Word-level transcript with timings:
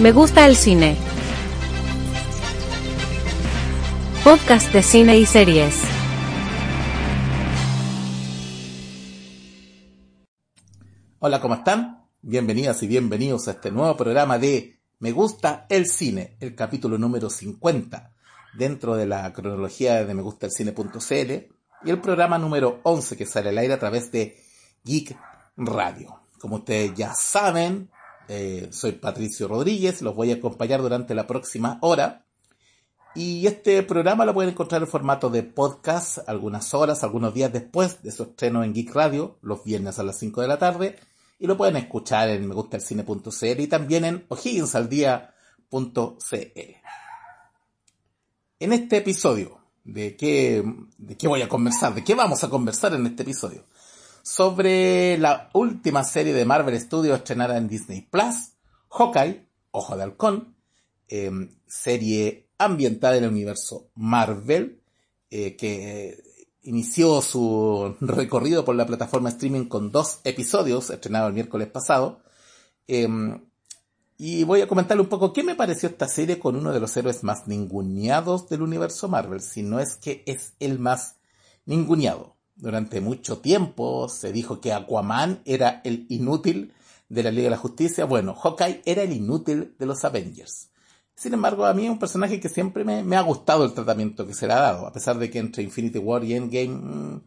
Me 0.00 0.12
gusta 0.12 0.46
el 0.46 0.54
cine. 0.54 0.96
Podcast 4.22 4.72
de 4.72 4.80
cine 4.80 5.18
y 5.18 5.26
series. 5.26 5.74
Hola, 11.18 11.40
¿cómo 11.40 11.54
están? 11.54 12.06
Bienvenidas 12.22 12.80
y 12.84 12.86
bienvenidos 12.86 13.48
a 13.48 13.52
este 13.52 13.72
nuevo 13.72 13.96
programa 13.96 14.38
de 14.38 14.80
Me 15.00 15.10
gusta 15.10 15.66
el 15.68 15.86
cine, 15.86 16.36
el 16.38 16.54
capítulo 16.54 16.96
número 16.96 17.28
50, 17.28 18.12
dentro 18.54 18.94
de 18.94 19.06
la 19.06 19.32
cronología 19.32 20.04
de 20.04 20.14
Me 20.14 20.22
gusta 20.22 20.46
el 20.46 20.52
cine.cl 20.52 21.32
y 21.84 21.90
el 21.90 22.00
programa 22.00 22.38
número 22.38 22.78
11 22.84 23.16
que 23.16 23.26
sale 23.26 23.48
al 23.48 23.58
aire 23.58 23.74
a 23.74 23.80
través 23.80 24.12
de 24.12 24.40
Geek 24.84 25.18
Radio. 25.58 26.20
Como 26.38 26.56
ustedes 26.56 26.94
ya 26.94 27.14
saben, 27.14 27.90
eh, 28.28 28.68
soy 28.70 28.92
Patricio 28.92 29.48
Rodríguez, 29.48 30.02
los 30.02 30.14
voy 30.14 30.30
a 30.30 30.36
acompañar 30.36 30.80
durante 30.80 31.14
la 31.14 31.26
próxima 31.26 31.78
hora. 31.82 32.24
Y 33.14 33.46
este 33.46 33.82
programa 33.82 34.24
lo 34.24 34.34
pueden 34.34 34.52
encontrar 34.52 34.82
en 34.82 34.88
formato 34.88 35.30
de 35.30 35.42
podcast 35.42 36.18
algunas 36.28 36.72
horas, 36.74 37.02
algunos 37.02 37.34
días 37.34 37.52
después 37.52 38.02
de 38.02 38.12
su 38.12 38.24
estreno 38.24 38.62
en 38.62 38.72
Geek 38.72 38.94
Radio, 38.94 39.38
los 39.42 39.64
viernes 39.64 39.98
a 39.98 40.04
las 40.04 40.18
5 40.18 40.42
de 40.42 40.48
la 40.48 40.58
tarde. 40.58 40.96
Y 41.40 41.46
lo 41.46 41.56
pueden 41.56 41.76
escuchar 41.76 42.28
en 42.28 42.46
megustalcine.cl 42.46 43.60
y 43.60 43.66
también 43.66 44.04
en 44.04 44.26
o'higginsaldía.cl. 44.28 46.76
En 48.60 48.72
este 48.72 48.96
episodio, 48.98 49.58
¿de 49.84 50.16
qué, 50.16 50.62
¿de 50.98 51.16
qué 51.16 51.28
voy 51.28 51.42
a 51.42 51.48
conversar? 51.48 51.94
¿De 51.94 52.04
qué 52.04 52.14
vamos 52.14 52.44
a 52.44 52.50
conversar 52.50 52.92
en 52.94 53.06
este 53.06 53.22
episodio? 53.22 53.64
Sobre 54.28 55.16
la 55.16 55.48
última 55.54 56.04
serie 56.04 56.34
de 56.34 56.44
Marvel 56.44 56.78
Studios 56.78 57.18
estrenada 57.18 57.56
en 57.56 57.66
Disney 57.66 58.02
Plus, 58.02 58.52
Hawkeye, 58.90 59.48
Ojo 59.70 59.96
de 59.96 60.02
Halcón, 60.02 60.54
em, 61.08 61.56
serie 61.66 62.50
ambientada 62.58 63.16
en 63.16 63.24
el 63.24 63.30
universo 63.30 63.88
Marvel, 63.94 64.82
eh, 65.30 65.56
que 65.56 66.22
inició 66.62 67.22
su 67.22 67.96
recorrido 68.00 68.66
por 68.66 68.76
la 68.76 68.86
plataforma 68.86 69.30
streaming 69.30 69.64
con 69.64 69.90
dos 69.90 70.20
episodios, 70.24 70.90
estrenado 70.90 71.28
el 71.28 71.34
miércoles 71.34 71.68
pasado. 71.68 72.20
Em, 72.86 73.40
y 74.18 74.44
voy 74.44 74.60
a 74.60 74.68
comentarle 74.68 75.02
un 75.02 75.08
poco 75.08 75.32
qué 75.32 75.42
me 75.42 75.54
pareció 75.54 75.88
esta 75.88 76.06
serie 76.06 76.38
con 76.38 76.54
uno 76.54 76.72
de 76.72 76.80
los 76.80 76.94
héroes 76.98 77.24
más 77.24 77.48
ninguneados 77.48 78.46
del 78.50 78.60
universo 78.60 79.08
Marvel, 79.08 79.40
si 79.40 79.62
no 79.62 79.80
es 79.80 79.96
que 79.96 80.22
es 80.26 80.52
el 80.60 80.78
más 80.78 81.16
ninguneado. 81.64 82.37
Durante 82.58 83.00
mucho 83.00 83.38
tiempo 83.38 84.08
se 84.08 84.32
dijo 84.32 84.60
que 84.60 84.72
Aquaman 84.72 85.40
era 85.44 85.80
el 85.84 86.06
inútil 86.08 86.72
de 87.08 87.22
la 87.22 87.30
Liga 87.30 87.44
de 87.44 87.50
la 87.50 87.56
Justicia. 87.56 88.04
Bueno, 88.04 88.34
Hawkeye 88.34 88.82
era 88.84 89.02
el 89.02 89.12
inútil 89.12 89.76
de 89.78 89.86
los 89.86 90.04
Avengers. 90.04 90.68
Sin 91.14 91.34
embargo, 91.34 91.66
a 91.66 91.74
mí 91.74 91.84
es 91.84 91.90
un 91.90 91.98
personaje 91.98 92.40
que 92.40 92.48
siempre 92.48 92.84
me, 92.84 93.16
ha 93.16 93.22
gustado 93.22 93.64
el 93.64 93.72
tratamiento 93.72 94.26
que 94.26 94.34
se 94.34 94.46
le 94.46 94.52
ha 94.52 94.60
dado, 94.60 94.86
a 94.86 94.92
pesar 94.92 95.18
de 95.18 95.30
que 95.30 95.38
entre 95.38 95.62
Infinity 95.62 95.98
War 95.98 96.22
y 96.22 96.34
Endgame 96.34 96.68
mm, 96.68 97.22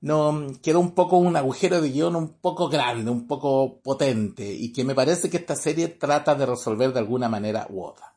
no 0.00 0.46
quedó 0.62 0.80
un 0.80 0.92
poco 0.92 1.18
un 1.18 1.36
agujero 1.36 1.80
de 1.80 1.90
guion 1.90 2.16
un 2.16 2.34
poco 2.40 2.68
grande, 2.68 3.10
un 3.10 3.26
poco 3.26 3.80
potente, 3.82 4.50
y 4.50 4.72
que 4.72 4.84
me 4.84 4.94
parece 4.94 5.28
que 5.28 5.38
esta 5.38 5.56
serie 5.56 5.88
trata 5.88 6.34
de 6.34 6.46
resolver 6.46 6.92
de 6.92 7.00
alguna 7.00 7.28
manera 7.28 7.66
u 7.70 7.82
otra. 7.84 8.14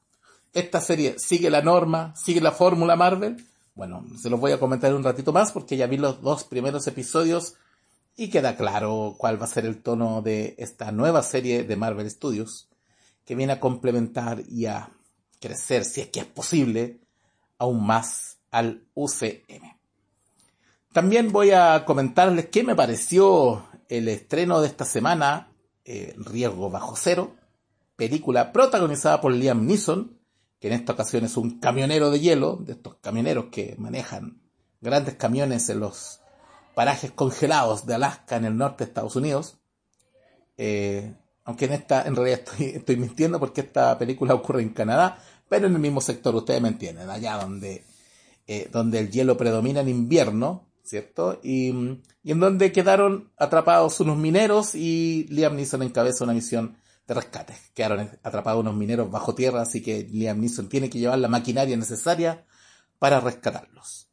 Esta 0.53 0.79
serie 0.79 1.15
sigue 1.17 1.49
la 1.49 1.61
norma, 1.61 2.13
sigue 2.15 2.41
la 2.41 2.51
fórmula 2.51 2.95
Marvel, 2.95 3.37
bueno, 3.75 4.05
se 4.21 4.29
los 4.29 4.39
voy 4.39 4.51
a 4.51 4.59
comentar 4.59 4.93
un 4.93 5.03
ratito 5.03 5.31
más 5.33 5.51
porque 5.51 5.77
ya 5.77 5.87
vi 5.87 5.97
los 5.97 6.21
dos 6.21 6.43
primeros 6.43 6.87
episodios 6.87 7.55
y 8.15 8.29
queda 8.29 8.55
claro 8.55 9.15
cuál 9.17 9.41
va 9.41 9.45
a 9.45 9.49
ser 9.49 9.65
el 9.65 9.81
tono 9.81 10.21
de 10.21 10.55
esta 10.57 10.91
nueva 10.91 11.23
serie 11.23 11.63
de 11.63 11.75
Marvel 11.75 12.09
Studios 12.09 12.67
que 13.25 13.35
viene 13.35 13.53
a 13.53 13.59
complementar 13.59 14.43
y 14.47 14.65
a 14.65 14.91
crecer, 15.39 15.85
si 15.85 16.01
es 16.01 16.09
que 16.09 16.19
es 16.19 16.25
posible, 16.25 16.99
aún 17.57 17.85
más 17.85 18.37
al 18.51 18.83
UCM. 18.93 19.77
También 20.91 21.31
voy 21.31 21.51
a 21.51 21.85
comentarles 21.85 22.47
qué 22.47 22.63
me 22.63 22.75
pareció 22.75 23.65
el 23.87 24.07
estreno 24.09 24.61
de 24.61 24.67
esta 24.67 24.85
semana, 24.85 25.49
eh, 25.85 26.13
Riesgo 26.17 26.69
Bajo 26.69 26.95
Cero, 26.97 27.35
película 27.95 28.51
protagonizada 28.51 29.21
por 29.21 29.33
Liam 29.33 29.65
Neeson, 29.65 30.17
que 30.61 30.67
en 30.67 30.75
esta 30.75 30.93
ocasión 30.93 31.25
es 31.25 31.37
un 31.37 31.59
camionero 31.59 32.11
de 32.11 32.19
hielo, 32.19 32.55
de 32.57 32.73
estos 32.73 32.95
camioneros 33.01 33.45
que 33.51 33.75
manejan 33.79 34.43
grandes 34.79 35.15
camiones 35.15 35.67
en 35.69 35.79
los 35.79 36.21
parajes 36.75 37.11
congelados 37.11 37.87
de 37.87 37.95
Alaska 37.95 38.35
en 38.35 38.45
el 38.45 38.55
norte 38.55 38.83
de 38.83 38.89
Estados 38.89 39.15
Unidos. 39.15 39.57
Eh, 40.57 41.15
aunque 41.45 41.65
en 41.65 41.73
esta, 41.73 42.03
en 42.03 42.15
realidad 42.15 42.41
estoy, 42.59 42.95
mintiendo 42.95 43.39
porque 43.39 43.61
esta 43.61 43.97
película 43.97 44.35
ocurre 44.35 44.61
en 44.61 44.69
Canadá, 44.69 45.17
pero 45.49 45.65
en 45.65 45.73
el 45.73 45.79
mismo 45.79 45.99
sector, 45.99 46.35
ustedes 46.35 46.61
me 46.61 46.67
entienden, 46.67 47.09
allá 47.09 47.37
donde, 47.37 47.83
eh, 48.45 48.69
donde 48.71 48.99
el 48.99 49.09
hielo 49.09 49.37
predomina 49.37 49.81
en 49.81 49.89
invierno, 49.89 50.67
¿cierto? 50.83 51.39
Y, 51.41 51.71
y, 52.21 52.31
en 52.31 52.39
donde 52.39 52.71
quedaron 52.71 53.31
atrapados 53.35 53.99
unos 53.99 54.17
mineros 54.17 54.75
y 54.75 55.25
Liam 55.29 55.55
Neeson 55.55 55.81
encabeza 55.81 56.23
una 56.23 56.33
misión 56.33 56.77
de 57.07 57.13
rescate. 57.13 57.55
Quedaron 57.73 58.09
atrapados 58.23 58.61
unos 58.61 58.75
mineros 58.75 59.09
bajo 59.09 59.35
tierra, 59.35 59.61
así 59.61 59.81
que 59.81 60.03
Liam 60.03 60.39
Neeson 60.39 60.69
tiene 60.69 60.89
que 60.89 60.99
llevar 60.99 61.19
la 61.19 61.27
maquinaria 61.27 61.75
necesaria 61.77 62.45
para 62.99 63.19
rescatarlos. 63.19 64.07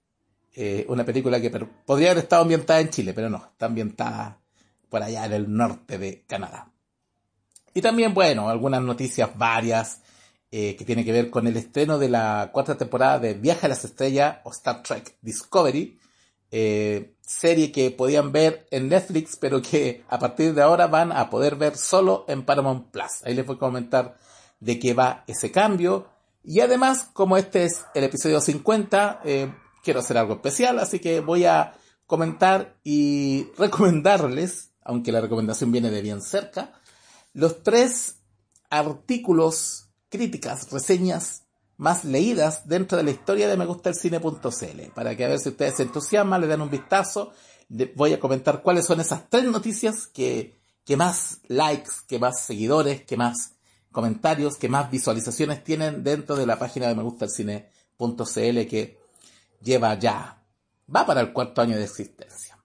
Eh, 0.55 0.87
una 0.89 1.05
película 1.05 1.41
que 1.41 1.51
podría 1.51 2.11
haber 2.11 2.25
estado 2.25 2.43
ambientada 2.43 2.81
en 2.81 2.91
Chile, 2.91 3.13
pero 3.15 3.31
no, 3.31 3.37
está 3.37 3.67
ambientada 3.67 4.41
por 4.89 5.03
allá 5.03 5.27
en 5.27 5.33
el 5.33 5.53
norte 5.53 5.99
de 5.99 6.25
Canadá. 6.27 6.73
Y 7.75 7.83
también, 7.83 8.15
bueno, 8.15 8.49
algunas 8.49 8.83
noticias 8.83 9.31
varias 9.37 10.01
eh, 10.51 10.75
que 10.77 10.85
tienen 10.85 11.05
que 11.05 11.13
ver 11.13 11.31
con 11.31 11.47
el 11.47 11.57
estreno 11.57 11.99
de 11.99 12.09
la 12.09 12.51
cuarta 12.53 12.77
temporada 12.77 13.19
de 13.19 13.35
Viaje 13.35 13.67
a 13.67 13.69
las 13.69 13.85
Estrellas 13.85 14.39
o 14.45 14.51
Star 14.51 14.83
Trek 14.83 15.19
Discovery, 15.21 15.98
eh, 16.51 17.15
serie 17.21 17.73
que 17.73 17.91
podían 17.91 18.33
ver 18.33 18.67
en 18.71 18.89
Netflix, 18.89 19.37
pero 19.37 19.61
que 19.61 20.05
a 20.09 20.19
partir 20.19 20.55
de 20.55 20.63
ahora 20.63 20.87
van 20.87 21.13
a 21.13 21.29
poder 21.29 21.57
ver 21.57 21.77
solo 21.77 22.25
en 22.29 22.45
Paramount 22.45 22.91
Plus. 22.91 23.23
Ahí 23.25 23.35
les 23.35 23.47
voy 23.47 23.57
a 23.57 23.59
comentar 23.59 24.19
de 24.61 24.79
qué 24.79 24.95
va 24.95 25.25
ese 25.27 25.51
cambio. 25.51 26.07
Y 26.43 26.61
además, 26.61 27.11
como 27.13 27.37
este 27.37 27.65
es 27.65 27.85
el 27.95 28.05
episodio 28.05 28.41
50, 28.41 29.21
eh, 29.25 29.53
quiero 29.83 30.01
hacer 30.01 30.17
algo 30.17 30.35
especial, 30.35 30.79
así 30.79 30.99
que 31.01 31.21
voy 31.21 31.45
a 31.45 31.75
comentar 32.07 32.77
y 32.83 33.49
recomendarles, 33.59 34.71
aunque 34.83 35.13
la 35.13 35.21
recomendación 35.21 35.71
viene 35.71 35.91
de 35.91 36.03
bien 36.03 36.23
cerca, 36.23 36.73
los 37.35 37.63
tres 37.63 38.23
artículos, 38.71 39.91
críticas, 40.09 40.71
reseñas 40.71 41.48
más 41.79 42.05
leídas 42.05 42.69
dentro 42.69 42.99
de 42.99 43.05
la 43.05 43.13
historia 43.13 43.49
de 43.49 43.57
megustalcine.cl. 43.57 44.91
Para 44.95 45.17
que 45.17 45.25
a 45.25 45.29
ver 45.29 45.39
si 45.39 45.49
ustedes 45.49 45.77
se 45.77 45.85
entusiasman, 45.85 46.41
le 46.41 46.47
dan 46.47 46.61
un 46.61 46.71
vistazo. 46.71 47.33
Voy 47.95 48.13
a 48.13 48.21
comentar 48.21 48.63
cuáles 48.63 48.85
son 48.85 49.01
esas 49.01 49.31
tres 49.31 49.45
noticias 49.45 50.07
que, 50.09 50.61
que 50.85 50.97
más 50.97 51.39
likes, 51.47 51.91
que 52.07 52.19
más 52.19 52.41
seguidores, 52.41 53.03
que 53.05 53.17
más 53.17 53.55
comentarios, 53.93 54.57
que 54.57 54.69
más 54.69 54.91
visualizaciones 54.91 55.65
tienen 55.65 56.05
dentro 56.05 56.37
de 56.37 56.47
la 56.47 56.59
página 56.59 56.89
de 56.89 56.95
megustalcine.cl 56.95 58.67
que 58.67 58.99
lleva 59.63 59.99
ya, 59.99 60.45
va 60.95 61.07
para 61.07 61.21
el 61.21 61.33
cuarto 61.33 61.63
año 61.63 61.77
de 61.77 61.85
existencia. 61.85 62.59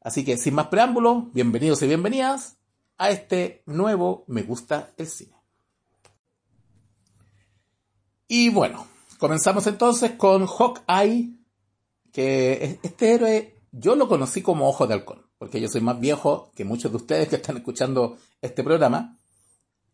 Así 0.00 0.24
que 0.24 0.36
sin 0.36 0.54
más 0.54 0.68
preámbulos, 0.68 1.32
bienvenidos 1.32 1.82
y 1.82 1.88
bienvenidas 1.88 2.56
a 2.96 3.10
este 3.10 3.62
nuevo 3.66 4.24
Me 4.28 4.42
Gusta 4.42 4.92
el 4.96 5.08
Cine. 5.08 5.35
Y 8.28 8.48
bueno, 8.48 8.86
comenzamos 9.18 9.66
entonces 9.66 10.12
con 10.12 10.46
Hawkeye, 10.46 11.32
que 12.12 12.80
este 12.82 13.14
héroe 13.14 13.56
yo 13.70 13.94
lo 13.94 14.08
conocí 14.08 14.42
como 14.42 14.68
Ojo 14.68 14.86
de 14.86 14.94
Halcón, 14.94 15.22
porque 15.38 15.60
yo 15.60 15.68
soy 15.68 15.80
más 15.80 16.00
viejo 16.00 16.50
que 16.56 16.64
muchos 16.64 16.90
de 16.90 16.96
ustedes 16.96 17.28
que 17.28 17.36
están 17.36 17.58
escuchando 17.58 18.16
este 18.42 18.64
programa, 18.64 19.18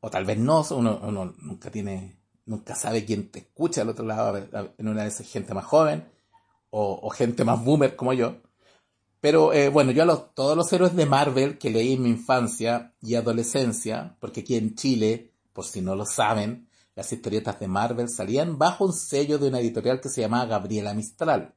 o 0.01 0.09
tal 0.09 0.25
vez 0.25 0.39
no, 0.39 0.65
uno, 0.71 1.35
nunca 1.39 1.71
tiene, 1.71 2.17
nunca 2.47 2.75
sabe 2.75 3.05
quién 3.05 3.31
te 3.31 3.41
escucha 3.41 3.83
al 3.83 3.91
otro 3.91 4.07
lado, 4.07 4.39
en 4.79 4.89
una 4.89 5.03
de 5.03 5.09
esas 5.09 5.29
gente 5.29 5.53
más 5.53 5.65
joven, 5.65 6.09
o, 6.71 7.11
gente 7.11 7.45
más 7.45 7.63
boomer 7.63 7.97
como 7.97 8.15
yo. 8.15 8.37
Pero 9.21 9.53
eh, 9.53 9.69
bueno, 9.69 9.93
yo 9.93 10.05
a 10.05 10.07
los, 10.07 10.35
todos 10.35 10.57
los 10.57 10.73
héroes 10.73 10.97
de 10.97 11.05
Marvel 11.05 11.59
que 11.59 11.71
leí 11.71 11.93
en 11.93 12.03
mi 12.03 12.09
infancia 12.09 12.95
y 13.03 13.15
adolescencia, 13.15 14.17
porque 14.21 14.41
aquí 14.41 14.57
en 14.57 14.75
Chile, 14.75 15.33
por 15.53 15.67
si 15.67 15.83
no 15.83 15.95
lo 15.95 16.07
saben, 16.07 16.67
las 16.95 17.13
historietas 17.13 17.59
de 17.59 17.69
Marvel 17.69 18.09
salían 18.09 18.59
bajo 18.59 18.85
un 18.85 18.93
sello 18.93 19.39
de 19.39 19.49
una 19.49 19.61
editorial 19.61 20.01
que 20.01 20.09
se 20.09 20.21
llamaba 20.21 20.47
Gabriela 20.47 20.95
Mistral. 20.95 21.55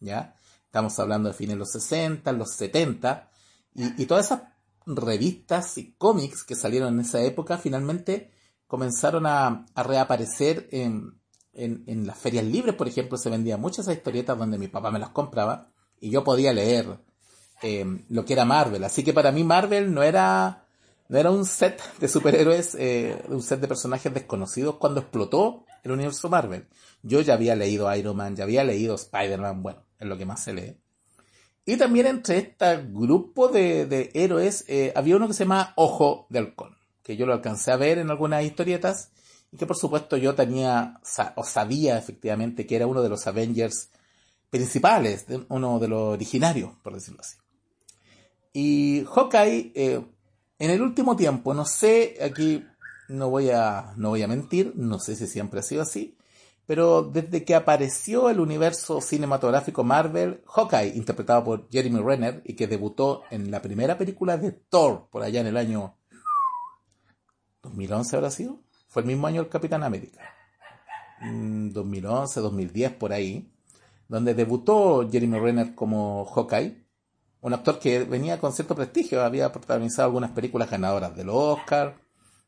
¿Ya? 0.00 0.36
Estamos 0.64 0.98
hablando 0.98 1.28
de 1.28 1.34
fines 1.34 1.54
de 1.54 1.58
los 1.58 1.72
60, 1.72 2.32
los 2.32 2.52
70, 2.52 3.30
y, 3.74 4.06
todas 4.06 4.26
esas 4.26 4.42
revistas 4.86 5.76
y 5.78 5.92
cómics 5.92 6.44
que 6.44 6.54
salieron 6.54 6.94
en 6.94 7.00
esa 7.00 7.20
época 7.22 7.58
finalmente 7.58 8.30
comenzaron 8.66 9.26
a, 9.26 9.66
reaparecer 9.74 10.68
en, 10.70 11.20
en, 11.52 11.84
en, 11.86 12.06
las 12.06 12.18
ferias 12.18 12.44
libres, 12.44 12.74
por 12.74 12.88
ejemplo, 12.88 13.18
se 13.18 13.30
vendían 13.30 13.60
muchas 13.60 13.88
historietas 13.88 14.38
donde 14.38 14.58
mi 14.58 14.68
papá 14.68 14.90
me 14.90 14.98
las 14.98 15.10
compraba 15.10 15.70
y 16.00 16.10
yo 16.10 16.24
podía 16.24 16.52
leer 16.52 16.98
eh, 17.62 18.04
lo 18.08 18.24
que 18.24 18.34
era 18.34 18.44
Marvel. 18.44 18.84
Así 18.84 19.02
que 19.02 19.12
para 19.12 19.32
mí 19.32 19.44
Marvel 19.44 19.92
no 19.92 20.02
era, 20.02 20.65
no 21.08 21.18
era 21.18 21.30
un 21.30 21.44
set 21.44 21.80
de 21.98 22.08
superhéroes, 22.08 22.74
eh, 22.78 23.22
un 23.28 23.42
set 23.42 23.60
de 23.60 23.68
personajes 23.68 24.12
desconocidos 24.12 24.76
cuando 24.76 25.00
explotó 25.00 25.64
el 25.82 25.92
universo 25.92 26.28
Marvel. 26.28 26.66
Yo 27.02 27.20
ya 27.20 27.34
había 27.34 27.54
leído 27.54 27.94
Iron 27.94 28.16
Man, 28.16 28.34
ya 28.34 28.44
había 28.44 28.64
leído 28.64 28.94
Spider-Man, 28.94 29.62
bueno, 29.62 29.84
es 29.98 30.06
lo 30.06 30.18
que 30.18 30.26
más 30.26 30.42
se 30.42 30.52
lee. 30.52 30.76
Y 31.64 31.76
también 31.76 32.06
entre 32.06 32.38
este 32.38 32.76
grupo 32.90 33.48
de, 33.48 33.86
de 33.86 34.10
héroes 34.14 34.64
eh, 34.68 34.92
había 34.94 35.16
uno 35.16 35.26
que 35.26 35.34
se 35.34 35.44
llama 35.44 35.72
Ojo 35.76 36.26
de 36.30 36.38
Halcón, 36.38 36.76
que 37.02 37.16
yo 37.16 37.26
lo 37.26 37.32
alcancé 37.32 37.72
a 37.72 37.76
ver 37.76 37.98
en 37.98 38.10
algunas 38.10 38.44
historietas 38.44 39.10
y 39.50 39.56
que 39.56 39.66
por 39.66 39.76
supuesto 39.76 40.16
yo 40.16 40.34
tenía 40.34 41.00
o 41.34 41.44
sabía 41.44 41.98
efectivamente 41.98 42.66
que 42.66 42.76
era 42.76 42.86
uno 42.86 43.02
de 43.02 43.08
los 43.08 43.26
Avengers 43.26 43.90
principales, 44.50 45.26
uno 45.48 45.78
de 45.78 45.88
los 45.88 46.14
originarios, 46.14 46.72
por 46.82 46.94
decirlo 46.94 47.20
así. 47.20 47.36
Y 48.52 49.04
Hawkeye, 49.04 49.72
eh, 49.74 50.04
en 50.58 50.70
el 50.70 50.82
último 50.82 51.16
tiempo, 51.16 51.54
no 51.54 51.64
sé, 51.64 52.16
aquí 52.22 52.66
no 53.08 53.30
voy 53.30 53.50
a, 53.50 53.92
no 53.96 54.10
voy 54.10 54.22
a 54.22 54.28
mentir, 54.28 54.72
no 54.76 54.98
sé 54.98 55.16
si 55.16 55.26
siempre 55.26 55.60
ha 55.60 55.62
sido 55.62 55.82
así, 55.82 56.16
pero 56.66 57.02
desde 57.02 57.44
que 57.44 57.54
apareció 57.54 58.28
el 58.28 58.40
universo 58.40 59.00
cinematográfico 59.00 59.84
Marvel, 59.84 60.42
Hawkeye, 60.46 60.96
interpretado 60.96 61.44
por 61.44 61.68
Jeremy 61.70 62.00
Renner 62.00 62.42
y 62.44 62.54
que 62.54 62.66
debutó 62.66 63.22
en 63.30 63.50
la 63.50 63.62
primera 63.62 63.96
película 63.96 64.36
de 64.36 64.52
Thor, 64.52 65.08
por 65.10 65.22
allá 65.22 65.40
en 65.40 65.46
el 65.46 65.56
año 65.56 65.94
2011 67.62 68.16
habrá 68.16 68.30
sido, 68.30 68.60
fue 68.88 69.02
el 69.02 69.08
mismo 69.08 69.26
año 69.26 69.42
el 69.42 69.48
Capitán 69.48 69.82
América, 69.84 70.22
2011, 71.20 72.40
mm, 72.40 72.42
2010 72.42 72.92
por 72.94 73.12
ahí, 73.12 73.52
donde 74.08 74.34
debutó 74.34 75.08
Jeremy 75.10 75.38
Renner 75.38 75.74
como 75.74 76.24
Hawkeye, 76.24 76.85
un 77.40 77.54
actor 77.54 77.78
que 77.78 78.04
venía 78.04 78.38
con 78.38 78.52
cierto 78.52 78.74
prestigio, 78.74 79.24
había 79.24 79.52
protagonizado 79.52 80.06
algunas 80.06 80.30
películas 80.30 80.70
ganadoras 80.70 81.14
del 81.14 81.28
Oscar, 81.30 81.96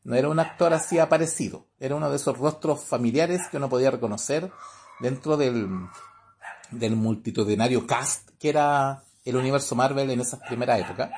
no 0.05 0.15
era 0.15 0.29
un 0.29 0.41
actor 0.41 0.73
así 0.73 0.99
aparecido, 0.99 1.67
era 1.79 1.95
uno 1.95 2.11
de 2.11 2.17
esos 2.17 2.39
rostros 2.39 2.83
familiares 2.85 3.43
que 3.51 3.59
uno 3.59 3.69
podía 3.69 3.91
reconocer 3.91 4.51
dentro 5.01 5.37
del, 5.37 5.69
del 6.71 6.97
multitudinario 6.97 7.87
cast 7.87 8.31
que 8.39 8.49
era 8.49 9.03
el 9.25 9.37
universo 9.37 9.75
Marvel 9.75 10.11
en 10.11 10.21
esa 10.21 10.39
primera 10.41 10.79
época, 10.79 11.11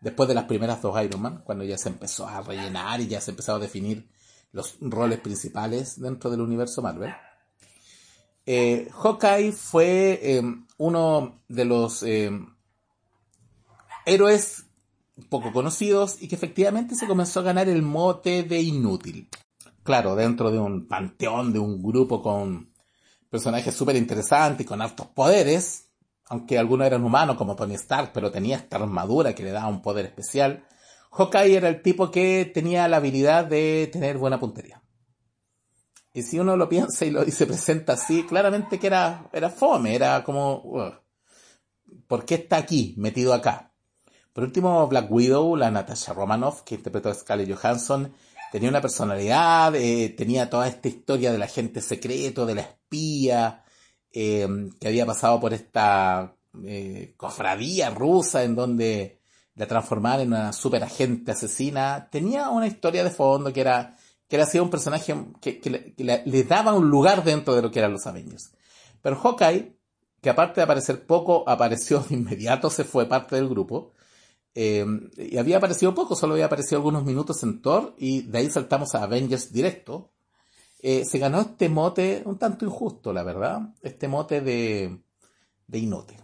después 0.00 0.28
de 0.28 0.34
las 0.34 0.44
primeras 0.44 0.82
dos 0.82 1.02
Iron 1.02 1.22
Man, 1.22 1.42
cuando 1.44 1.64
ya 1.64 1.78
se 1.78 1.88
empezó 1.88 2.26
a 2.26 2.42
rellenar 2.42 3.00
y 3.00 3.08
ya 3.08 3.20
se 3.20 3.30
empezó 3.30 3.54
a 3.54 3.58
definir 3.58 4.08
los 4.52 4.76
roles 4.80 5.20
principales 5.20 6.00
dentro 6.00 6.30
del 6.30 6.40
universo 6.40 6.82
Marvel. 6.82 7.14
Eh, 8.44 8.88
Hawkeye 8.92 9.52
fue 9.52 10.20
eh, 10.22 10.42
uno 10.78 11.42
de 11.48 11.64
los 11.64 12.02
eh, 12.02 12.30
héroes 14.08 14.64
poco 15.28 15.52
conocidos 15.52 16.20
y 16.20 16.28
que 16.28 16.34
efectivamente 16.34 16.94
se 16.94 17.06
comenzó 17.06 17.40
a 17.40 17.44
ganar 17.44 17.68
el 17.68 17.82
mote 17.82 18.42
de 18.42 18.60
inútil. 18.60 19.28
Claro, 19.82 20.14
dentro 20.14 20.50
de 20.50 20.58
un 20.58 20.86
panteón, 20.86 21.52
de 21.52 21.58
un 21.58 21.82
grupo 21.82 22.22
con 22.22 22.72
personajes 23.30 23.74
súper 23.74 23.96
interesantes 23.96 24.64
y 24.64 24.68
con 24.68 24.80
altos 24.80 25.06
poderes, 25.08 25.88
aunque 26.26 26.58
algunos 26.58 26.86
eran 26.86 27.04
humanos 27.04 27.36
como 27.36 27.56
Tony 27.56 27.74
Stark, 27.74 28.10
pero 28.12 28.30
tenía 28.30 28.56
esta 28.56 28.76
armadura 28.76 29.34
que 29.34 29.42
le 29.42 29.50
daba 29.50 29.68
un 29.68 29.82
poder 29.82 30.06
especial, 30.06 30.64
Hawkeye 31.10 31.56
era 31.56 31.68
el 31.68 31.82
tipo 31.82 32.10
que 32.10 32.50
tenía 32.52 32.86
la 32.86 32.98
habilidad 32.98 33.44
de 33.46 33.88
tener 33.92 34.18
buena 34.18 34.38
puntería. 34.38 34.82
Y 36.12 36.22
si 36.22 36.38
uno 36.38 36.56
lo 36.56 36.68
piensa 36.68 37.04
y, 37.04 37.10
lo, 37.10 37.24
se 37.24 37.46
presenta 37.46 37.94
así, 37.94 38.24
claramente 38.24 38.78
que 38.78 38.88
era, 38.88 39.28
era 39.32 39.50
fome, 39.50 39.94
era 39.94 40.22
como, 40.24 41.00
¿por 42.06 42.24
qué 42.24 42.36
está 42.36 42.56
aquí, 42.56 42.94
metido 42.98 43.32
acá? 43.32 43.67
Por 44.38 44.44
último, 44.44 44.86
Black 44.86 45.10
Widow, 45.10 45.56
la 45.56 45.68
Natasha 45.68 46.12
Romanoff, 46.12 46.62
que 46.62 46.76
interpretó 46.76 47.08
a 47.08 47.14
Scarlett 47.14 47.52
Johansson, 47.52 48.12
tenía 48.52 48.68
una 48.68 48.80
personalidad, 48.80 49.74
eh, 49.74 50.14
tenía 50.16 50.48
toda 50.48 50.68
esta 50.68 50.86
historia 50.86 51.32
del 51.32 51.42
agente 51.42 51.82
secreto, 51.82 52.46
de 52.46 52.54
la 52.54 52.60
espía, 52.60 53.64
eh, 54.12 54.46
que 54.80 54.86
había 54.86 55.04
pasado 55.04 55.40
por 55.40 55.52
esta 55.54 56.36
eh, 56.64 57.14
cofradía 57.16 57.90
rusa 57.90 58.44
en 58.44 58.54
donde 58.54 59.18
la 59.56 59.66
transformaron 59.66 60.20
en 60.20 60.28
una 60.28 60.52
super 60.52 60.84
agente 60.84 61.32
asesina. 61.32 62.08
Tenía 62.08 62.48
una 62.50 62.68
historia 62.68 63.02
de 63.02 63.10
fondo 63.10 63.52
que 63.52 63.62
era 63.62 63.96
que 64.28 64.36
era 64.36 64.44
así 64.44 64.60
un 64.60 64.70
personaje 64.70 65.16
que, 65.40 65.94
le, 65.96 66.22
le, 66.24 66.44
daba 66.44 66.74
un 66.74 66.88
lugar 66.88 67.24
dentro 67.24 67.56
de 67.56 67.62
lo 67.62 67.72
que 67.72 67.80
eran 67.80 67.90
los 67.90 68.06
Avengers. 68.06 68.52
Pero 69.02 69.16
Hawkeye, 69.16 69.76
que 70.22 70.30
aparte 70.30 70.60
de 70.60 70.62
aparecer 70.62 71.04
poco, 71.06 71.42
apareció 71.48 71.98
de 72.08 72.14
inmediato, 72.14 72.70
se 72.70 72.84
fue 72.84 73.06
parte 73.06 73.34
del 73.34 73.48
grupo. 73.48 73.94
Eh, 74.60 74.84
y 75.16 75.38
había 75.38 75.58
aparecido 75.58 75.94
poco, 75.94 76.16
solo 76.16 76.32
había 76.32 76.46
aparecido 76.46 76.78
algunos 76.78 77.04
minutos 77.04 77.44
en 77.44 77.62
Thor 77.62 77.94
y 77.96 78.22
de 78.22 78.38
ahí 78.38 78.50
saltamos 78.50 78.92
a 78.96 79.04
Avengers 79.04 79.52
directo. 79.52 80.10
Eh, 80.80 81.04
se 81.04 81.20
ganó 81.20 81.40
este 81.42 81.68
mote 81.68 82.22
un 82.24 82.38
tanto 82.38 82.64
injusto, 82.64 83.12
la 83.12 83.22
verdad, 83.22 83.72
este 83.82 84.08
mote 84.08 84.40
de, 84.40 85.00
de 85.68 85.78
inútil. 85.78 86.18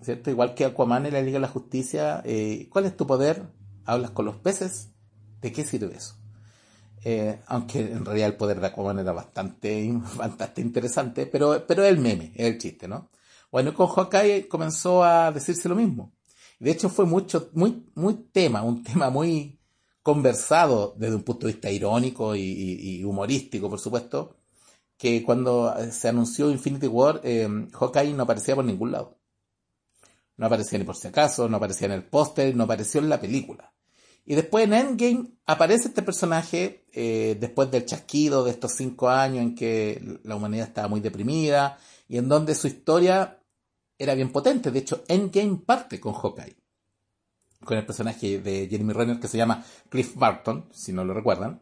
¿Cierto? 0.00 0.30
Igual 0.30 0.56
que 0.56 0.64
Aquaman 0.64 1.06
en 1.06 1.12
la 1.12 1.22
Liga 1.22 1.36
de 1.36 1.42
la 1.42 1.48
Justicia, 1.48 2.22
eh, 2.24 2.68
¿cuál 2.72 2.86
es 2.86 2.96
tu 2.96 3.06
poder? 3.06 3.44
¿Hablas 3.84 4.10
con 4.10 4.24
los 4.24 4.34
peces? 4.34 4.88
¿De 5.40 5.52
qué 5.52 5.64
sirve 5.64 5.94
eso? 5.94 6.16
aunque 7.46 7.92
en 7.92 8.04
realidad 8.04 8.30
el 8.30 8.36
poder 8.36 8.58
de 8.58 8.66
Aquaman 8.66 8.98
era 8.98 9.12
bastante, 9.12 9.80
interesante, 10.56 11.26
pero, 11.26 11.64
pero 11.64 11.84
el 11.84 11.98
meme, 11.98 12.32
el 12.34 12.58
chiste, 12.58 12.88
¿no? 12.88 13.10
Bueno, 13.52 13.72
con 13.74 13.86
Hawkeye 13.86 14.48
comenzó 14.48 15.04
a 15.04 15.30
decirse 15.30 15.68
lo 15.68 15.76
mismo. 15.76 16.15
De 16.58 16.70
hecho, 16.70 16.88
fue 16.88 17.04
mucho, 17.04 17.50
muy, 17.52 17.84
muy 17.94 18.14
tema, 18.32 18.62
un 18.62 18.82
tema 18.82 19.10
muy 19.10 19.58
conversado 20.02 20.94
desde 20.96 21.16
un 21.16 21.22
punto 21.22 21.46
de 21.46 21.52
vista 21.52 21.70
irónico 21.70 22.34
y, 22.36 23.02
humorístico, 23.04 23.68
por 23.68 23.80
supuesto, 23.80 24.36
que 24.96 25.22
cuando 25.22 25.74
se 25.90 26.08
anunció 26.08 26.50
Infinity 26.50 26.86
War, 26.86 27.20
eh, 27.24 27.48
Hawkeye 27.72 28.14
no 28.14 28.22
aparecía 28.22 28.54
por 28.54 28.64
ningún 28.64 28.92
lado. 28.92 29.18
No 30.36 30.46
aparecía 30.46 30.78
ni 30.78 30.84
por 30.84 30.96
si 30.96 31.08
acaso, 31.08 31.48
no 31.48 31.56
aparecía 31.56 31.86
en 31.86 31.92
el 31.92 32.04
póster, 32.04 32.54
no 32.54 32.64
apareció 32.64 33.00
en 33.00 33.08
la 33.08 33.20
película. 33.20 33.72
Y 34.24 34.34
después 34.34 34.64
en 34.64 34.74
Endgame 34.74 35.28
aparece 35.46 35.88
este 35.88 36.02
personaje, 36.02 36.84
eh, 36.92 37.36
después 37.38 37.70
del 37.70 37.86
chasquido 37.86 38.44
de 38.44 38.50
estos 38.50 38.72
cinco 38.72 39.08
años 39.08 39.42
en 39.42 39.54
que 39.54 40.20
la 40.24 40.36
humanidad 40.36 40.66
estaba 40.66 40.88
muy 40.88 41.00
deprimida, 41.00 41.78
y 42.08 42.18
en 42.18 42.28
donde 42.28 42.54
su 42.54 42.66
historia 42.66 43.35
era 43.98 44.14
bien 44.14 44.30
potente. 44.30 44.70
De 44.70 44.80
hecho, 44.80 45.04
Endgame 45.08 45.56
parte 45.64 46.00
con 46.00 46.14
Hawkeye. 46.14 46.56
Con 47.64 47.78
el 47.78 47.86
personaje 47.86 48.38
de 48.40 48.68
Jeremy 48.68 48.92
Renner 48.92 49.20
que 49.20 49.28
se 49.28 49.38
llama 49.38 49.64
Cliff 49.88 50.14
Barton, 50.14 50.66
si 50.72 50.92
no 50.92 51.04
lo 51.04 51.14
recuerdan. 51.14 51.60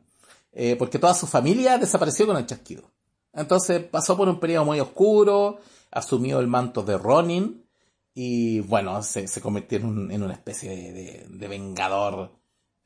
Eh, 0.53 0.77
porque 0.77 0.99
toda 0.99 1.15
su 1.15 1.27
familia 1.27 1.79
desapareció 1.79 2.27
con 2.27 2.37
el 2.37 2.47
chasquido. 2.47 2.91
Entonces 3.33 3.83
pasó 3.85 4.17
por 4.17 4.29
un 4.29 4.39
periodo 4.39 4.65
muy 4.65 4.79
oscuro, 4.79 5.59
asumió 5.91 6.39
el 6.39 6.47
manto 6.47 6.83
de 6.83 6.97
Ronin 6.97 7.65
y 8.15 8.61
bueno, 8.61 9.03
se, 9.03 9.27
convirtió 9.41 9.79
en, 9.79 10.23
una 10.23 10.35
especie 10.35 11.27
de, 11.29 11.49
vengador, 11.49 12.31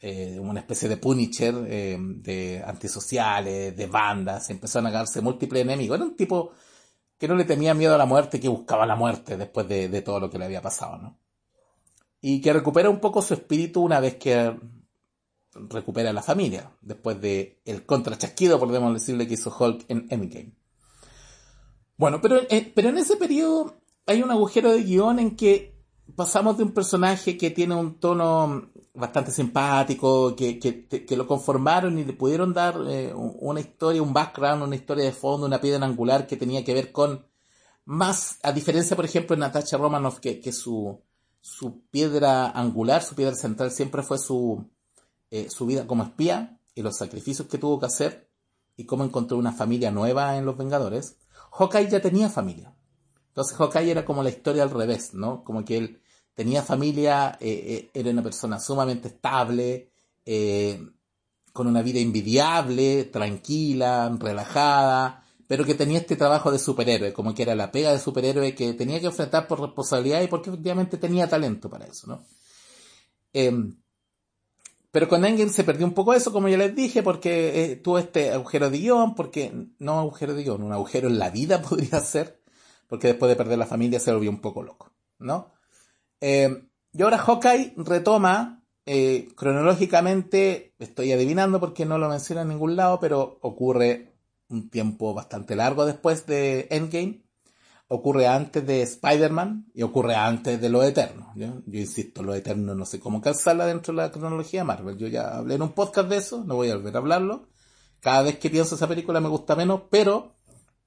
eh, 0.01 0.39
una 0.41 0.61
especie 0.61 0.89
de 0.89 0.97
Punisher 0.97 1.55
eh, 1.67 1.99
de 2.01 2.63
antisociales, 2.67 3.77
de 3.77 3.87
bandas, 3.87 4.49
empezaron 4.49 4.87
a 4.87 4.91
ganarse 4.91 5.21
múltiples 5.21 5.63
enemigos. 5.63 5.99
Era 5.99 6.07
un 6.07 6.17
tipo 6.17 6.53
que 7.19 7.29
no 7.29 7.35
le 7.35 7.45
temía 7.45 7.75
miedo 7.75 7.95
a 7.95 7.99
la 7.99 8.07
muerte, 8.07 8.41
que 8.41 8.49
buscaba 8.49 8.87
la 8.87 8.97
muerte 8.97 9.37
después 9.37 9.69
de, 9.69 10.03
todo 10.03 10.21
lo 10.21 10.31
que 10.31 10.39
le 10.39 10.45
había 10.45 10.63
pasado, 10.63 10.99
¿no? 10.99 11.19
Y 12.21 12.41
que 12.41 12.53
recupera 12.53 12.91
un 12.91 13.01
poco 13.01 13.23
su 13.23 13.35
espíritu 13.35 13.83
una 13.83 14.01
vez 14.01 14.17
que 14.17 14.57
recupera 15.53 16.11
a 16.11 16.13
la 16.13 16.23
familia, 16.23 16.71
después 16.81 17.21
de 17.21 17.61
el 17.65 17.85
contrachasquido, 17.85 18.59
podemos 18.59 18.95
decirle, 18.95 19.27
que 19.27 19.35
hizo 19.35 19.55
Hulk 19.57 19.85
en 19.89 20.07
Endgame. 20.11 20.53
Bueno, 21.97 22.21
pero, 22.21 22.41
eh, 22.49 22.73
pero 22.75 22.91
en 22.91 22.99
ese 22.99 23.17
periodo 23.17 23.81
hay 24.07 24.23
un 24.23 24.31
agujero 24.31 24.73
de 24.73 24.85
guion 24.85 25.19
en 25.19 25.37
que 25.37 25.78
pasamos 26.15 26.57
de 26.57 26.65
un 26.65 26.73
personaje 26.73 27.37
que 27.37 27.51
tiene 27.51 27.75
un 27.75 27.99
tono 27.99 28.71
bastante 28.95 29.31
simpático, 29.31 30.35
que, 30.35 30.59
que, 30.59 31.17
lo 31.17 31.27
conformaron 31.27 31.99
y 31.99 32.05
le 32.05 32.13
pudieron 32.13 32.53
dar 32.53 32.77
eh, 32.89 33.13
una 33.15 33.61
historia, 33.61 34.03
un 34.03 34.13
background, 34.13 34.63
una 34.63 34.75
historia 34.75 35.05
de 35.05 35.13
fondo, 35.13 35.47
una 35.47 35.61
piedra 35.61 35.87
angular 35.87 36.27
que 36.27 36.37
tenía 36.37 36.65
que 36.65 36.75
ver 36.75 36.91
con 36.91 37.25
más, 37.85 38.39
a 38.43 38.53
diferencia, 38.53 38.97
por 38.97 39.05
ejemplo, 39.05 39.37
de 39.37 39.41
Natasha 39.41 39.79
Romanoff, 39.79 40.19
que, 40.19 40.41
que 40.41 40.53
su, 40.53 41.01
su 41.41 41.81
piedra 41.91 42.51
angular, 42.51 43.03
su 43.03 43.15
piedra 43.15 43.35
central 43.35 43.71
siempre 43.71 44.03
fue 44.03 44.19
su, 44.19 44.69
eh, 45.31 45.49
su 45.49 45.67
vida 45.67 45.87
como 45.87 46.03
espía 46.03 46.61
y 46.75 46.83
los 46.83 46.97
sacrificios 46.97 47.49
que 47.49 47.59
tuvo 47.59 47.79
que 47.79 47.87
hacer 47.87 48.29
y 48.77 48.85
cómo 48.85 49.05
encontró 49.05 49.39
una 49.39 49.53
familia 49.53 49.91
nueva 49.91 50.37
en 50.37 50.45
Los 50.45 50.57
Vengadores, 50.57 51.17
Hawkeye 51.53 51.89
ya 51.89 52.01
tenía 52.01 52.29
familia. 52.29 52.75
Entonces 53.39 53.57
Hawkeye 53.57 53.93
era 53.93 54.05
como 54.05 54.25
la 54.25 54.31
historia 54.31 54.65
al 54.65 54.71
revés, 54.71 55.15
¿no? 55.15 55.45
Como 55.45 55.65
que 55.65 55.79
él 55.79 56.01
tenía 56.35 56.61
familia, 56.61 57.39
eh, 57.41 57.89
eh, 57.95 58.01
era 58.01 58.11
una 58.11 58.25
persona 58.25 58.59
sumamente 58.59 59.07
estable, 59.07 59.91
con 61.53 61.67
una 61.69 61.83
vida 61.83 62.01
envidiable, 62.01 63.05
tranquila, 63.05 64.15
relajada, 64.19 65.25
pero 65.47 65.65
que 65.65 65.75
tenía 65.75 66.01
este 66.01 66.17
trabajo 66.17 66.51
de 66.51 66.59
superhéroe, 66.59 67.13
como 67.13 67.33
que 67.33 67.43
era 67.43 67.55
la 67.55 67.71
pega 67.71 67.93
de 67.93 68.01
superhéroe 68.01 68.55
que 68.57 68.75
tenía 68.75 69.01
que 69.01 69.07
enfrentar 69.07 69.47
por 69.47 69.61
responsabilidad 69.61 70.21
y 70.21 70.27
porque 70.27 70.51
efectivamente 70.51 70.99
tenía 70.99 71.29
talento 71.29 71.71
para 71.71 71.87
eso, 71.87 72.09
¿no? 72.09 72.25
Em, 73.33 73.77
pero 74.91 75.09
con 75.09 75.25
Endgame 75.25 75.51
se 75.51 75.65
perdió 75.65 75.87
un 75.87 75.95
poco 75.95 76.15
eso, 76.15 76.33
como 76.33 76.49
ya 76.49 76.57
les 76.57 76.75
dije, 76.75 77.03
porque 77.03 77.65
eh, 77.65 77.77
tuvo 77.77 77.99
este 77.99 78.33
agujero 78.33 78.69
de 78.69 78.79
guion, 78.79 79.15
porque 79.15 79.53
no 79.79 80.01
agujero 80.01 80.35
de 80.35 80.43
guion, 80.43 80.63
un 80.63 80.73
agujero 80.73 81.09
en 81.09 81.19
la 81.19 81.31
vida 81.31 81.63
podría 81.69 82.01
ser, 82.01 82.38
porque 82.89 83.09
después 83.09 83.29
de 83.29 83.37
perder 83.37 83.59
la 83.59 83.67
familia 83.67 84.01
se 84.01 84.13
volvió 84.13 84.31
un 84.31 84.41
poco 84.41 84.63
loco, 84.63 84.91
¿no? 85.19 85.53
Em, 86.21 86.69
y 86.93 87.03
ahora 87.03 87.19
Hawkeye 87.19 87.75
retoma 87.77 88.65
eh, 88.87 89.29
cronológicamente, 89.37 90.75
estoy 90.79 91.13
adivinando 91.13 91.61
porque 91.61 91.85
no 91.85 91.99
lo 91.99 92.09
menciona 92.09 92.43
en 92.43 92.49
ningún 92.49 92.75
lado, 92.75 92.99
pero 92.99 93.39
ocurre 93.43 94.15
un 94.49 94.71
tiempo 94.71 95.13
bastante 95.13 95.55
largo 95.57 95.85
después 95.85 96.27
de 96.27 96.69
Endgame, 96.71 97.23
ocurre 97.89 98.27
antes 98.27 98.67
de 98.67 98.81
Spider-Man 98.81 99.67
y 99.75 99.83
ocurre 99.83 100.15
antes 100.15 100.59
de 100.59 100.71
Lo 100.71 100.83
Eterno. 100.83 101.33
Yo 101.37 101.63
insisto, 101.71 102.23
Lo 102.23 102.35
Eterno 102.35 102.75
no 102.75 102.87
sé 102.87 102.99
cómo 102.99 103.21
calzarla 103.21 103.67
dentro 103.67 103.93
de 103.93 104.03
la 104.03 104.11
cronología 104.11 104.65
Marvel. 104.65 104.97
Yo 104.97 105.07
ya 105.07 105.37
hablé 105.37 105.57
en 105.57 105.63
un 105.63 105.73
podcast 105.73 106.09
de 106.09 106.17
eso, 106.17 106.45
no 106.45 106.57
voy 106.57 106.71
a 106.71 106.77
volver 106.77 106.97
a 106.97 106.99
hablarlo. 106.99 107.49
Cada 108.01 108.23
vez 108.23 108.39
que 108.39 108.49
pienso 108.49 108.75
esa 108.75 108.89
película 108.89 109.21
me 109.21 109.29
gusta 109.29 109.55
menos, 109.55 109.83
pero 109.91 110.38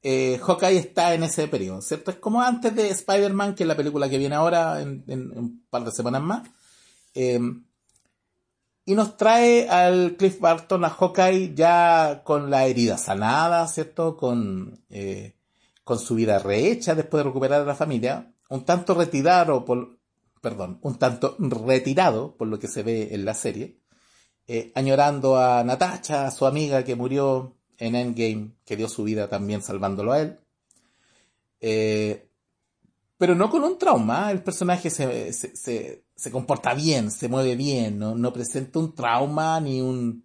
eh, 0.03 0.39
Hawkeye 0.41 0.77
está 0.77 1.13
en 1.13 1.23
ese 1.23 1.47
periodo, 1.47 1.81
¿cierto? 1.81 2.11
Es 2.11 2.17
como 2.17 2.41
antes 2.41 2.75
de 2.75 2.89
Spider-Man, 2.89 3.55
que 3.55 3.63
es 3.63 3.67
la 3.67 3.77
película 3.77 4.09
que 4.09 4.17
viene 4.17 4.35
ahora 4.35 4.81
en, 4.81 5.03
un 5.07 5.65
par 5.69 5.83
de 5.83 5.91
semanas 5.91 6.21
más. 6.21 6.49
Eh, 7.13 7.39
y 8.85 8.95
nos 8.95 9.15
trae 9.15 9.69
al 9.69 10.15
Cliff 10.17 10.39
Barton, 10.39 10.83
a 10.85 10.89
Hawkeye, 10.89 11.53
ya 11.53 12.23
con 12.23 12.49
la 12.49 12.65
herida 12.65 12.97
sanada, 12.97 13.67
¿cierto? 13.67 14.17
Con, 14.17 14.83
eh, 14.89 15.35
con 15.83 15.99
su 15.99 16.15
vida 16.15 16.39
rehecha 16.39 16.95
después 16.95 17.19
de 17.23 17.29
recuperar 17.29 17.61
a 17.61 17.65
la 17.65 17.75
familia, 17.75 18.33
un 18.49 18.65
tanto 18.65 18.95
retirado 18.95 19.65
por, 19.65 19.99
perdón, 20.41 20.79
un 20.81 20.97
tanto 20.97 21.35
retirado 21.39 22.35
por 22.35 22.47
lo 22.47 22.59
que 22.59 22.67
se 22.67 22.83
ve 22.83 23.09
en 23.11 23.23
la 23.23 23.33
serie, 23.33 23.79
eh, 24.47 24.71
añorando 24.75 25.37
a 25.37 25.63
Natasha, 25.63 26.25
a 26.25 26.31
su 26.31 26.45
amiga 26.45 26.83
que 26.83 26.95
murió 26.95 27.55
en 27.81 27.95
Endgame, 27.95 28.51
que 28.63 28.77
dio 28.77 28.87
su 28.87 29.03
vida 29.03 29.27
también 29.27 29.63
salvándolo 29.63 30.13
a 30.13 30.21
él. 30.21 30.39
Eh, 31.59 32.29
pero 33.17 33.35
no 33.35 33.49
con 33.49 33.63
un 33.63 33.77
trauma, 33.77 34.31
el 34.31 34.43
personaje 34.43 34.89
se, 34.91 35.33
se, 35.33 36.03
se, 36.15 36.31
comporta 36.31 36.75
bien, 36.75 37.09
se 37.11 37.27
mueve 37.27 37.55
bien, 37.55 37.97
no, 37.97 38.15
no 38.15 38.31
presenta 38.31 38.79
un 38.79 38.93
trauma 38.93 39.59
ni 39.59 39.81
un... 39.81 40.23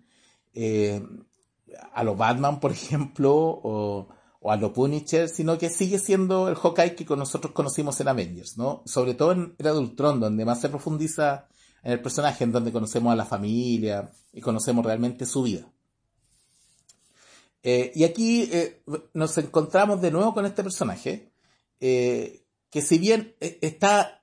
Eh, 0.55 1.03
a 1.93 2.05
lo 2.05 2.15
Batman, 2.15 2.61
por 2.61 2.73
ejemplo, 2.79 3.35
o, 3.35 4.09
o, 4.41 4.51
a 4.53 4.57
lo 4.57 4.73
Punisher, 4.75 5.29
sino 5.29 5.57
que 5.57 5.71
sigue 5.71 5.99
siendo 5.99 6.49
el 6.49 6.57
Hawkeye 6.57 6.95
que 6.95 7.17
nosotros 7.17 7.55
conocimos 7.55 7.99
en 8.01 8.09
Avengers, 8.09 8.59
¿no? 8.59 8.83
Sobre 8.85 9.15
todo 9.15 9.33
en 9.33 9.55
Era 9.59 9.73
de 9.73 9.81
donde 9.97 10.45
más 10.45 10.61
se 10.61 10.69
profundiza 10.69 11.49
en 11.83 11.93
el 11.93 12.03
personaje, 12.03 12.45
en 12.45 12.53
donde 12.53 12.73
conocemos 12.73 13.13
a 13.13 13.17
la 13.17 13.25
familia 13.25 14.11
y 14.33 14.43
conocemos 14.43 14.85
realmente 14.85 15.25
su 15.25 15.43
vida. 15.43 15.71
Eh, 17.69 17.91
y 17.97 18.05
aquí 18.05 18.49
eh, 18.53 18.81
nos 19.13 19.37
encontramos 19.39 20.01
de 20.01 20.13
nuevo 20.13 20.33
con 20.33 20.47
este 20.47 20.63
personaje, 20.63 21.33
eh, 21.81 22.45
que 22.71 22.81
si 22.81 22.97
bien 22.97 23.35
está 23.41 24.23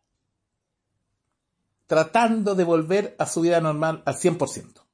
tratando 1.86 2.56
de 2.56 2.64
volver 2.64 3.18
a 3.20 3.26
su 3.26 3.42
vida 3.42 3.60
normal 3.60 4.02
al 4.06 4.16
100%, 4.16 4.86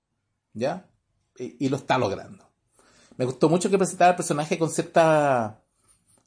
¿ya? 0.54 0.90
Y, 1.36 1.70
lo 1.70 1.78
está 1.78 2.00
logrando. 2.00 2.50
Me 3.18 3.26
gustó 3.26 3.50
mucho 3.50 3.70
que 3.70 3.78
presentara 3.78 4.12
el 4.12 4.18
personaje 4.18 4.58
con 4.58 4.72
cierta 4.72 5.62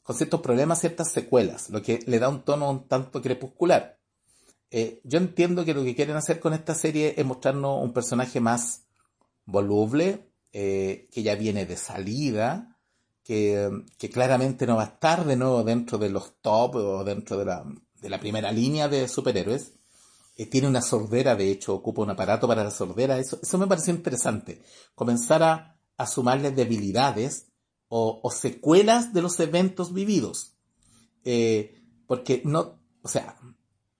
con 0.01 0.15
ciertos 0.15 0.39
problemas, 0.39 0.79
ciertas 0.79 1.11
secuelas, 1.11 1.69
lo 1.71 1.81
que 1.81 1.99
le 2.07 2.19
da 2.19 2.29
un 2.29 2.43
tono 2.43 2.69
un 2.69 2.87
tanto 2.87 3.21
crepuscular. 3.21 3.99
Yo 4.71 5.17
entiendo 5.17 5.65
que 5.65 5.73
lo 5.73 5.83
que 5.83 5.93
quieren 5.93 6.15
hacer 6.15 6.39
con 6.39 6.53
esta 6.53 6.73
serie 6.73 7.15
es 7.17 7.25
mostrarnos 7.25 7.83
un 7.83 7.91
personaje 7.91 8.39
más 8.39 8.85
voluble, 9.45 10.32
eh, 10.53 11.09
que 11.11 11.23
ya 11.23 11.35
viene 11.35 11.65
de 11.65 11.75
salida, 11.75 12.77
que, 13.23 13.69
claramente 14.11 14.67
no 14.67 14.75
va 14.75 14.83
a 14.83 14.87
estar 14.87 15.25
de 15.25 15.35
nuevo 15.35 15.63
dentro 15.63 15.97
de 15.97 16.09
los 16.09 16.39
top 16.41 16.75
o 16.75 17.03
dentro 17.03 17.37
de 17.37 17.45
la, 17.45 17.65
de 17.99 18.09
la 18.09 18.19
primera 18.19 18.51
línea 18.51 18.87
de 18.87 19.07
superhéroes. 19.07 19.73
Eh, 20.37 20.45
tiene 20.45 20.67
una 20.67 20.81
sordera, 20.81 21.35
de 21.35 21.51
hecho, 21.51 21.73
ocupa 21.73 22.03
un 22.03 22.11
aparato 22.11 22.47
para 22.47 22.63
la 22.63 22.71
sordera. 22.71 23.17
Eso, 23.19 23.39
eso 23.41 23.57
me 23.57 23.67
pareció 23.67 23.93
interesante. 23.93 24.61
Comenzar 24.95 25.43
a, 25.43 25.79
a 25.97 26.07
sumarle 26.07 26.51
debilidades 26.51 27.47
o, 27.95 28.31
secuelas 28.31 29.13
de 29.13 29.21
los 29.21 29.39
eventos 29.39 29.93
vividos. 29.93 30.55
Eh, 31.23 31.79
porque 32.07 32.41
no, 32.43 32.79
o 33.03 33.07
sea, 33.07 33.37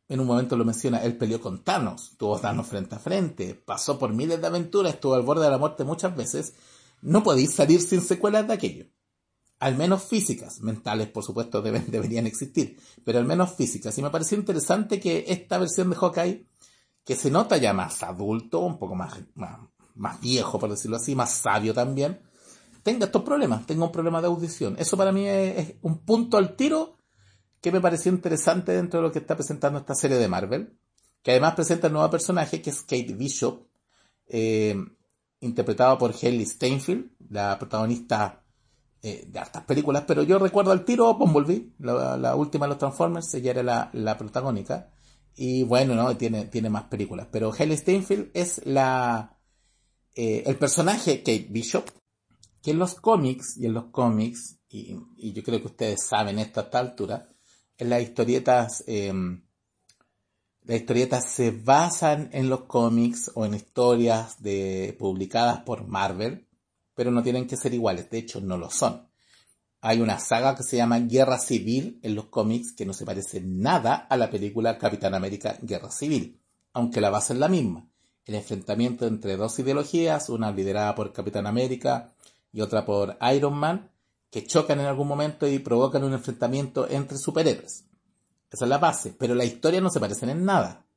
en 0.09 0.19
un 0.19 0.27
momento 0.27 0.55
lo 0.55 0.65
menciona, 0.65 1.03
él 1.03 1.17
peleó 1.17 1.39
con 1.41 1.63
Thanos, 1.63 2.15
tuvo 2.17 2.39
Thanos 2.39 2.67
frente 2.67 2.95
a 2.95 2.99
frente, 2.99 3.55
pasó 3.55 3.97
por 3.97 4.13
miles 4.13 4.39
de 4.41 4.47
aventuras, 4.47 4.93
estuvo 4.93 5.15
al 5.15 5.23
borde 5.23 5.45
de 5.45 5.51
la 5.51 5.57
muerte 5.57 5.83
muchas 5.83 6.15
veces. 6.15 6.53
No 7.01 7.23
podéis 7.23 7.53
salir 7.53 7.81
sin 7.81 8.01
secuelas 8.01 8.47
de 8.47 8.53
aquello 8.53 8.85
al 9.63 9.77
menos 9.77 10.03
físicas, 10.03 10.59
mentales 10.59 11.07
por 11.07 11.23
supuesto 11.23 11.61
deben, 11.61 11.89
deberían 11.89 12.27
existir, 12.27 12.77
pero 13.05 13.19
al 13.19 13.25
menos 13.25 13.53
físicas. 13.53 13.97
Y 13.97 14.01
me 14.01 14.09
pareció 14.09 14.37
interesante 14.37 14.99
que 14.99 15.23
esta 15.29 15.57
versión 15.57 15.89
de 15.89 15.95
Hawkeye, 15.95 16.45
que 17.05 17.15
se 17.15 17.31
nota 17.31 17.55
ya 17.55 17.71
más 17.71 18.03
adulto, 18.03 18.59
un 18.59 18.77
poco 18.77 18.95
más, 18.95 19.13
más, 19.35 20.19
viejo 20.19 20.59
por 20.59 20.69
decirlo 20.69 20.97
así, 20.97 21.15
más 21.15 21.31
sabio 21.31 21.73
también, 21.73 22.19
tenga 22.83 23.05
estos 23.05 23.23
problemas, 23.23 23.65
tenga 23.65 23.85
un 23.85 23.91
problema 23.93 24.19
de 24.19 24.27
audición. 24.27 24.75
Eso 24.77 24.97
para 24.97 25.13
mí 25.13 25.29
es, 25.29 25.75
un 25.81 25.99
punto 25.99 26.37
al 26.37 26.57
tiro 26.57 26.97
que 27.63 27.71
me 27.71 27.79
pareció 27.79 28.11
interesante 28.11 28.73
dentro 28.73 28.99
de 28.99 29.07
lo 29.07 29.11
que 29.13 29.19
está 29.19 29.35
presentando 29.35 29.79
esta 29.79 29.95
serie 29.95 30.17
de 30.17 30.27
Marvel, 30.27 30.77
que 31.21 31.31
además 31.31 31.55
presenta 31.55 31.87
un 31.87 31.93
nuevo 31.93 32.09
personaje 32.09 32.61
que 32.61 32.71
es 32.71 32.81
Kate 32.81 33.13
Bishop, 33.13 33.65
eh, 34.27 34.75
interpretado 35.39 35.97
por 35.97 36.13
Haley 36.13 36.45
Steinfeld, 36.45 37.11
la 37.29 37.57
protagonista 37.57 38.43
eh, 39.01 39.23
de 39.25 39.39
hartas 39.39 39.63
películas, 39.63 40.03
pero 40.05 40.23
yo 40.23 40.39
recuerdo 40.39 40.73
al 40.73 40.83
tiro 40.83 41.13
Bumblebee, 41.13 41.71
la, 41.79 42.17
la 42.17 42.35
última 42.35 42.65
de 42.65 42.71
los 42.71 42.79
Transformers, 42.79 43.33
ella 43.33 43.51
era 43.51 43.63
la, 43.63 43.89
la 43.93 44.17
protagónica. 44.17 44.89
Y 45.33 45.63
bueno, 45.63 45.95
no, 45.95 46.15
tiene, 46.17 46.45
tiene 46.45 46.69
más 46.69 46.83
películas. 46.83 47.27
Pero 47.31 47.53
Hayley 47.57 47.77
Steinfeld 47.77 48.29
es 48.33 48.61
la, 48.65 49.39
eh, 50.15 50.43
el 50.45 50.57
personaje 50.57 51.19
Kate 51.19 51.47
Bishop, 51.49 51.85
que 52.61 52.71
en 52.71 52.79
los 52.79 52.95
cómics, 52.95 53.55
y 53.57 53.67
en 53.67 53.73
los 53.73 53.85
cómics, 53.85 54.59
y, 54.67 54.97
y 55.15 55.31
yo 55.31 55.41
creo 55.43 55.61
que 55.61 55.67
ustedes 55.67 56.03
saben 56.03 56.39
esto 56.39 56.59
a 56.59 56.63
esta 56.63 56.79
altura, 56.79 57.32
en 57.77 57.89
las 57.89 58.01
historietas, 58.01 58.83
em, 58.87 59.43
las 60.63 60.79
historietas 60.79 61.29
se 61.29 61.51
basan 61.51 62.29
en 62.31 62.49
los 62.49 62.61
cómics 62.61 63.31
o 63.35 63.45
en 63.45 63.53
historias 63.53 64.41
de, 64.41 64.95
publicadas 64.97 65.59
por 65.61 65.87
Marvel, 65.87 66.47
pero 66.95 67.11
no 67.11 67.23
tienen 67.23 67.47
que 67.47 67.57
ser 67.57 67.73
iguales, 67.73 68.09
de 68.09 68.19
hecho 68.19 68.39
no 68.39 68.57
lo 68.57 68.69
son. 68.69 69.07
Hay 69.81 69.99
una 69.99 70.19
saga 70.19 70.55
que 70.55 70.63
se 70.63 70.77
llama 70.77 70.99
Guerra 70.99 71.37
Civil 71.37 71.99
en 72.03 72.15
los 72.15 72.25
cómics 72.25 72.73
que 72.73 72.85
no 72.85 72.93
se 72.93 73.05
parece 73.05 73.41
nada 73.41 73.95
a 73.95 74.15
la 74.15 74.29
película 74.29 74.77
Capitán 74.77 75.13
América 75.13 75.57
Guerra 75.61 75.91
Civil, 75.91 76.39
aunque 76.71 77.01
la 77.01 77.09
base 77.09 77.33
es 77.33 77.39
la 77.39 77.49
misma. 77.49 77.89
El 78.25 78.35
enfrentamiento 78.35 79.05
entre 79.05 79.35
dos 79.35 79.59
ideologías, 79.59 80.29
una 80.29 80.51
liderada 80.51 80.95
por 80.95 81.11
Capitán 81.11 81.47
América 81.47 82.13
y 82.53 82.61
otra 82.61 82.85
por 82.85 83.17
Iron 83.35 83.55
Man, 83.55 83.91
que 84.33 84.43
chocan 84.43 84.79
en 84.79 84.87
algún 84.87 85.07
momento 85.07 85.47
y 85.47 85.59
provocan 85.59 86.03
un 86.03 86.13
enfrentamiento 86.13 86.89
entre 86.89 87.19
superhéroes. 87.19 87.85
Esa 88.49 88.65
es 88.65 88.69
la 88.69 88.79
base, 88.79 89.15
pero 89.15 89.35
la 89.35 89.45
historia 89.45 89.79
no 89.79 89.91
se 89.91 89.99
parecen 89.99 90.29
en 90.29 90.43
nada. 90.43 90.87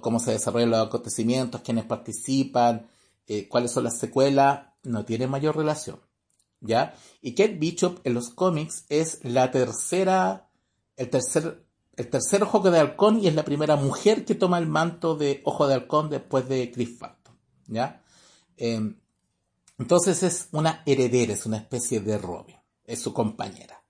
cómo 0.00 0.20
se 0.20 0.30
desarrollan 0.30 0.70
los 0.70 0.86
acontecimientos, 0.86 1.62
quiénes 1.62 1.86
participan, 1.86 2.86
eh, 3.26 3.48
cuáles 3.48 3.72
son 3.72 3.82
las 3.82 3.98
secuelas, 3.98 4.68
no 4.84 5.04
tiene 5.04 5.26
mayor 5.26 5.56
relación. 5.56 5.98
¿Ya? 6.60 6.94
Y 7.20 7.34
Kate 7.34 7.56
Bishop 7.56 7.98
en 8.04 8.14
los 8.14 8.28
cómics 8.28 8.84
es 8.88 9.18
la 9.24 9.50
tercera, 9.50 10.52
el 10.96 11.10
tercer, 11.10 11.66
el 11.96 12.10
tercer 12.10 12.44
ojo 12.44 12.60
de 12.60 12.78
halcón 12.78 13.18
y 13.18 13.26
es 13.26 13.34
la 13.34 13.44
primera 13.44 13.74
mujer 13.74 14.24
que 14.24 14.36
toma 14.36 14.58
el 14.58 14.68
manto 14.68 15.16
de 15.16 15.40
ojo 15.44 15.66
de 15.66 15.74
halcón 15.74 16.10
después 16.10 16.48
de 16.48 16.70
Chris 16.70 16.96
Barton. 16.96 17.36
¿Ya? 17.66 18.04
Em, 18.56 19.00
entonces 19.80 20.22
es 20.22 20.48
una 20.52 20.82
heredera, 20.86 21.32
es 21.32 21.46
una 21.46 21.56
especie 21.56 22.00
de 22.00 22.18
Robin, 22.18 22.56
es 22.84 23.00
su 23.00 23.12
compañera. 23.12 23.82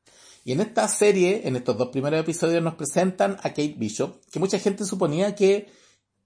Y 0.45 0.53
en 0.53 0.61
esta 0.61 0.89
serie, 0.89 1.43
en 1.47 1.57
estos 1.57 1.77
dos 1.77 1.89
primeros 1.89 2.21
episodios, 2.21 2.63
nos 2.63 2.75
presentan 2.75 3.33
a 3.43 3.51
Kate 3.51 3.75
Bishop, 3.77 4.25
que 4.33 4.39
mucha 4.39 4.59
gente 4.59 4.85
suponía 4.85 5.35
que 5.35 5.69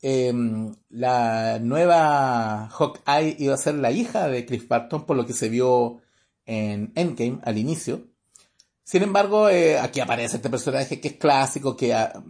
em, 0.02 0.73
la 0.88 1.59
nueva 1.59 2.68
Hawkeye 2.68 3.37
iba 3.40 3.54
a 3.54 3.59
ser 3.59 3.75
la 3.75 3.90
hija 3.90 4.28
de 4.28 4.47
Chris 4.47 4.68
Barton, 4.68 5.04
por 5.04 5.16
lo 5.16 5.26
que 5.26 5.33
se 5.33 5.49
vio 5.49 6.00
en 6.47 6.92
Endgame 6.94 7.40
al 7.42 7.59
inicio. 7.59 8.06
Sin 8.85 9.02
embargo, 9.02 9.49
eh, 9.49 9.78
aquí 9.78 10.00
aparece 10.00 10.37
este 10.37 10.50
personaje 10.50 11.00
que 11.00 11.09
es 11.09 11.14
clásico, 11.14 11.76
que 11.76 11.94
ha, 11.94 12.23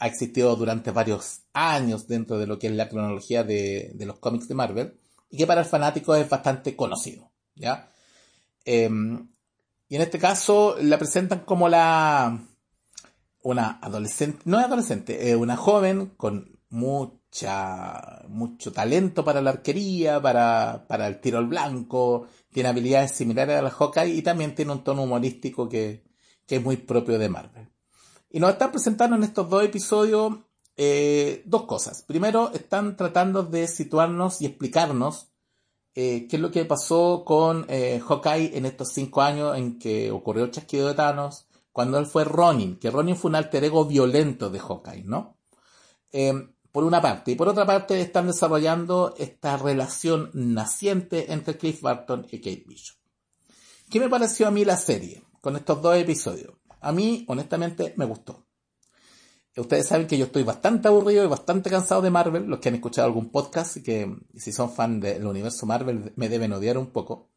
existido 0.00 0.56
durante 0.56 0.90
varios 0.90 1.42
años 1.52 2.08
dentro 2.08 2.38
de 2.38 2.46
lo 2.46 2.58
que 2.58 2.66
es 2.68 2.72
la 2.72 2.88
cronología 2.88 3.44
de, 3.44 3.94
los 4.00 4.18
cómics 4.18 4.48
de 4.48 4.54
Marvel, 4.54 4.98
y 5.28 5.36
que 5.38 5.46
para 5.46 5.62
el 5.62 5.66
fanático 5.66 6.14
es 6.14 6.28
bastante 6.28 6.76
conocido. 6.76 7.32
¿ya? 7.54 7.90
Em, 8.64 9.28
y 9.88 9.96
en 9.96 10.02
este 10.02 10.18
caso 10.18 10.76
la 10.80 10.98
presentan 10.98 11.40
como 11.40 11.68
la 11.68 12.38
una 13.42 13.78
adolescente, 13.80 14.40
no 14.44 14.58
es 14.58 14.64
adolescente, 14.64 15.30
es 15.30 15.36
una 15.36 15.56
joven 15.56 16.14
con 16.16 16.58
mucha, 16.68 18.22
mucho 18.28 18.72
talento 18.72 19.24
para 19.24 19.40
la 19.40 19.50
arquería, 19.50 20.20
para, 20.20 20.84
para 20.88 21.06
el 21.06 21.20
tiro 21.20 21.38
al 21.38 21.46
blanco, 21.46 22.26
tiene 22.50 22.70
habilidades 22.70 23.12
similares 23.12 23.56
a 23.56 23.62
la 23.62 23.70
Hawkeye 23.70 24.14
y 24.14 24.22
también 24.22 24.54
tiene 24.54 24.72
un 24.72 24.82
tono 24.82 25.02
humorístico 25.04 25.68
que, 25.68 26.04
es 26.48 26.62
muy 26.62 26.76
propio 26.76 27.18
de 27.18 27.28
Marvel. 27.28 27.68
Y 28.30 28.40
nos 28.40 28.50
están 28.50 28.70
presentando 28.70 29.16
en 29.16 29.24
estos 29.24 29.48
dos 29.48 29.62
episodios 29.62 30.38
eh, 30.76 31.42
dos 31.46 31.64
cosas. 31.64 32.02
Primero, 32.02 32.50
están 32.52 32.96
tratando 32.96 33.42
de 33.42 33.66
situarnos 33.66 34.40
y 34.42 34.46
explicarnos 34.46 35.28
eh, 35.94 36.26
qué 36.28 36.36
es 36.36 36.42
lo 36.42 36.50
que 36.50 36.64
pasó 36.66 37.24
con 37.24 37.64
eh, 37.68 38.00
Hawkeye 38.06 38.56
en 38.56 38.66
estos 38.66 38.92
cinco 38.92 39.22
años 39.22 39.56
en 39.56 39.78
que 39.78 40.10
ocurrió 40.10 40.44
el 40.44 40.50
chasquido 40.50 40.88
de 40.88 40.94
Thanos, 40.94 41.46
cuando 41.72 41.98
él 41.98 42.06
fue 42.06 42.24
Ronin, 42.24 42.78
que 42.78 42.90
Ronin 42.90 43.16
fue 43.16 43.30
un 43.30 43.36
alter 43.36 43.64
ego 43.64 43.84
violento 43.86 44.50
de 44.50 44.60
Hawkeye, 44.60 45.04
¿no? 45.04 45.34
por 46.72 46.84
una 46.84 47.02
parte. 47.02 47.32
Y 47.32 47.34
por 47.36 47.48
otra 47.48 47.66
parte 47.66 48.00
están 48.00 48.26
desarrollando 48.26 49.14
esta 49.18 49.56
relación 49.58 50.30
naciente 50.34 51.32
entre 51.32 51.56
Cliff 51.58 51.82
Barton 51.82 52.26
y 52.30 52.38
Kate 52.38 52.64
Bishop. 52.66 52.98
¿Qué 53.90 54.00
me 54.00 54.08
pareció 54.08 54.48
a 54.48 54.50
mí 54.50 54.64
la 54.64 54.76
serie 54.76 55.22
con 55.40 55.56
estos 55.56 55.80
dos 55.80 55.96
episodios? 55.96 56.54
A 56.80 56.92
mí, 56.92 57.24
honestamente, 57.28 57.94
me 57.96 58.04
gustó. 58.04 58.45
Ustedes 59.56 59.86
saben 59.86 60.06
que 60.06 60.18
yo 60.18 60.26
estoy 60.26 60.42
bastante 60.42 60.88
aburrido 60.88 61.24
y 61.24 61.28
bastante 61.28 61.70
cansado 61.70 62.02
de 62.02 62.10
Marvel, 62.10 62.44
los 62.46 62.60
que 62.60 62.68
han 62.68 62.74
escuchado 62.74 63.06
algún 63.06 63.30
podcast 63.30 63.78
que 63.78 64.14
si 64.36 64.52
son 64.52 64.70
fan 64.70 65.00
del 65.00 65.26
universo 65.26 65.64
Marvel 65.64 66.12
me 66.16 66.28
deben 66.28 66.52
odiar 66.52 66.76
un 66.76 66.88
poco. 66.88 67.30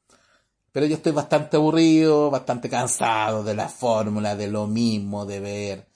Pero 0.72 0.86
yo 0.86 0.96
estoy 0.96 1.14
bastante 1.14 1.58
aburrido, 1.58 2.30
bastante 2.30 2.70
cansado 2.70 3.44
de 3.44 3.56
la 3.56 3.70
fórmula, 3.70 4.36
de 4.36 4.48
lo 4.48 4.68
mismo, 4.68 5.26
de 5.26 5.40
ver 5.40 5.90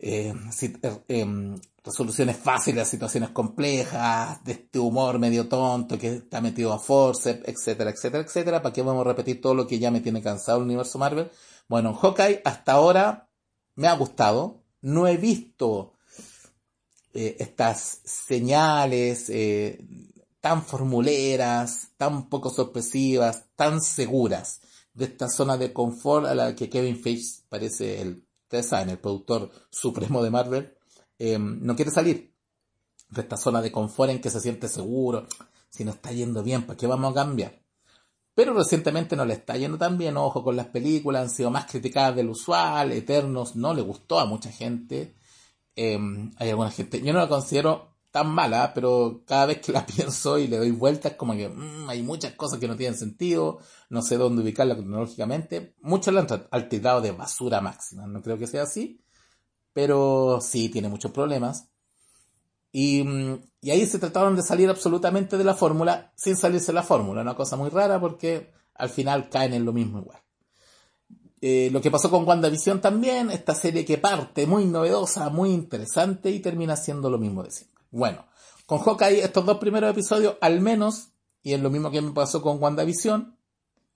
eh, 0.00 0.34
eh, 0.62 1.02
em, 1.08 1.60
resoluciones 1.84 2.36
fáciles 2.36 2.82
a 2.82 2.90
situaciones 2.90 3.30
complejas, 3.30 4.42
de 4.44 4.52
este 4.52 4.78
humor 4.78 5.18
medio 5.18 5.48
tonto 5.48 5.98
que 5.98 6.16
está 6.16 6.40
metido 6.40 6.72
a 6.72 6.78
force, 6.78 7.42
etcétera, 7.44 7.90
etcétera, 7.90 8.24
etcétera. 8.24 8.62
¿Para 8.62 8.72
qué 8.72 8.82
vamos 8.82 9.04
a 9.04 9.08
repetir 9.10 9.40
todo 9.40 9.54
lo 9.54 9.66
que 9.66 9.78
ya 9.78 9.90
me 9.90 10.00
tiene 10.00 10.22
cansado 10.22 10.58
el 10.58 10.64
universo 10.64 10.98
Marvel? 10.98 11.30
Bueno, 11.68 11.94
Hawkeye 11.94 12.42
hasta 12.44 12.72
ahora 12.72 13.28
me 13.76 13.88
ha 13.88 13.94
gustado. 13.94 14.59
No 14.82 15.06
he 15.06 15.16
visto 15.16 15.94
eh, 17.12 17.36
estas 17.38 18.00
señales 18.04 19.28
eh, 19.30 19.84
tan 20.40 20.64
formuleras, 20.64 21.88
tan 21.96 22.28
poco 22.28 22.50
sorpresivas, 22.50 23.44
tan 23.56 23.80
seguras 23.80 24.60
de 24.94 25.06
esta 25.06 25.28
zona 25.28 25.56
de 25.56 25.72
confort 25.72 26.26
a 26.26 26.34
la 26.34 26.54
que 26.54 26.68
Kevin 26.68 27.00
Feige 27.00 27.42
parece 27.48 28.00
el, 28.00 28.24
ustedes 28.42 28.68
saben, 28.68 28.90
el 28.90 28.98
productor 28.98 29.50
supremo 29.70 30.22
de 30.22 30.30
Marvel 30.30 30.76
Em, 31.20 31.60
no 31.60 31.76
quiere 31.76 31.90
salir 31.90 32.34
de 33.10 33.20
esta 33.20 33.36
zona 33.36 33.60
de 33.60 33.70
confort 33.70 34.10
en 34.10 34.22
que 34.22 34.30
se 34.30 34.40
siente 34.40 34.68
seguro. 34.68 35.26
Si 35.68 35.84
no 35.84 35.90
está 35.90 36.12
yendo 36.12 36.42
bien, 36.42 36.66
¿para 36.66 36.78
qué 36.78 36.86
vamos 36.86 37.12
a 37.12 37.14
cambiar? 37.14 37.62
Pero 38.40 38.54
recientemente 38.54 39.16
no 39.16 39.26
le 39.26 39.34
está 39.34 39.54
yendo 39.58 39.76
tan 39.76 39.98
bien, 39.98 40.16
ojo 40.16 40.42
con 40.42 40.56
las 40.56 40.68
películas, 40.68 41.24
han 41.24 41.28
sido 41.28 41.50
más 41.50 41.66
criticadas 41.66 42.16
del 42.16 42.30
usual, 42.30 42.90
Eternos 42.90 43.54
no 43.54 43.74
le 43.74 43.82
gustó 43.82 44.18
a 44.18 44.24
mucha 44.24 44.50
gente. 44.50 45.14
Em, 45.76 46.32
hay 46.38 46.48
alguna 46.48 46.70
gente, 46.70 47.02
yo 47.02 47.12
no 47.12 47.18
la 47.18 47.28
considero 47.28 47.98
tan 48.10 48.30
mala, 48.30 48.72
pero 48.74 49.24
cada 49.26 49.44
vez 49.44 49.58
que 49.60 49.72
la 49.72 49.84
pienso 49.94 50.38
y 50.38 50.46
le 50.46 50.56
doy 50.56 50.70
vueltas, 50.70 51.16
como 51.16 51.34
que 51.34 51.50
mm, 51.50 51.90
hay 51.90 52.02
muchas 52.02 52.32
cosas 52.32 52.58
que 52.58 52.66
no 52.66 52.76
tienen 52.76 52.96
sentido, 52.96 53.58
no 53.90 54.00
sé 54.00 54.16
dónde 54.16 54.40
ubicarla 54.40 54.74
cronológicamente. 54.74 55.74
Muchos 55.82 56.14
la 56.14 56.20
han 56.22 56.48
alterado 56.50 57.02
de 57.02 57.12
basura 57.12 57.60
máxima, 57.60 58.06
no 58.06 58.22
creo 58.22 58.38
que 58.38 58.46
sea 58.46 58.62
así 58.62 59.04
pero 59.72 60.40
sí 60.40 60.68
tiene 60.68 60.88
muchos 60.88 61.12
problemas. 61.12 61.68
Y, 62.72 63.02
mm, 63.02 63.42
y, 63.62 63.70
ahí 63.70 63.86
se 63.86 63.98
trataron 63.98 64.36
de 64.36 64.42
salir 64.42 64.68
absolutamente 64.68 65.36
de 65.36 65.44
la 65.44 65.54
fórmula 65.54 66.12
sin 66.16 66.36
salirse 66.36 66.68
de 66.68 66.74
la 66.74 66.82
fórmula, 66.82 67.22
una 67.22 67.34
cosa 67.34 67.56
muy 67.56 67.68
rara 67.68 68.00
porque 68.00 68.52
al 68.74 68.90
final 68.90 69.28
caen 69.28 69.54
en 69.54 69.64
lo 69.64 69.72
mismo 69.72 69.98
igual. 69.98 70.20
Eh, 71.42 71.70
lo 71.72 71.80
que 71.80 71.90
pasó 71.90 72.10
con 72.10 72.28
WandaVision 72.28 72.80
también, 72.80 73.30
esta 73.30 73.54
serie 73.54 73.84
que 73.84 73.96
parte 73.98 74.46
muy 74.46 74.66
novedosa, 74.66 75.30
muy 75.30 75.50
interesante 75.50 76.30
y 76.30 76.40
termina 76.40 76.76
siendo 76.76 77.08
lo 77.08 77.18
mismo 77.18 77.42
de 77.42 77.50
siempre. 77.50 77.82
Bueno, 77.90 78.26
con 78.66 78.78
Hawkeye 78.78 79.24
estos 79.24 79.46
dos 79.46 79.58
primeros 79.58 79.90
episodios 79.90 80.36
al 80.40 80.60
menos, 80.60 81.08
y 81.42 81.54
es 81.54 81.60
lo 81.60 81.70
mismo 81.70 81.90
que 81.90 82.02
me 82.02 82.12
pasó 82.12 82.42
con 82.42 82.62
WandaVision, 82.62 83.36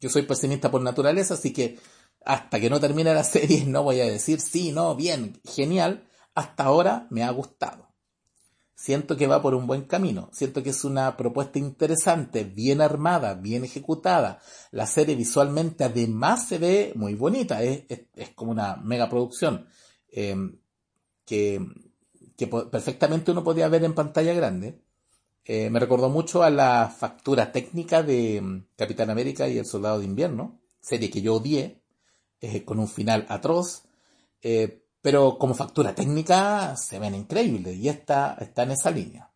yo 0.00 0.08
soy 0.08 0.22
pesimista 0.22 0.70
por 0.70 0.82
naturaleza, 0.82 1.34
así 1.34 1.52
que 1.52 1.78
hasta 2.24 2.58
que 2.58 2.70
no 2.70 2.80
termine 2.80 3.14
la 3.14 3.24
serie 3.24 3.64
no 3.66 3.82
voy 3.82 4.00
a 4.00 4.06
decir 4.06 4.40
sí, 4.40 4.72
no, 4.72 4.94
bien, 4.94 5.40
genial. 5.44 6.08
Hasta 6.34 6.64
ahora 6.64 7.06
me 7.10 7.22
ha 7.22 7.30
gustado. 7.30 7.93
Siento 8.74 9.16
que 9.16 9.28
va 9.28 9.40
por 9.40 9.54
un 9.54 9.66
buen 9.66 9.82
camino. 9.82 10.28
Siento 10.32 10.62
que 10.62 10.70
es 10.70 10.84
una 10.84 11.16
propuesta 11.16 11.58
interesante, 11.58 12.44
bien 12.44 12.80
armada, 12.80 13.34
bien 13.34 13.64
ejecutada. 13.64 14.40
La 14.72 14.86
serie 14.86 15.14
visualmente 15.14 15.84
además 15.84 16.48
se 16.48 16.58
ve 16.58 16.92
muy 16.96 17.14
bonita. 17.14 17.62
Es, 17.62 17.84
como 18.34 18.50
una 18.50 18.76
mega 18.76 19.08
producción 19.08 19.68
em, 20.10 20.58
que, 21.24 21.60
perfectamente 22.70 23.30
uno 23.30 23.44
podía 23.44 23.68
ver 23.68 23.84
en 23.84 23.94
pantalla 23.94 24.34
grande. 24.34 24.80
Eh, 25.44 25.70
me 25.70 25.78
recordó 25.78 26.08
mucho 26.08 26.42
a 26.42 26.50
la 26.50 26.88
factura 26.88 27.52
técnica 27.52 28.02
de 28.02 28.36
em, 28.38 28.66
Capitán 28.76 29.10
América 29.10 29.46
y 29.46 29.58
el 29.58 29.66
Soldado 29.66 30.00
de 30.00 30.06
Invierno, 30.06 30.60
serie 30.80 31.10
que 31.10 31.22
yo 31.22 31.36
odié, 31.36 31.82
eh, 32.40 32.64
con 32.64 32.78
un 32.78 32.88
final 32.88 33.24
atroz, 33.28 33.84
eh, 34.42 34.83
pero 35.04 35.36
como 35.36 35.52
factura 35.52 35.94
técnica 35.94 36.74
se 36.78 36.98
ven 36.98 37.14
increíbles 37.14 37.76
y 37.76 37.90
esta 37.90 38.38
está 38.40 38.62
en 38.62 38.70
esa 38.70 38.90
línea. 38.90 39.30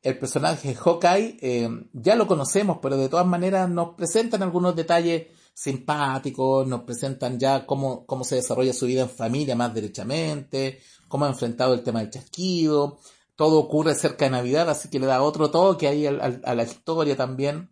El 0.00 0.18
personaje 0.18 0.74
Hawkeye 0.74 1.36
eh, 1.42 1.68
ya 1.92 2.16
lo 2.16 2.26
conocemos, 2.26 2.78
pero 2.80 2.96
de 2.96 3.10
todas 3.10 3.26
maneras 3.26 3.68
nos 3.68 3.90
presentan 3.94 4.42
algunos 4.42 4.74
detalles 4.74 5.26
simpáticos, 5.52 6.66
nos 6.66 6.84
presentan 6.84 7.38
ya 7.38 7.66
cómo, 7.66 8.06
cómo 8.06 8.24
se 8.24 8.36
desarrolla 8.36 8.72
su 8.72 8.86
vida 8.86 9.02
en 9.02 9.10
familia 9.10 9.54
más 9.54 9.74
derechamente, 9.74 10.80
cómo 11.08 11.26
ha 11.26 11.28
enfrentado 11.28 11.74
el 11.74 11.82
tema 11.82 12.00
del 12.00 12.08
chasquido, 12.08 12.98
todo 13.36 13.58
ocurre 13.58 13.94
cerca 13.94 14.24
de 14.24 14.30
Navidad, 14.30 14.70
así 14.70 14.88
que 14.88 14.98
le 14.98 15.04
da 15.04 15.20
otro 15.20 15.50
toque 15.50 15.88
ahí 15.88 16.06
a, 16.06 16.54
la 16.54 16.62
historia 16.62 17.18
también, 17.18 17.70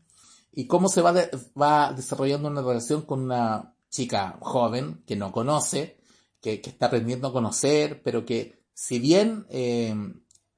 y 0.53 0.67
cómo 0.67 0.91
se 0.91 1.01
va, 1.01 1.15
va 1.59 1.95
desarrollando 1.95 2.51
una 2.51 2.61
relación 2.61 3.01
con 3.01 3.23
una 3.23 3.75
chica 3.89 4.37
joven 4.43 5.03
que 5.07 5.17
no 5.17 5.33
conoce, 5.33 6.00
que, 6.41 6.61
está 6.65 6.87
aprendiendo 6.87 7.29
a 7.29 7.33
conocer, 7.33 8.03
pero 8.03 8.25
que 8.25 8.65
si 8.75 8.99
bien 8.99 9.47
eh, 9.51 9.95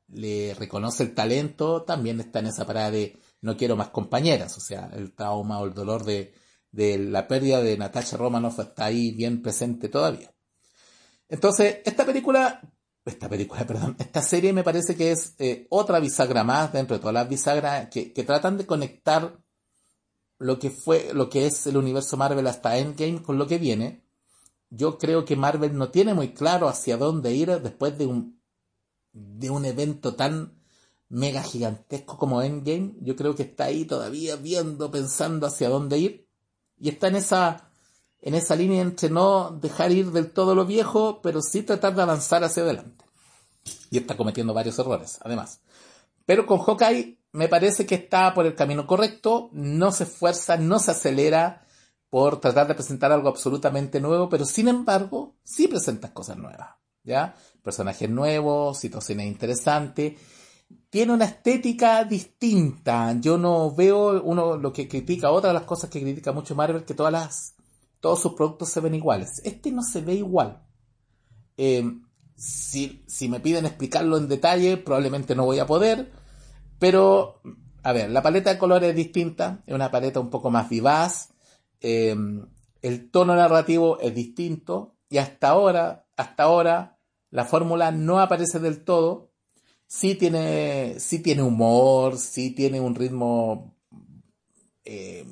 le 0.09 0.55
reconoce 0.55 1.03
el 1.03 1.15
talento, 1.15 1.83
también 1.83 2.21
está 2.21 2.39
en 2.39 2.47
esa 2.47 2.67
parada 2.67 2.91
de 2.91 3.19
no 3.41 3.57
quiero 3.57 3.77
más 3.77 3.89
compañeras, 3.89 4.57
o 4.57 4.61
sea, 4.61 4.91
el 4.95 5.15
trauma 5.15 5.61
o 5.61 5.67
el 5.67 5.75
dolor 5.75 6.05
de, 6.05 6.33
la 6.73 7.27
pérdida 7.29 7.61
de 7.61 7.77
Natasha 7.77 8.17
Romanoff 8.17 8.61
está 8.61 8.87
ahí 8.87 9.11
bien 9.13 9.43
presente 9.43 9.89
todavía. 9.89 10.33
Entonces, 11.29 11.79
esta 11.85 12.07
película, 12.07 12.61
esta 13.05 13.29
película, 13.29 13.67
perdón, 13.67 13.97
esta 13.99 14.23
serie 14.23 14.53
me 14.53 14.63
parece 14.63 14.95
que 14.95 15.11
es 15.11 15.35
eh, 15.39 15.67
otra 15.71 15.99
bisagra 15.99 16.45
más 16.45 16.73
dentro 16.73 16.97
de 16.97 17.01
todas 17.01 17.15
las 17.15 17.29
bisagras 17.29 17.89
que, 17.89 18.13
que 18.13 18.23
tratan 18.23 18.57
de 18.57 18.67
conectar 18.67 19.39
lo 20.39 20.59
que 20.59 20.71
fue, 20.71 21.13
lo 21.15 21.29
que 21.29 21.47
es 21.47 21.67
el 21.67 21.77
universo 21.77 22.17
Marvel 22.17 22.47
hasta 22.47 22.77
Endgame 22.77 23.23
con 23.23 23.39
lo 23.39 23.47
que 23.47 23.59
viene, 23.59 24.02
yo 24.75 24.97
creo 24.97 25.27
que 25.27 25.37
Marvel 25.37 25.77
no 25.77 25.91
tiene 25.91 26.15
muy 26.15 26.33
claro 26.33 26.67
hacia 26.67 26.97
dónde 26.97 27.33
ir 27.35 27.51
después 27.61 27.99
de 27.99 28.07
un, 28.07 28.41
de 29.13 29.51
un 29.51 29.67
evento 29.67 30.15
tan 30.15 30.55
mega 31.11 31.43
gigantesco 31.43 32.17
como 32.17 32.41
Endgame. 32.41 32.95
Yo 33.03 33.15
creo 33.15 33.35
que 33.35 33.43
está 33.43 33.65
ahí 33.65 33.85
todavía 33.85 34.37
viendo, 34.37 34.91
pensando 34.91 35.47
hacia 35.47 35.69
dónde 35.69 35.99
ir. 35.99 36.27
Y 36.81 36.89
está 36.89 37.09
en 37.09 37.17
esa, 37.17 37.71
en 38.23 38.35
esa 38.35 38.57
línea 38.57 38.81
entre 38.81 39.11
no 39.11 39.51
dejar 39.51 39.93
ir 39.93 40.11
del 40.11 40.33
todo 40.33 40.55
lo 40.55 40.65
viejo, 40.65 41.21
pero 41.21 41.43
sí 41.43 41.63
tratar 41.63 41.95
de 41.95 42.03
avanzar 42.03 42.43
hacia 42.43 42.63
adelante. 42.63 43.05
Y 43.91 43.99
está 43.99 44.17
cometiendo 44.17 44.55
varios 44.55 44.79
errores, 44.79 45.19
además. 45.21 45.61
Pero 46.25 46.47
con 46.47 46.61
Hawkeye 46.61 47.19
me 47.33 47.49
parece 47.49 47.85
que 47.85 47.97
está 47.97 48.33
por 48.33 48.47
el 48.47 48.55
camino 48.55 48.87
correcto, 48.87 49.51
no 49.53 49.93
se 49.93 50.05
esfuerza, 50.05 50.57
no 50.57 50.79
se 50.79 50.93
acelera, 50.93 51.67
por 52.13 52.41
tratar 52.41 52.69
de 52.69 52.75
presentar 52.75 53.11
algo 53.11 53.31
absolutamente 53.31 53.99
nuevo, 53.99 54.29
pero 54.29 54.45
sin 54.45 54.69
embargo, 54.69 55.37
sí 55.43 55.67
presentas 55.67 56.11
cosas 56.11 56.37
nuevas, 56.37 56.69
¿ya? 57.03 57.35
Personajes 57.63 58.11
nuevos, 58.11 58.79
situaciones 58.79 59.29
interesantes. 59.29 60.21
Tiene 60.91 61.15
una 61.15 61.25
estética 61.25 62.05
distinta. 62.05 63.19
Yo 63.19 63.39
no 63.39 63.75
veo 63.75 64.23
uno 64.23 64.59
lo 64.59 64.75
que 64.75 64.89
critica, 64.89 65.31
otra 65.31 65.49
de 65.49 65.55
las 65.55 65.63
cosas 65.63 65.89
que 65.89 66.03
critica 66.03 66.33
mucho 66.33 66.55
Marvel, 66.55 66.85
que 66.85 66.93
todas 66.93 67.13
las, 67.13 67.55
todos 67.99 68.21
sus 68.21 68.35
productos 68.35 68.69
se 68.69 68.81
ven 68.81 68.95
iguales. 68.95 69.41
Este 69.43 69.73
no 69.73 69.83
se 69.83 70.03
ve 70.03 70.17
igual. 70.17 70.63
Eh, 71.57 71.83
si, 72.37 73.03
si 73.09 73.31
me 73.31 73.41
piden 73.41 73.65
explicarlo 73.65 74.19
en 74.19 74.29
detalle, 74.29 74.77
probablemente 74.77 75.35
no 75.35 75.47
voy 75.47 75.61
a 75.61 75.67
poder, 75.67 76.13
pero, 76.79 77.41
a 77.83 77.95
ver, 77.95 78.11
la 78.11 78.21
paleta 78.21 78.51
de 78.51 78.59
colores 78.59 78.91
es 78.91 78.97
distinta, 78.97 79.63
es 79.67 79.75
una 79.75 79.91
paleta 79.91 80.21
un 80.21 80.29
poco 80.29 80.51
más 80.51 80.69
vivaz, 80.69 81.32
eh, 81.83 82.17
el 82.81 83.11
tono 83.11 83.35
narrativo 83.35 83.99
es 84.01 84.15
distinto 84.15 84.97
y 85.09 85.19
hasta 85.19 85.51
ahora, 85.51 86.07
hasta 86.17 86.45
ahora, 86.45 86.99
la 87.31 87.45
fórmula 87.45 87.91
no 87.91 88.21
aparece 88.21 88.59
del 88.59 88.85
todo. 88.85 89.31
Sí 89.87 90.15
tiene, 90.15 90.97
sí 90.99 91.19
tiene 91.19 91.43
humor, 91.43 92.17
sí 92.17 92.51
tiene 92.53 92.81
un 92.81 92.95
ritmo 92.95 93.77
eh, 94.85 95.27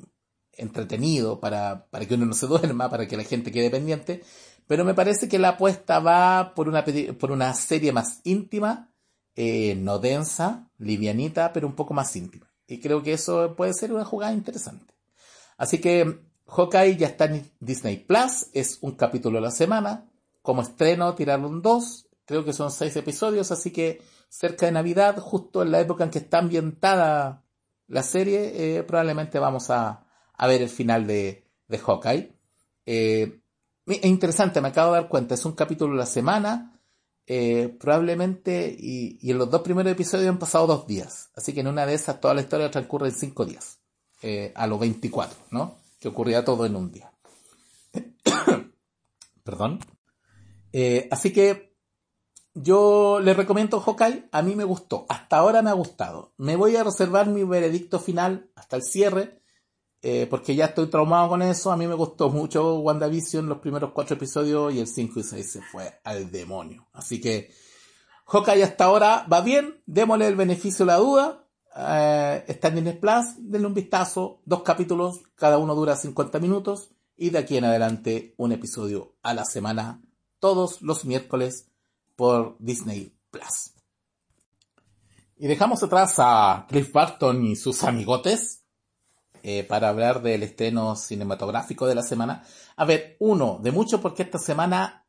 entretenido 0.53 1.39
para, 1.39 1.87
para 1.89 2.05
que 2.05 2.13
uno 2.13 2.25
no 2.25 2.33
se 2.33 2.47
duerma, 2.47 2.89
para 2.89 3.07
que 3.07 3.17
la 3.17 3.23
gente 3.23 3.51
quede 3.51 3.69
pendiente. 3.69 4.23
Pero 4.67 4.85
me 4.85 4.93
parece 4.93 5.27
que 5.27 5.39
la 5.39 5.49
apuesta 5.49 5.99
va 5.99 6.53
por 6.55 6.69
una, 6.69 6.85
por 7.19 7.31
una 7.31 7.53
serie 7.53 7.91
más 7.91 8.21
íntima, 8.23 8.93
eh, 9.35 9.75
no 9.75 9.99
densa, 9.99 10.69
livianita, 10.77 11.51
pero 11.53 11.67
un 11.67 11.75
poco 11.75 11.93
más 11.93 12.15
íntima. 12.15 12.53
Y 12.67 12.79
creo 12.79 13.03
que 13.03 13.13
eso 13.13 13.55
puede 13.55 13.73
ser 13.73 13.91
una 13.91 14.05
jugada 14.05 14.33
interesante. 14.33 14.93
Así 15.57 15.79
que 15.79 16.30
Hawkeye 16.51 16.97
ya 16.97 17.07
está 17.07 17.25
en 17.25 17.49
Disney 17.61 17.97
Plus, 17.97 18.47
es 18.53 18.79
un 18.81 18.91
capítulo 18.91 19.37
a 19.37 19.41
la 19.41 19.51
semana. 19.51 20.09
Como 20.41 20.61
estreno, 20.61 21.15
tiraron 21.15 21.61
dos, 21.61 22.07
creo 22.25 22.43
que 22.43 22.51
son 22.51 22.71
seis 22.71 22.95
episodios, 22.97 23.51
así 23.51 23.71
que 23.71 24.01
cerca 24.27 24.65
de 24.65 24.73
Navidad, 24.73 25.17
justo 25.17 25.61
en 25.61 25.71
la 25.71 25.79
época 25.79 26.03
en 26.03 26.09
que 26.09 26.19
está 26.19 26.39
ambientada 26.39 27.45
la 27.87 28.03
serie, 28.03 28.77
eh, 28.77 28.83
probablemente 28.83 29.39
vamos 29.39 29.69
a, 29.69 30.05
ver 30.39 30.61
el 30.61 30.69
final 30.69 31.07
de, 31.07 31.47
de 31.67 31.77
Hawkeye. 31.77 32.35
Eh, 32.85 33.39
es 33.85 34.05
interesante, 34.05 34.59
me 34.59 34.69
acabo 34.69 34.93
de 34.93 35.01
dar 35.01 35.09
cuenta, 35.09 35.35
es 35.35 35.45
un 35.45 35.53
capítulo 35.53 35.93
a 35.93 35.97
la 35.97 36.05
semana, 36.05 36.81
eh, 37.27 37.73
probablemente, 37.79 38.75
y, 38.77 39.17
y, 39.21 39.31
en 39.31 39.37
los 39.37 39.49
dos 39.49 39.61
primeros 39.61 39.93
episodios 39.93 40.27
han 40.27 40.39
pasado 40.39 40.67
dos 40.67 40.85
días, 40.85 41.29
así 41.33 41.53
que 41.53 41.61
en 41.61 41.67
una 41.67 41.85
de 41.85 41.93
esas 41.93 42.19
toda 42.19 42.33
la 42.33 42.41
historia 42.41 42.71
transcurre 42.71 43.07
en 43.07 43.15
cinco 43.15 43.45
días, 43.45 43.79
a 44.53 44.67
los 44.67 44.79
24, 44.79 45.37
¿no? 45.49 45.80
Que 46.01 46.07
ocurría 46.07 46.43
todo 46.43 46.65
en 46.65 46.75
un 46.75 46.91
día. 46.91 47.13
Perdón. 49.43 49.79
Eh, 50.73 51.07
así 51.11 51.31
que 51.31 51.77
yo 52.53 53.19
le 53.21 53.33
recomiendo 53.33 53.79
Hawkeye, 53.79 54.27
a 54.31 54.41
mí 54.41 54.55
me 54.55 54.63
gustó, 54.63 55.05
hasta 55.07 55.37
ahora 55.37 55.61
me 55.61 55.69
ha 55.69 55.73
gustado. 55.73 56.33
Me 56.37 56.55
voy 56.55 56.75
a 56.75 56.83
reservar 56.83 57.27
mi 57.27 57.43
veredicto 57.43 57.99
final 57.99 58.49
hasta 58.55 58.77
el 58.77 58.83
cierre, 58.83 59.41
eh, 60.01 60.25
porque 60.27 60.55
ya 60.55 60.65
estoy 60.65 60.87
traumado 60.87 61.29
con 61.29 61.43
eso. 61.43 61.71
A 61.71 61.77
mí 61.77 61.85
me 61.87 61.93
gustó 61.93 62.29
mucho 62.29 62.79
WandaVision, 62.79 63.47
los 63.47 63.59
primeros 63.59 63.91
cuatro 63.91 64.15
episodios, 64.15 64.73
y 64.73 64.79
el 64.79 64.87
5 64.87 65.19
y 65.19 65.23
6 65.23 65.51
se 65.51 65.61
fue 65.61 66.01
al 66.03 66.31
demonio. 66.31 66.89
Así 66.93 67.21
que 67.21 67.51
Hawkeye 68.25 68.63
hasta 68.63 68.85
ahora 68.85 69.27
va 69.31 69.41
bien, 69.41 69.83
démosle 69.85 70.27
el 70.27 70.35
beneficio 70.35 70.85
de 70.85 70.91
la 70.91 70.97
duda. 70.97 71.40
Eh, 71.75 72.43
está 72.47 72.67
en 72.67 72.75
Disney 72.75 72.97
Plus, 72.97 73.25
denle 73.37 73.67
un 73.67 73.73
vistazo, 73.73 74.41
dos 74.45 74.61
capítulos, 74.63 75.21
cada 75.35 75.57
uno 75.57 75.73
dura 75.73 75.95
50 75.95 76.39
minutos 76.39 76.91
y 77.15 77.29
de 77.29 77.37
aquí 77.37 77.57
en 77.57 77.65
adelante 77.65 78.33
un 78.37 78.51
episodio 78.51 79.15
a 79.21 79.33
la 79.33 79.45
semana, 79.45 80.01
todos 80.39 80.81
los 80.81 81.05
miércoles 81.05 81.67
por 82.15 82.57
Disney 82.59 83.15
Plus. 83.29 83.73
Y 85.37 85.47
dejamos 85.47 85.81
atrás 85.81 86.15
a 86.17 86.65
Cliff 86.69 86.91
Barton 86.91 87.45
y 87.45 87.55
sus 87.55 87.83
amigotes 87.83 88.63
eh, 89.43 89.63
para 89.63 89.89
hablar 89.89 90.21
del 90.21 90.43
estreno 90.43 90.95
cinematográfico 90.95 91.87
de 91.87 91.95
la 91.95 92.03
semana. 92.03 92.43
A 92.75 92.85
ver, 92.85 93.15
uno 93.19 93.59
de 93.61 93.71
mucho 93.71 94.01
porque 94.01 94.23
esta 94.23 94.37
semana 94.37 95.07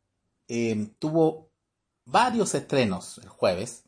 eh, 0.48 0.94
tuvo 0.98 1.50
varios 2.04 2.54
estrenos 2.54 3.18
el 3.18 3.28
jueves 3.28 3.84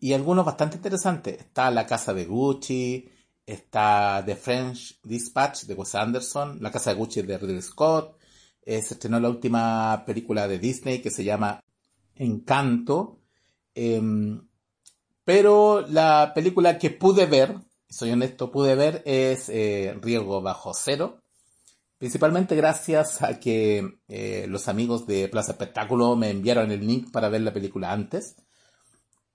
y 0.00 0.12
algunos 0.12 0.44
bastante 0.44 0.76
interesantes. 0.76 1.38
Está 1.38 1.70
La 1.70 1.86
Casa 1.86 2.12
de 2.14 2.24
Gucci, 2.24 3.08
está 3.46 4.22
The 4.24 4.36
French 4.36 5.00
Dispatch 5.02 5.64
de 5.64 5.74
Wes 5.74 5.94
Anderson, 5.94 6.58
La 6.60 6.70
Casa 6.70 6.90
de 6.90 6.96
Gucci 6.96 7.22
de 7.22 7.38
Ridley 7.38 7.62
Scott, 7.62 8.18
eh, 8.62 8.82
se 8.82 8.94
estrenó 8.94 9.18
la 9.18 9.30
última 9.30 10.04
película 10.04 10.46
de 10.46 10.58
Disney 10.58 11.00
que 11.00 11.10
se 11.10 11.24
llama 11.24 11.64
Encanto, 12.16 13.20
em, 13.74 14.46
pero 15.24 15.86
la 15.88 16.32
película 16.34 16.78
que 16.78 16.90
pude 16.90 17.26
ver, 17.26 17.56
soy 17.88 18.10
honesto, 18.10 18.50
pude 18.50 18.74
ver 18.74 19.02
es 19.06 19.48
eh, 19.48 19.96
Riesgo 20.02 20.42
Bajo 20.42 20.72
Cero, 20.74 21.22
principalmente 21.96 22.56
gracias 22.56 23.22
a 23.22 23.40
que 23.40 24.00
eh, 24.08 24.46
los 24.48 24.68
amigos 24.68 25.06
de 25.06 25.28
Plaza 25.28 25.52
Espectáculo 25.52 26.14
me 26.16 26.30
enviaron 26.30 26.70
el 26.70 26.86
link 26.86 27.10
para 27.10 27.28
ver 27.28 27.40
la 27.40 27.52
película 27.52 27.92
antes. 27.92 28.36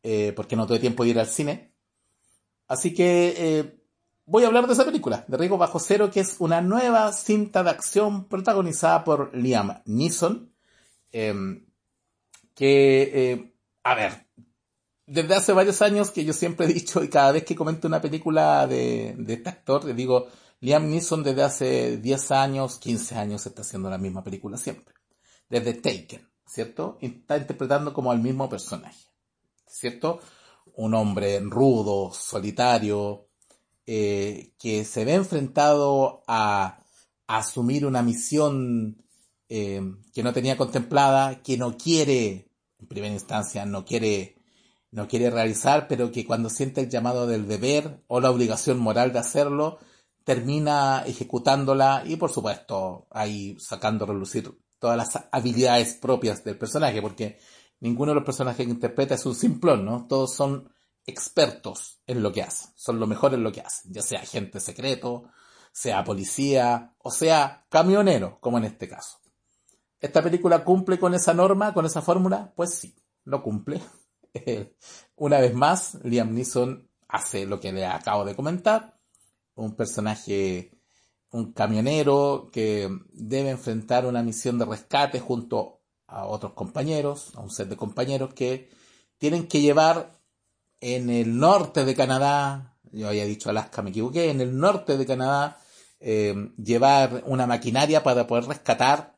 Eh, 0.04 0.34
porque 0.36 0.58
no 0.58 0.68
tuve 0.68 0.80
tiempo 0.80 1.04
de 1.04 1.12
ir 1.12 1.20
al 1.20 1.28
cine. 1.28 1.74
Así 2.68 2.94
que 2.94 3.34
eh, 3.38 3.84
voy 4.26 4.44
a 4.44 4.48
hablar 4.48 4.68
de 4.68 4.74
esa 4.74 4.86
película, 4.86 5.24
de 5.28 5.38
Rico 5.38 5.58
Bajo 5.58 5.80
Cero, 5.80 6.12
que 6.12 6.20
es 6.20 6.36
una 6.40 6.62
nueva 6.62 7.12
cinta 7.14 7.64
de 7.64 7.70
acción 7.70 8.28
protagonizada 8.28 9.04
por 9.06 9.34
Liam 9.36 9.82
Neeson. 9.86 10.52
Em, 11.12 11.66
que, 12.54 13.32
eh, 13.32 13.54
a 13.84 13.96
ver, 13.96 14.28
desde 15.06 15.36
hace 15.36 15.54
varios 15.54 15.82
años 15.82 16.12
que 16.12 16.26
yo 16.26 16.34
siempre 16.34 16.66
he 16.66 16.74
dicho 16.74 17.04
y 17.04 17.10
cada 17.10 17.32
vez 17.32 17.46
que 17.46 17.56
comento 17.56 17.88
una 17.88 18.02
película 18.02 18.68
de, 18.68 19.16
de 19.18 19.34
este 19.34 19.50
actor, 19.50 19.86
le 19.86 19.94
digo, 19.94 20.28
Liam 20.60 20.90
Neeson 20.90 21.24
desde 21.24 21.44
hace 21.44 21.98
10 21.98 22.32
años, 22.32 22.78
15 22.80 23.16
años 23.16 23.46
está 23.46 23.62
haciendo 23.62 23.90
la 23.90 23.98
misma 23.98 24.24
película 24.24 24.58
siempre. 24.58 24.96
Desde 25.50 25.74
Taken, 25.74 26.30
¿cierto? 26.46 26.98
Está 27.02 27.38
interpretando 27.38 27.94
como 27.94 28.12
al 28.12 28.20
mismo 28.20 28.50
personaje. 28.50 29.13
¿Cierto? 29.74 30.20
Un 30.76 30.94
hombre 30.94 31.40
rudo, 31.42 32.14
solitario, 32.14 33.28
eh, 33.86 34.54
que 34.58 34.86
se 34.86 35.04
ve 35.04 35.16
enfrentado 35.16 36.24
a, 36.28 36.80
asumir 37.26 37.86
una 37.86 38.04
misión 38.04 39.04
eh, 39.50 39.82
que 40.14 40.24
no 40.24 40.34
tenía 40.34 40.58
contemplada, 40.58 41.42
que 41.42 41.58
no 41.58 41.78
quiere, 41.78 42.50
en 42.80 42.88
primera 42.88 43.14
instancia, 43.14 43.66
no 43.66 43.86
quiere, 43.86 44.36
no 44.92 45.08
quiere 45.08 45.32
realizar, 45.32 45.88
pero 45.88 46.12
que 46.12 46.26
cuando 46.26 46.50
siente 46.50 46.82
el 46.82 46.90
llamado 46.90 47.26
del 47.26 47.48
deber 47.48 48.04
o 48.08 48.20
la 48.20 48.30
obligación 48.30 48.78
moral 48.78 49.14
de 49.14 49.20
hacerlo, 49.20 49.80
termina 50.24 51.04
ejecutándola 51.08 52.04
y 52.06 52.18
por 52.18 52.32
supuesto 52.32 53.08
ahí 53.10 53.58
sacando 53.60 54.06
a 54.06 54.10
relucir 54.10 54.52
todas 54.80 54.98
las 54.98 55.28
habilidades 55.32 55.96
propias 55.96 56.44
del 56.44 56.58
personaje, 56.58 57.02
porque 57.02 57.40
ninguno 57.84 58.12
de 58.12 58.16
los 58.16 58.24
personajes 58.24 58.66
que 58.66 58.72
interpreta 58.72 59.16
es 59.16 59.26
un 59.26 59.36
simplón, 59.36 59.84
¿no? 59.84 60.08
Todos 60.08 60.34
son 60.34 60.72
expertos 61.06 62.00
en 62.08 62.24
lo 62.24 62.32
que 62.32 62.42
hacen, 62.42 62.72
son 62.76 62.98
lo 62.98 63.08
mejor 63.08 63.34
en 63.34 63.44
lo 63.44 63.52
que 63.52 63.60
hacen, 63.60 63.92
ya 63.92 64.02
sea 64.02 64.22
agente 64.22 64.62
secreto, 64.62 65.26
sea 65.74 66.02
policía 66.06 66.96
o 67.00 67.12
sea 67.12 67.66
camionero, 67.70 68.40
como 68.40 68.58
en 68.58 68.64
este 68.64 68.88
caso. 68.88 69.20
¿Esta 70.00 70.24
película 70.24 70.64
cumple 70.64 70.98
con 70.98 71.14
esa 71.14 71.34
norma, 71.34 71.74
con 71.74 71.86
esa 71.86 72.02
fórmula? 72.02 72.54
Pues 72.56 72.74
sí, 72.74 72.96
lo 73.26 73.44
cumple. 73.44 73.82
Una 75.18 75.40
vez 75.40 75.54
más, 75.54 75.96
Liam 76.04 76.34
Neeson 76.34 76.90
hace 77.10 77.46
lo 77.46 77.60
que 77.60 77.74
le 77.74 77.86
acabo 77.86 78.24
de 78.24 78.36
comentar, 78.36 78.98
un 79.56 79.76
personaje, 79.76 80.72
un 81.32 81.52
camionero 81.52 82.50
que 82.50 82.90
debe 83.12 83.50
enfrentar 83.50 84.06
una 84.06 84.24
misión 84.24 84.58
de 84.58 84.66
rescate 84.66 85.20
junto 85.20 85.83
a 86.14 86.26
otros 86.26 86.54
compañeros, 86.54 87.32
a 87.36 87.42
un 87.42 87.50
set 87.50 87.68
de 87.68 87.76
compañeros 87.76 88.34
que 88.34 88.70
tienen 89.18 89.48
que 89.48 89.62
llevar 89.62 90.20
en 90.80 91.10
el 91.10 91.38
norte 91.38 91.86
de 91.86 91.96
Canadá, 91.96 92.78
yo 92.92 93.08
había 93.08 93.26
dicho 93.26 93.50
Alaska, 93.50 93.82
me 93.82 93.90
equivoqué, 93.90 94.30
en 94.30 94.40
el 94.42 94.58
norte 94.58 94.98
de 94.98 95.06
Canadá, 95.06 95.60
eh, 96.00 96.36
llevar 96.58 97.24
una 97.26 97.48
maquinaria 97.48 98.04
para 98.04 98.28
poder 98.28 98.46
rescatar 98.46 99.18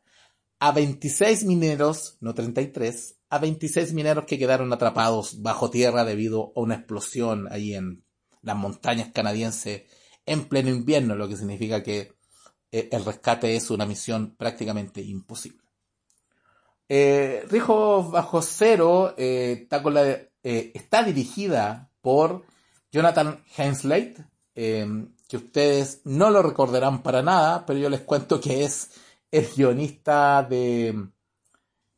a 0.60 0.71
26 0.71 1.43
mineros, 1.45 2.17
no 2.21 2.34
33, 2.34 3.17
a 3.29 3.39
26 3.39 3.93
mineros 3.93 4.25
que 4.25 4.39
quedaron 4.39 4.71
atrapados 4.71 5.41
bajo 5.41 5.69
tierra 5.69 6.05
debido 6.05 6.53
a 6.55 6.62
una 6.62 6.75
explosión 6.75 7.51
ahí 7.51 7.73
en 7.73 8.05
las 8.41 8.55
montañas 8.55 9.10
canadienses 9.13 9.84
en 10.25 10.45
pleno 10.45 10.69
invierno, 10.69 11.15
lo 11.15 11.27
que 11.27 11.36
significa 11.36 11.84
que 11.84 12.13
eh, 12.71 12.89
el 12.91 13.03
rescate 13.03 13.55
es 13.55 13.69
una 13.69 13.86
misión 13.86 14.36
prácticamente 14.38 15.01
imposible. 15.01 15.64
Eh, 16.88 17.45
Bajo 17.52 18.41
Cero 18.41 19.13
eh, 19.17 19.60
está, 19.63 19.82
eh, 20.43 20.71
está, 20.74 21.04
dirigida 21.04 21.89
por 22.02 22.45
Jonathan 22.91 23.43
Hensley, 23.58 24.15
em, 24.54 25.15
que 25.28 25.38
ustedes 25.38 26.02
no 26.06 26.30
lo 26.30 26.43
recordarán 26.43 27.02
para 27.02 27.24
nada, 27.24 27.65
pero 27.65 27.80
yo 27.80 27.89
les 27.89 28.02
cuento 28.02 28.39
que 28.39 28.63
es 28.63 28.91
el 29.32 29.48
guionista 29.56 30.43
de, 30.43 31.10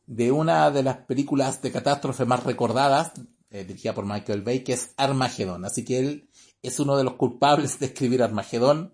de 0.06 0.32
una 0.32 0.71
de 0.71 0.84
las 0.84 0.97
películas 0.97 1.62
de 1.62 1.71
catástrofe 1.71 2.26
más 2.26 2.43
recordadas, 2.43 3.12
eh, 3.50 3.65
dirigida 3.65 3.93
por 3.93 4.06
Michael 4.06 4.41
Bay, 4.41 4.63
que 4.63 4.73
es 4.73 4.93
Armagedón. 4.97 5.65
Así 5.65 5.84
que 5.84 6.00
él 6.00 6.30
es 6.62 6.80
uno 6.80 6.97
de 6.97 7.04
los 7.04 7.13
culpables 7.15 7.80
de 7.80 7.88
escribir 7.88 8.23
Armagedón, 8.23 8.93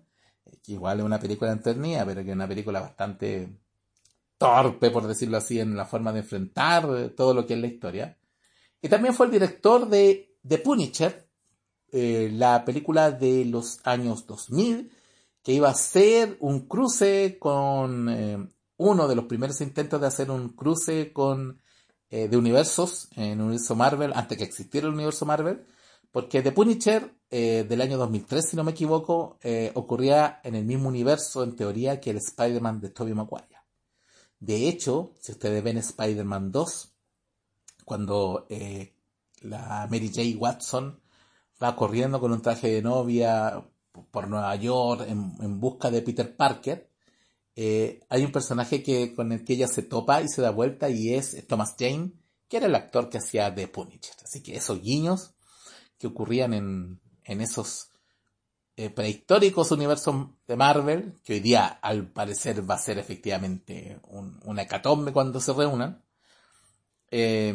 que 0.62 0.72
igual 0.72 1.00
es 1.00 1.06
una 1.06 1.20
película 1.20 1.52
entretenida, 1.52 2.04
pero 2.04 2.22
que 2.22 2.30
es 2.30 2.34
una 2.34 2.48
película 2.48 2.80
bastante 2.80 3.63
torpe, 4.44 4.90
por 4.90 5.06
decirlo 5.06 5.38
así, 5.38 5.58
en 5.58 5.74
la 5.74 5.86
forma 5.86 6.12
de 6.12 6.18
enfrentar 6.20 7.10
todo 7.16 7.32
lo 7.32 7.46
que 7.46 7.54
es 7.54 7.60
la 7.60 7.66
historia. 7.66 8.18
Y 8.82 8.90
también 8.90 9.14
fue 9.14 9.24
el 9.24 9.32
director 9.32 9.88
de 9.88 10.36
The 10.46 10.58
Punisher, 10.58 11.26
eh, 11.90 12.28
la 12.30 12.62
película 12.62 13.10
de 13.10 13.46
los 13.46 13.80
años 13.84 14.26
2000, 14.26 14.92
que 15.42 15.52
iba 15.52 15.70
a 15.70 15.74
ser 15.74 16.36
un 16.40 16.66
cruce 16.66 17.38
con 17.38 18.10
eh, 18.10 18.46
uno 18.76 19.08
de 19.08 19.14
los 19.14 19.24
primeros 19.24 19.62
intentos 19.62 19.98
de 19.98 20.08
hacer 20.08 20.30
un 20.30 20.50
cruce 20.50 21.10
con 21.10 21.62
eh, 22.10 22.28
de 22.28 22.36
universos 22.36 23.08
en 23.16 23.24
el 23.24 23.40
universo 23.40 23.74
Marvel, 23.74 24.12
antes 24.14 24.36
que 24.36 24.44
existiera 24.44 24.88
el 24.88 24.92
universo 24.92 25.24
Marvel, 25.24 25.64
porque 26.12 26.42
The 26.42 26.52
Punisher 26.52 27.14
del 27.30 27.80
año 27.80 27.98
2003, 27.98 28.50
si 28.50 28.56
no 28.56 28.62
me 28.62 28.70
equivoco, 28.70 29.40
ocurría 29.74 30.38
en 30.44 30.54
el 30.54 30.64
mismo 30.64 30.88
universo, 30.88 31.42
en 31.42 31.56
teoría, 31.56 31.98
que 32.00 32.10
el 32.10 32.18
Spider-Man 32.18 32.80
de 32.80 32.90
Tobey 32.90 33.12
Maguire. 33.12 33.53
De 34.44 34.68
hecho, 34.68 35.14
si 35.20 35.32
ustedes 35.32 35.62
ven 35.64 35.78
Spider-Man 35.78 36.52
2, 36.52 36.92
cuando 37.84 38.46
la 39.40 39.88
Mary 39.90 40.08
J. 40.08 40.38
Watson 40.38 41.00
va 41.62 41.74
corriendo 41.74 42.20
con 42.20 42.30
un 42.30 42.42
traje 42.42 42.68
de 42.68 42.82
novia 42.82 43.64
por 44.10 44.28
Nueva 44.28 44.54
York 44.56 45.06
en, 45.08 45.60
busca 45.60 45.90
de 45.90 46.02
Peter 46.02 46.36
Parker, 46.36 46.90
eh, 47.56 48.00
hay 48.10 48.24
un 48.24 48.32
personaje 48.32 48.82
que, 48.82 49.14
con 49.14 49.32
el 49.32 49.44
que 49.44 49.54
ella 49.54 49.68
se 49.68 49.82
topa 49.82 50.20
y 50.20 50.28
se 50.28 50.42
da 50.42 50.50
vuelta 50.50 50.90
y 50.90 51.14
es 51.14 51.46
Thomas 51.46 51.74
Jane, 51.78 52.12
que 52.48 52.58
era 52.58 52.66
el 52.66 52.74
actor 52.74 53.08
que 53.08 53.18
hacía 53.18 53.54
The 53.54 53.68
Punisher. 53.68 54.14
Así 54.22 54.42
que 54.42 54.56
esos 54.56 54.82
guiños 54.82 55.34
que 55.98 56.08
ocurrían 56.08 56.52
en, 56.52 57.00
esos 57.40 57.88
eh, 58.76 58.90
prehistóricos 58.90 59.70
universos 59.70 60.28
de 60.46 60.56
Marvel, 60.56 61.20
que 61.24 61.34
hoy 61.34 61.40
día 61.40 61.66
al 61.66 62.08
parecer 62.08 62.68
va 62.68 62.74
a 62.74 62.78
ser 62.78 62.98
efectivamente 62.98 64.00
un, 64.08 64.40
una 64.44 64.62
hecatombe 64.62 65.12
cuando 65.12 65.40
se 65.40 65.52
reúnan, 65.52 66.02
eh, 67.10 67.54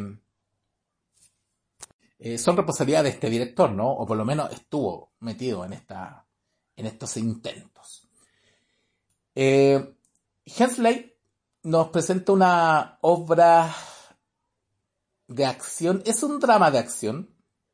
eh, 2.20 2.38
son 2.38 2.58
responsabilidad 2.58 3.04
de 3.04 3.10
este 3.10 3.30
director, 3.30 3.72
¿no? 3.72 3.90
O 3.92 4.06
por 4.06 4.18
lo 4.18 4.26
menos 4.26 4.52
estuvo 4.52 5.14
metido 5.22 5.64
en, 5.64 5.72
esta, 5.72 6.26
en 6.76 6.86
estos 6.86 7.16
intentos. 7.16 8.10
Eh, 9.34 9.96
Hensley 10.46 11.16
nos 11.64 11.88
presenta 11.90 12.34
una 12.34 12.98
obra 13.02 13.74
de 15.28 15.46
acción, 15.46 16.04
es 16.06 16.22
un 16.24 16.42
drama 16.42 16.72
de 16.72 16.80
acción, 16.80 17.30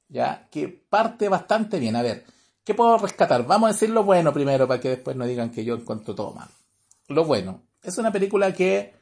¿ya? 0.09 0.47
Que 0.51 0.67
parte 0.67 1.27
bastante 1.27 1.79
bien. 1.79 1.95
A 1.95 2.03
ver, 2.03 2.25
¿qué 2.65 2.73
puedo 2.73 2.97
rescatar? 2.97 3.45
Vamos 3.45 3.69
a 3.69 3.73
decir 3.73 3.91
lo 3.91 4.03
bueno 4.03 4.33
primero 4.33 4.67
para 4.67 4.81
que 4.81 4.89
después 4.89 5.15
no 5.15 5.25
digan 5.25 5.51
que 5.51 5.63
yo 5.63 5.75
encuentro 5.75 6.15
todo 6.15 6.33
mal. 6.33 6.49
Lo 7.07 7.23
bueno, 7.23 7.63
es 7.83 7.97
una 7.97 8.11
película 8.11 8.53
que 8.53 8.93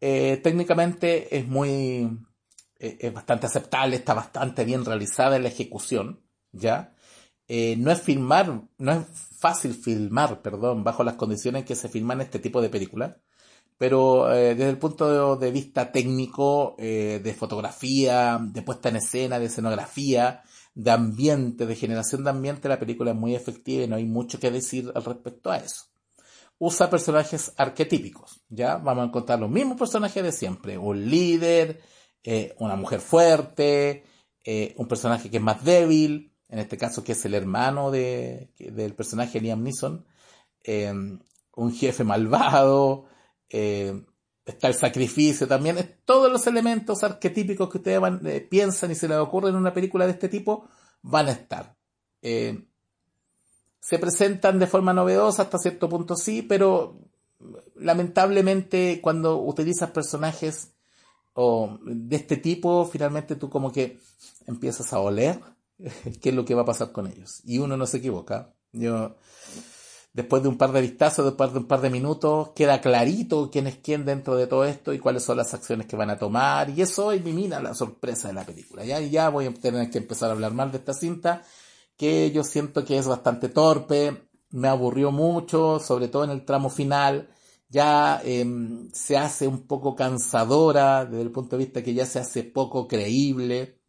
eh, 0.00 0.40
técnicamente 0.44 1.36
es 1.36 1.48
muy 1.48 2.08
eh, 2.78 2.98
es 3.00 3.12
bastante 3.12 3.46
aceptable, 3.46 3.96
está 3.96 4.14
bastante 4.14 4.64
bien 4.64 4.84
realizada 4.84 5.36
en 5.36 5.42
la 5.42 5.48
ejecución, 5.48 6.20
¿ya? 6.52 6.94
Eh, 7.48 7.76
no 7.78 7.90
es 7.90 8.02
filmar, 8.02 8.62
no 8.76 8.92
es 8.92 9.06
fácil 9.38 9.74
filmar, 9.74 10.42
perdón, 10.42 10.84
bajo 10.84 11.02
las 11.02 11.14
condiciones 11.16 11.64
que 11.64 11.74
se 11.74 11.88
filman 11.88 12.20
este 12.20 12.38
tipo 12.38 12.60
de 12.60 12.68
películas, 12.68 13.16
pero 13.78 14.26
desde 14.26 14.68
el 14.68 14.78
punto 14.78 15.36
de, 15.36 15.50
vista 15.52 15.92
técnico, 15.92 16.74
de 16.78 17.36
fotografía, 17.38 18.38
de 18.42 18.62
puesta 18.62 18.88
en 18.88 18.96
escena, 18.96 19.38
de 19.38 19.46
escenografía, 19.46 20.42
de 20.78 20.92
ambiente, 20.92 21.66
de 21.66 21.74
generación 21.74 22.22
de 22.22 22.30
ambiente, 22.30 22.68
la 22.68 22.78
película 22.78 23.10
es 23.10 23.16
muy 23.16 23.34
efectiva 23.34 23.82
y 23.82 23.88
no 23.88 23.96
hay 23.96 24.04
mucho 24.04 24.38
que 24.38 24.48
decir 24.48 24.92
al 24.94 25.04
respecto 25.04 25.50
a 25.50 25.56
eso. 25.56 25.86
Usa 26.56 26.88
personajes 26.88 27.52
arquetípicos, 27.56 28.42
¿ya? 28.48 28.76
Vamos 28.76 29.02
a 29.02 29.06
encontrar 29.08 29.40
los 29.40 29.50
mismos 29.50 29.76
personajes 29.76 30.22
de 30.22 30.30
siempre, 30.30 30.78
un 30.78 31.10
líder, 31.10 31.80
eh, 32.22 32.54
una 32.60 32.76
mujer 32.76 33.00
fuerte, 33.00 34.04
eh, 34.44 34.74
un 34.76 34.86
personaje 34.86 35.28
que 35.28 35.38
es 35.38 35.42
más 35.42 35.64
débil, 35.64 36.32
en 36.48 36.60
este 36.60 36.78
caso 36.78 37.02
que 37.02 37.12
es 37.12 37.24
el 37.24 37.34
hermano 37.34 37.90
de, 37.90 38.52
del 38.56 38.94
personaje 38.94 39.40
Liam 39.40 39.64
Neeson, 39.64 40.06
eh, 40.62 40.92
un 41.56 41.74
jefe 41.74 42.04
malvado, 42.04 43.06
está 44.52 44.68
el 44.68 44.74
sacrificio 44.74 45.46
también, 45.46 45.96
todos 46.04 46.30
los 46.30 46.46
elementos 46.46 47.02
arquetípicos 47.02 47.68
que 47.70 47.78
ustedes 47.78 48.00
van, 48.00 48.20
piensan 48.48 48.90
y 48.90 48.94
se 48.94 49.08
les 49.08 49.18
ocurren 49.18 49.54
en 49.54 49.60
una 49.60 49.74
película 49.74 50.06
de 50.06 50.12
este 50.12 50.28
tipo 50.28 50.68
van 51.02 51.28
a 51.28 51.32
estar. 51.32 51.76
se 52.20 53.98
presentan 53.98 54.58
de 54.58 54.66
forma 54.66 54.92
novedosa 54.92 55.42
hasta 55.42 55.58
cierto 55.58 55.88
punto 55.88 56.16
sí, 56.16 56.42
pero 56.42 56.98
lamentablemente 57.76 59.00
cuando 59.00 59.40
utilizas 59.40 59.90
personajes 59.90 60.72
o 61.34 61.78
de 61.84 62.16
este 62.16 62.36
tipo, 62.36 62.84
finalmente 62.84 63.36
tú 63.36 63.48
como 63.48 63.70
que 63.70 64.00
empiezas 64.46 64.92
a 64.92 64.98
oler 64.98 65.40
qué 66.20 66.30
es 66.30 66.34
lo 66.34 66.44
que 66.44 66.54
va 66.54 66.62
a 66.62 66.66
pasar 66.66 66.92
con 66.92 67.06
ellos. 67.06 67.42
Y 67.44 67.58
uno 67.58 67.76
no 67.76 67.86
se 67.86 67.98
equivoca. 67.98 68.52
Yo, 68.72 69.16
después 70.18 70.42
de 70.42 70.48
un 70.48 70.58
par 70.58 70.72
de 70.72 70.82
vistazos, 70.82 71.24
después 71.24 71.52
de 71.52 71.60
un 71.60 71.66
par 71.66 71.80
de 71.80 71.90
minutos, 71.90 72.50
queda 72.54 72.80
clarito 72.80 73.50
quién 73.50 73.66
es 73.66 73.76
quién 73.76 74.04
dentro 74.04 74.36
de 74.36 74.46
todo 74.46 74.64
esto 74.64 74.92
y 74.92 74.98
cuáles 74.98 75.22
son 75.22 75.38
las 75.38 75.54
acciones 75.54 75.86
que 75.86 75.96
van 75.96 76.10
a 76.10 76.18
tomar. 76.18 76.70
Y 76.70 76.82
eso 76.82 77.12
elimina 77.12 77.60
la 77.60 77.74
sorpresa 77.74 78.28
de 78.28 78.34
la 78.34 78.44
película. 78.44 78.84
Ya, 78.84 79.00
ya 79.00 79.28
voy 79.30 79.46
a 79.46 79.54
tener 79.54 79.90
que 79.90 79.98
empezar 79.98 80.30
a 80.30 80.32
hablar 80.32 80.52
mal 80.52 80.70
de 80.72 80.78
esta 80.78 80.92
cinta, 80.92 81.42
que 81.96 82.30
yo 82.32 82.44
siento 82.44 82.84
que 82.84 82.98
es 82.98 83.06
bastante 83.06 83.48
torpe, 83.48 84.28
me 84.50 84.68
aburrió 84.68 85.12
mucho, 85.12 85.80
sobre 85.80 86.08
todo 86.08 86.24
en 86.24 86.30
el 86.30 86.44
tramo 86.44 86.70
final 86.70 87.28
ya 87.68 88.20
em, 88.24 88.90
se 88.92 89.16
hace 89.16 89.46
un 89.46 89.66
poco 89.66 89.94
cansadora 89.94 91.04
desde 91.04 91.22
el 91.22 91.30
punto 91.30 91.56
de 91.56 91.64
vista 91.64 91.82
que 91.82 91.94
ya 91.94 92.06
se 92.06 92.18
hace 92.18 92.42
poco 92.44 92.88
creíble, 92.88 93.80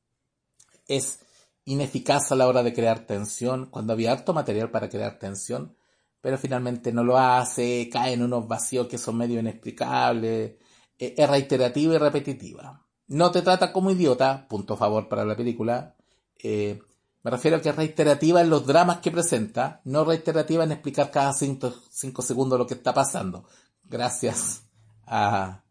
es 0.88 1.20
ineficaz 1.66 2.32
a 2.32 2.36
la 2.36 2.48
hora 2.48 2.64
de 2.64 2.74
crear 2.74 3.06
tensión, 3.06 3.68
cuando 3.68 3.94
había 3.94 4.12
harto 4.12 4.34
material 4.34 4.72
para 4.72 4.90
crear 4.90 5.20
tensión, 5.20 5.78
pero 6.22 6.38
finalmente 6.38 6.92
no 6.92 7.04
lo 7.04 7.18
hace, 7.18 7.90
cae 7.92 8.14
en 8.14 8.24
unos 8.24 8.48
vacíos 8.48 8.88
que 8.88 8.98
son 8.98 9.18
medio 9.18 9.40
inexplicables, 9.40 10.56
e, 10.98 11.16
es 11.18 11.30
reiterativa 11.30 11.96
y 11.96 11.98
repetitiva. 11.98 12.86
No 13.08 13.32
te 13.32 13.42
trata 13.42 13.72
como 13.72 13.92
idiota, 13.92 14.48
punto 14.48 14.78
favor 14.78 15.08
para 15.10 15.26
la 15.26 15.36
película. 15.36 15.96
Eh, 16.38 16.80
me 17.24 17.32
refiero 17.32 17.58
a 17.58 17.62
que 17.62 17.70
es 17.70 17.76
reiterativa 17.76 18.42
en 18.42 18.50
los 18.50 18.66
dramas 18.66 19.00
que 19.00 19.12
presenta, 19.12 19.82
no 19.86 20.06
reiterativa 20.06 20.64
en 20.64 20.72
explicar 20.72 21.12
cada 21.12 21.34
cinco 21.34 22.22
segundos 22.22 22.60
lo 22.60 22.68
que 22.68 22.76
está 22.76 22.94
pasando 22.94 23.46
gracias 23.90 24.64
a 25.06 25.64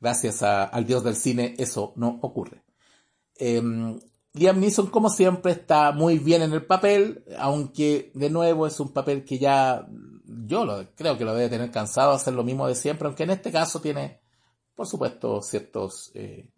gracias 0.00 0.42
al 0.42 0.86
dios 0.86 1.04
del 1.04 1.16
cine 1.16 1.54
eso 1.58 1.92
no 1.96 2.18
ocurre. 2.22 2.62
Em, 3.36 4.00
Liam 4.36 4.60
Neeson 4.60 4.88
como 4.88 5.08
siempre 5.08 5.52
está 5.52 5.92
muy 5.92 6.18
bien 6.18 6.42
en 6.42 6.52
el 6.52 6.64
papel, 6.64 7.24
aunque 7.38 8.10
de 8.14 8.30
nuevo 8.30 8.66
es 8.66 8.78
un 8.80 8.92
papel 8.92 9.24
que 9.24 9.38
ya 9.38 9.86
yo 10.26 10.64
lo, 10.64 10.84
creo 10.94 11.16
que 11.16 11.24
lo 11.24 11.34
debe 11.34 11.48
tener 11.48 11.70
cansado 11.70 12.12
hacer 12.12 12.34
lo 12.34 12.44
mismo 12.44 12.66
de 12.66 12.74
siempre, 12.74 13.06
aunque 13.06 13.22
en 13.22 13.30
este 13.30 13.50
caso 13.50 13.80
tiene 13.80 14.20
por 14.74 14.86
supuesto 14.86 15.40
ciertos 15.40 16.10
eh, 16.14 16.50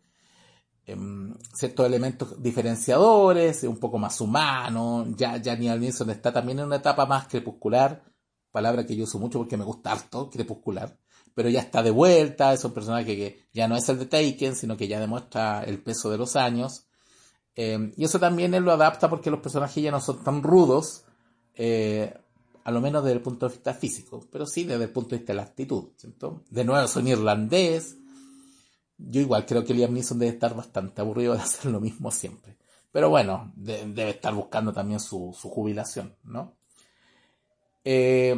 em, 0.87 1.35
ciertos 1.55 1.87
elementos 1.87 2.43
diferenciadores, 2.43 3.63
un 3.63 3.79
poco 3.79 3.99
más 3.99 4.21
humano, 4.21 5.07
ya, 5.17 5.37
ya 5.37 5.55
Liam 5.55 5.83
está 5.85 6.33
también 6.33 6.59
en 6.59 6.67
una 6.67 6.77
etapa 6.77 7.07
más 7.07 7.29
crepuscular, 7.29 8.03
palabra 8.51 8.85
que 8.85 8.97
yo 8.97 9.05
uso 9.05 9.19
mucho 9.21 9.39
porque 9.39 9.57
me 9.57 9.65
gusta 9.65 9.93
harto, 9.93 10.29
crepuscular, 10.31 10.99
pero 11.35 11.49
ya 11.49 11.61
está 11.61 11.83
de 11.85 11.93
vuelta, 11.93 12.53
es 12.53 12.65
un 12.65 12.73
personaje 12.73 13.15
que 13.15 13.49
ya 13.53 13.69
no 13.69 13.77
es 13.77 13.89
el 13.89 14.01
de 14.01 14.07
Taken, 14.07 14.57
sino 14.57 14.77
que 14.77 14.89
ya 14.89 14.99
demuestra 14.99 15.63
el 15.63 15.81
peso 15.81 16.11
de 16.11 16.19
los 16.19 16.35
años. 16.35 16.88
Eh, 17.61 17.93
y 17.97 18.05
eso 18.05 18.21
también 18.21 18.55
él 18.55 18.63
lo 18.63 18.71
adapta 18.71 19.11
porque 19.11 19.33
los 19.33 19.41
personajes 19.41 19.83
ya 19.83 19.91
no 19.91 20.01
son 20.01 20.23
tan 20.23 20.45
rudos, 20.45 21.03
eh, 21.57 22.17
a 22.63 22.71
lo 22.71 22.81
menos 22.81 23.03
desde 23.03 23.17
el 23.17 23.21
punto 23.21 23.49
de 23.49 23.55
vista 23.55 23.75
físico, 23.75 24.25
pero 24.31 24.47
sí 24.47 24.63
desde 24.63 24.85
el 24.85 24.91
punto 24.91 25.11
de 25.11 25.17
vista 25.17 25.33
de 25.33 25.39
la 25.39 25.43
actitud. 25.43 25.89
De 26.51 26.65
nuevo 26.65 26.87
son 26.87 27.09
irlandés. 27.09 27.97
Yo 28.97 29.21
igual 29.21 29.45
creo 29.45 29.65
que 29.65 29.75
Liam 29.75 29.93
Neeson 29.93 30.21
debe 30.21 30.35
estar 30.35 30.55
bastante 30.55 31.01
aburrido 31.01 31.35
de 31.35 31.41
hacer 31.43 31.73
lo 31.73 31.81
mismo 31.81 32.13
siempre. 32.13 32.57
Pero 32.93 33.11
bueno, 33.11 33.53
debe 33.57 34.11
estar 34.11 34.33
buscando 34.35 34.73
también 34.73 35.01
su, 35.01 35.37
su 35.37 35.51
jubilación, 35.51 36.15
¿no? 36.23 36.55
Eh, 37.83 38.37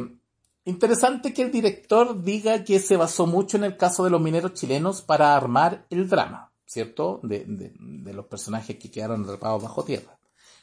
interesante 0.65 1.31
que 1.31 1.43
el 1.43 1.51
director 1.51 2.23
diga 2.23 2.63
que 2.63 2.79
se 2.79 2.97
basó 2.97 3.27
mucho 3.27 3.57
en 3.57 3.65
el 3.65 3.77
caso 3.77 4.03
de 4.03 4.09
los 4.09 4.19
mineros 4.19 4.55
chilenos 4.55 5.03
para 5.03 5.35
armar 5.35 5.85
el 5.91 6.09
drama, 6.09 6.50
¿cierto? 6.71 7.19
De, 7.23 7.73
los 8.13 8.25
personajes 8.27 8.77
que 8.77 8.89
quedaron 8.89 9.23
atrapados 9.23 9.61
bajo 9.61 9.83
tierra. 9.83 10.17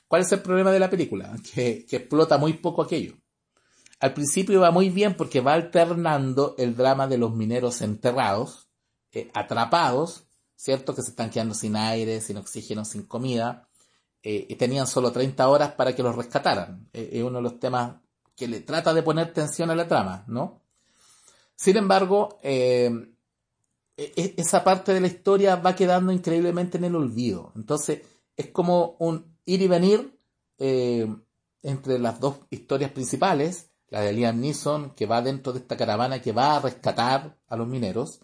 ¿Cuál 0.07 0.23
es 0.23 0.33
el 0.33 0.41
problema 0.41 0.73
de 0.73 0.79
la 0.79 0.89
película? 0.89 1.37
Que, 1.55 1.87
explota 1.91 2.39
muy 2.39 2.55
poco 2.55 2.81
aquello. 2.83 3.15
al 4.01 4.15
principio 4.15 4.61
va 4.61 4.71
muy 4.71 4.89
bien 4.89 5.15
porque 5.17 5.41
va 5.43 5.53
alternando 5.53 6.55
el 6.57 6.75
drama 6.77 7.07
de 7.09 7.19
los 7.19 7.35
mineros 7.35 7.83
enterrados, 7.83 8.69
eh, 9.13 9.31
atrapados, 9.35 10.25
¿cierto? 10.57 10.95
Que 10.95 11.03
se 11.03 11.11
están 11.11 11.31
quedando 11.31 11.55
sin 11.55 11.77
aire, 11.77 12.23
sin 12.23 12.39
oxígeno, 12.39 12.87
sin 12.87 13.03
comida, 13.03 13.69
eh, 14.23 14.47
y 14.49 14.55
tenían 14.55 14.87
solo 14.87 15.13
30 15.13 15.47
horas 15.47 15.73
para 15.73 15.95
que 15.95 16.03
los 16.03 16.17
rescataran. 16.17 16.89
Eh, 16.95 17.11
es 17.13 17.23
uno 17.23 17.37
de 17.39 17.43
los 17.43 17.61
temas 17.61 17.97
que 18.35 18.49
le 18.49 18.61
trata 18.61 18.95
de 18.95 19.03
poner 19.03 19.35
tensión 19.35 19.71
a 19.71 19.75
la 19.75 19.87
trama, 19.87 20.25
¿no? 20.27 20.63
Sin 21.55 21.77
embargo, 21.77 22.39
e, 22.43 22.87
e, 22.87 23.18
esa 23.99 24.63
parte 24.63 24.95
de 24.95 25.01
la 25.01 25.09
historia 25.09 25.57
va 25.57 25.75
quedando 25.75 26.13
increíblemente 26.13 26.79
en 26.79 26.85
el 26.85 26.95
olvido. 26.95 27.53
Entonces, 27.57 28.03
es 28.37 28.47
como 28.47 28.95
un 29.01 29.37
ir 29.45 29.61
y 29.61 29.67
venir 29.69 30.17
entre 30.59 31.99
las 31.99 32.21
dos 32.21 32.37
historias 32.51 32.93
principales, 32.93 33.71
la 33.91 34.03
de 34.03 34.13
Liam 34.13 34.41
Neeson, 34.41 34.91
que 34.91 35.07
va 35.07 35.21
dentro 35.21 35.53
de 35.53 35.59
esta 35.59 35.77
caravana 35.77 36.23
que 36.23 36.33
va 36.33 36.57
a 36.57 36.61
rescatar 36.61 37.37
a 37.49 37.57
los 37.57 37.67
mineros, 37.67 38.21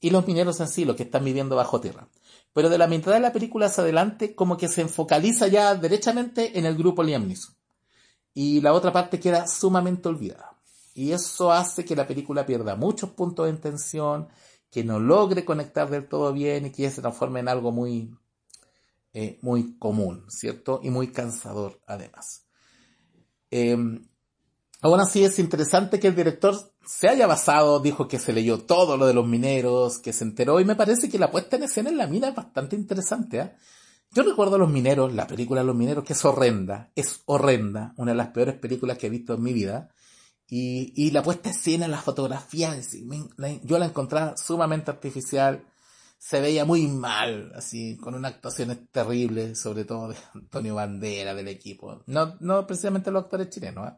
y 0.00 0.08
los 0.10 0.26
mineros 0.26 0.58
en 0.60 0.68
sí, 0.68 0.86
los 0.86 0.96
que 0.96 1.02
están 1.02 1.24
viviendo 1.24 1.56
bajo 1.56 1.80
tierra. 1.80 2.08
Pero 2.54 2.70
de 2.70 2.78
la 2.78 2.86
mitad 2.86 3.12
de 3.12 3.20
la 3.20 3.32
película 3.32 3.66
hacia 3.66 3.82
adelante, 3.82 4.34
como 4.34 4.56
que 4.56 4.68
se 4.68 4.80
enfocaliza 4.80 5.48
ya 5.48 5.74
derechamente 5.74 6.58
en 6.58 6.64
el 6.64 6.76
grupo 6.76 7.02
Liam 7.02 7.26
Neeson. 7.26 7.54
Y 8.32 8.62
la 8.62 8.72
otra 8.72 8.92
parte 8.92 9.20
queda 9.20 9.46
sumamente 9.46 10.08
olvidada. 10.08 10.56
Y 10.94 11.12
eso 11.12 11.52
hace 11.52 11.84
que 11.84 11.94
la 11.94 12.06
película 12.06 12.46
pierda 12.46 12.76
muchos 12.76 13.10
puntos 13.10 13.46
de 13.46 13.52
tensión, 13.54 14.28
que 14.70 14.84
no 14.84 15.00
logre 15.00 15.44
conectar 15.44 15.90
del 15.90 16.08
todo 16.08 16.32
bien 16.32 16.66
y 16.66 16.70
que 16.70 16.90
se 16.90 17.00
transforme 17.00 17.40
en 17.40 17.48
algo 17.48 17.72
muy, 17.72 18.14
eh, 19.12 19.38
muy 19.42 19.76
común, 19.78 20.24
¿cierto? 20.28 20.80
Y 20.82 20.90
muy 20.90 21.08
cansador 21.08 21.80
además. 21.86 22.46
Eh, 23.50 23.76
aún 24.80 25.00
así 25.00 25.24
es 25.24 25.38
interesante 25.38 25.98
que 25.98 26.08
el 26.08 26.16
director 26.16 26.54
se 26.86 27.08
haya 27.08 27.26
basado, 27.26 27.80
dijo 27.80 28.08
que 28.08 28.18
se 28.18 28.32
leyó 28.32 28.58
todo 28.58 28.96
lo 28.96 29.06
de 29.06 29.14
los 29.14 29.26
mineros, 29.26 29.98
que 29.98 30.12
se 30.12 30.24
enteró 30.24 30.60
y 30.60 30.64
me 30.64 30.76
parece 30.76 31.08
que 31.08 31.18
la 31.18 31.30
puesta 31.30 31.56
en 31.56 31.64
escena 31.64 31.90
en 31.90 31.98
la 31.98 32.06
mina 32.06 32.28
es 32.28 32.34
bastante 32.34 32.76
interesante. 32.76 33.38
¿eh? 33.38 33.52
Yo 34.12 34.24
recuerdo 34.24 34.56
a 34.56 34.58
Los 34.58 34.70
Mineros, 34.70 35.14
la 35.14 35.28
película 35.28 35.62
Los 35.62 35.76
Mineros, 35.76 36.02
que 36.02 36.14
es 36.14 36.24
horrenda, 36.24 36.90
es 36.96 37.22
horrenda, 37.26 37.94
una 37.96 38.10
de 38.10 38.16
las 38.16 38.28
peores 38.28 38.56
películas 38.56 38.98
que 38.98 39.06
he 39.06 39.10
visto 39.10 39.34
en 39.34 39.42
mi 39.42 39.52
vida. 39.52 39.90
Y, 40.50 40.92
y 40.96 41.12
la 41.12 41.22
puesta 41.22 41.48
en 41.48 41.54
escena, 41.54 41.88
la 41.88 42.02
fotografía, 42.02 42.76
yo 43.62 43.78
la 43.78 43.86
encontraba 43.86 44.36
sumamente 44.36 44.90
artificial, 44.90 45.64
se 46.18 46.40
veía 46.40 46.66
muy 46.66 46.86
mal, 46.88 47.52
así, 47.54 47.96
con 47.96 48.14
una 48.14 48.28
actuación 48.28 48.88
terrible, 48.92 49.54
sobre 49.54 49.84
todo 49.84 50.08
de 50.08 50.16
Antonio 50.34 50.74
Bandera, 50.74 51.34
del 51.34 51.48
equipo. 51.48 52.02
No, 52.06 52.36
no 52.40 52.66
precisamente 52.66 53.10
los 53.10 53.24
actores 53.24 53.48
chilenos, 53.48 53.88
¿eh? 53.88 53.96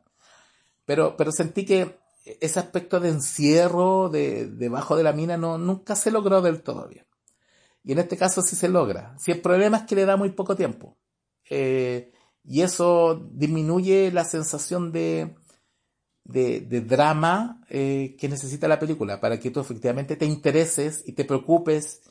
pero, 0.85 1.17
pero 1.17 1.33
sentí 1.33 1.65
que 1.65 1.99
ese 2.41 2.61
aspecto 2.61 3.01
de 3.01 3.09
encierro 3.09 4.09
de, 4.09 4.47
debajo 4.47 4.97
de 4.97 5.03
la 5.03 5.13
mina 5.13 5.37
no, 5.37 5.59
nunca 5.59 5.97
se 5.97 6.11
logró 6.11 6.43
del 6.43 6.63
todo 6.63 6.87
bien. 6.89 7.07
Y 7.83 7.93
en 7.93 7.99
este 7.99 8.17
caso 8.17 8.43
sí 8.43 8.55
se 8.55 8.69
logra. 8.69 9.17
Si 9.19 9.33
el 9.33 9.41
problema 9.41 9.79
es 9.79 9.83
que 9.85 9.97
le 9.97 10.05
da 10.05 10.17
muy 10.17 10.31
poco 10.31 10.55
tiempo. 10.55 10.97
Eh, 11.51 12.13
y 12.45 12.63
eso 12.63 13.29
disminuye 13.33 14.13
la 14.13 14.25
sensación 14.25 14.93
de, 14.93 15.35
de, 16.25 16.61
drama 16.81 17.61
eh, 17.69 18.17
que 18.19 18.29
necesita 18.29 18.69
la 18.69 18.79
película 18.79 19.21
para 19.21 19.39
que 19.39 19.51
tú 19.51 19.61
efectivamente 19.61 20.17
te 20.17 20.27
intereses 20.27 21.03
y 21.07 21.13
te 21.13 21.25
preocupes 21.25 22.03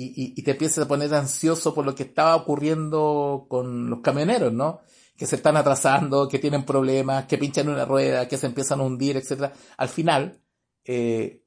y, 0.00 0.40
te 0.42 0.52
empieces 0.52 0.78
a 0.78 0.86
poner 0.86 1.12
ansioso 1.12 1.74
por 1.74 1.84
lo 1.84 1.94
que 1.94 2.04
estaba 2.04 2.36
ocurriendo 2.36 3.46
con 3.48 3.90
los 3.90 4.00
camioneros, 4.00 4.52
¿no? 4.52 4.80
Que 5.16 5.26
se 5.26 5.34
están 5.34 5.56
atrasando, 5.56 6.28
que 6.28 6.38
tienen 6.38 6.64
problemas, 6.64 7.26
que 7.26 7.36
pinchan 7.36 7.68
una 7.68 7.84
rueda, 7.84 8.28
que 8.28 8.38
se 8.38 8.46
empiezan 8.46 8.78
a 8.78 8.84
hundir, 8.84 9.16
etc. 9.16 9.52
Al 9.76 9.88
final, 9.88 10.40
eh, 10.84 11.42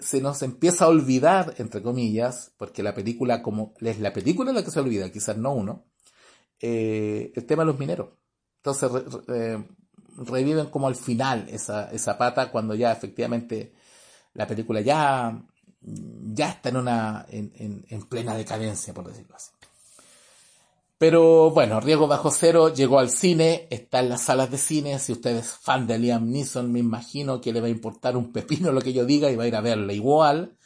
se 0.00 0.20
nos 0.20 0.42
empieza 0.42 0.84
a 0.84 0.88
olvidar, 0.88 1.54
entre 1.58 1.82
comillas, 1.82 2.52
porque 2.56 2.84
la 2.84 2.94
película, 2.94 3.42
como 3.42 3.74
es 3.80 3.98
la 3.98 4.12
película 4.12 4.52
la 4.52 4.64
que 4.64 4.70
se 4.70 4.80
olvida, 4.80 5.10
quizás 5.10 5.36
no 5.36 5.52
uno, 5.54 5.86
eh, 6.60 7.32
el 7.34 7.44
tema 7.44 7.62
de 7.62 7.66
los 7.66 7.78
mineros. 7.78 8.10
Entonces 8.58 8.90
eh, 9.28 9.64
reviven 10.16 10.66
como 10.66 10.88
al 10.88 10.96
final 10.96 11.46
esa, 11.48 11.90
esa 11.90 12.18
pata 12.18 12.50
cuando 12.50 12.74
ya 12.74 12.92
efectivamente 12.92 13.72
la 14.34 14.46
película 14.46 14.80
ya 14.80 15.38
ya 15.86 16.48
está 16.50 16.70
en 16.70 16.76
una 16.76 17.26
en, 17.28 18.02
plena 18.08 18.34
decadencia, 18.34 18.92
por 18.92 19.06
decirlo 19.06 19.36
así. 19.36 19.50
Pero 20.98 21.50
bueno, 21.50 21.78
Riego 21.78 22.08
Bajo 22.08 22.30
Cero 22.30 22.72
llegó 22.72 22.98
al 22.98 23.10
cine, 23.10 23.68
está 23.70 24.00
en 24.00 24.08
las 24.08 24.22
salas 24.22 24.50
de 24.50 24.56
cine. 24.58 24.98
Si 24.98 25.12
usted 25.12 25.36
es 25.36 25.50
fan 25.50 25.86
de 25.86 25.98
Liam 25.98 26.30
Neeson, 26.30 26.72
me 26.72 26.78
imagino 26.78 27.40
que 27.40 27.52
le 27.52 27.60
va 27.60 27.66
a 27.66 27.70
importar 27.70 28.16
un 28.16 28.32
pepino 28.32 28.72
lo 28.72 28.80
que 28.80 28.94
yo 28.94 29.04
diga 29.04 29.30
y 29.30 29.36
va 29.36 29.44
a 29.44 29.48
ir 29.48 29.56
a 29.56 29.60
verla 29.60 29.92
igual. 29.92 30.56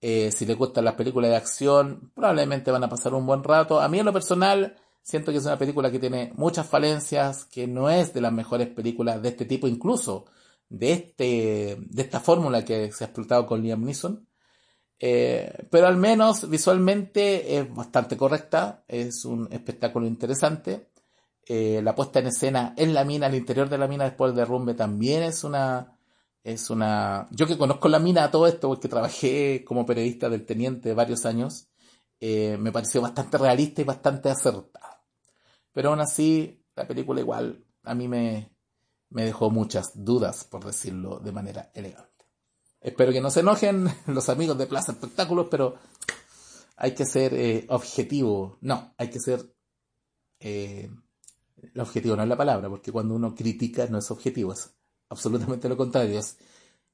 Eh, 0.00 0.30
si 0.32 0.46
le 0.46 0.54
gustan 0.54 0.84
las 0.84 0.94
películas 0.94 1.30
de 1.30 1.36
acción, 1.36 2.10
probablemente 2.14 2.70
van 2.70 2.84
a 2.84 2.88
pasar 2.88 3.12
un 3.14 3.26
buen 3.26 3.44
rato. 3.44 3.80
A 3.80 3.88
mí 3.88 3.98
en 3.98 4.06
lo 4.06 4.12
personal, 4.12 4.76
siento 5.06 5.30
que 5.30 5.38
es 5.38 5.44
una 5.44 5.56
película 5.56 5.90
que 5.90 6.00
tiene 6.00 6.32
muchas 6.34 6.66
falencias, 6.66 7.44
que 7.44 7.68
no 7.68 7.88
es 7.88 8.12
de 8.12 8.20
las 8.20 8.32
mejores 8.32 8.68
películas 8.68 9.22
de 9.22 9.28
este 9.28 9.44
tipo, 9.44 9.68
incluso 9.68 10.26
de, 10.68 10.92
este, 10.92 11.76
de 11.78 12.02
esta 12.02 12.18
fórmula 12.18 12.64
que 12.64 12.90
se 12.90 13.04
ha 13.04 13.06
explotado 13.06 13.46
con 13.46 13.62
Liam 13.62 13.84
Neeson. 13.84 14.26
Eh, 14.98 15.66
pero 15.70 15.86
al 15.86 15.96
menos 15.96 16.48
visualmente 16.50 17.56
es 17.56 17.72
bastante 17.72 18.16
correcta, 18.16 18.84
es 18.88 19.24
un 19.24 19.48
espectáculo 19.52 20.06
interesante. 20.08 20.88
Eh, 21.46 21.80
la 21.84 21.94
puesta 21.94 22.18
en 22.18 22.26
escena 22.26 22.74
en 22.76 22.92
la 22.92 23.04
mina, 23.04 23.26
al 23.26 23.34
interior 23.36 23.68
de 23.68 23.78
la 23.78 23.86
mina 23.86 24.04
después 24.04 24.32
del 24.32 24.38
derrumbe 24.38 24.74
también 24.74 25.22
es 25.22 25.44
una, 25.44 25.96
es 26.42 26.70
una, 26.70 27.28
yo 27.30 27.46
que 27.46 27.58
conozco 27.58 27.88
la 27.88 28.00
mina 28.00 28.24
a 28.24 28.30
todo 28.32 28.48
esto 28.48 28.68
porque 28.68 28.88
trabajé 28.88 29.64
como 29.64 29.86
periodista 29.86 30.28
del 30.28 30.44
teniente 30.44 30.94
varios 30.94 31.24
años, 31.26 31.68
eh, 32.20 32.56
me 32.58 32.72
pareció 32.72 33.02
bastante 33.02 33.38
realista 33.38 33.82
y 33.82 33.84
bastante 33.84 34.30
acertada. 34.30 34.95
Pero 35.76 35.90
aún 35.90 36.00
así, 36.00 36.64
la 36.74 36.88
película 36.88 37.20
igual 37.20 37.62
a 37.82 37.94
mí 37.94 38.08
me, 38.08 38.50
me 39.10 39.26
dejó 39.26 39.50
muchas 39.50 39.90
dudas, 39.94 40.44
por 40.44 40.64
decirlo 40.64 41.18
de 41.18 41.32
manera 41.32 41.70
elegante. 41.74 42.24
Espero 42.80 43.12
que 43.12 43.20
no 43.20 43.30
se 43.30 43.40
enojen 43.40 43.86
los 44.06 44.30
amigos 44.30 44.56
de 44.56 44.66
Plaza 44.66 44.92
Espectáculos, 44.92 45.48
pero 45.50 45.74
hay 46.78 46.94
que 46.94 47.04
ser 47.04 47.34
eh, 47.34 47.66
objetivo. 47.68 48.56
No, 48.62 48.94
hay 48.96 49.10
que 49.10 49.20
ser... 49.20 49.54
Eh, 50.40 50.88
el 51.74 51.80
objetivo 51.82 52.16
no 52.16 52.22
es 52.22 52.28
la 52.30 52.38
palabra, 52.38 52.70
porque 52.70 52.90
cuando 52.90 53.14
uno 53.14 53.34
critica 53.34 53.86
no 53.90 53.98
es 53.98 54.10
objetivo, 54.10 54.54
es 54.54 54.74
absolutamente 55.10 55.68
lo 55.68 55.76
contrario, 55.76 56.18
es 56.18 56.38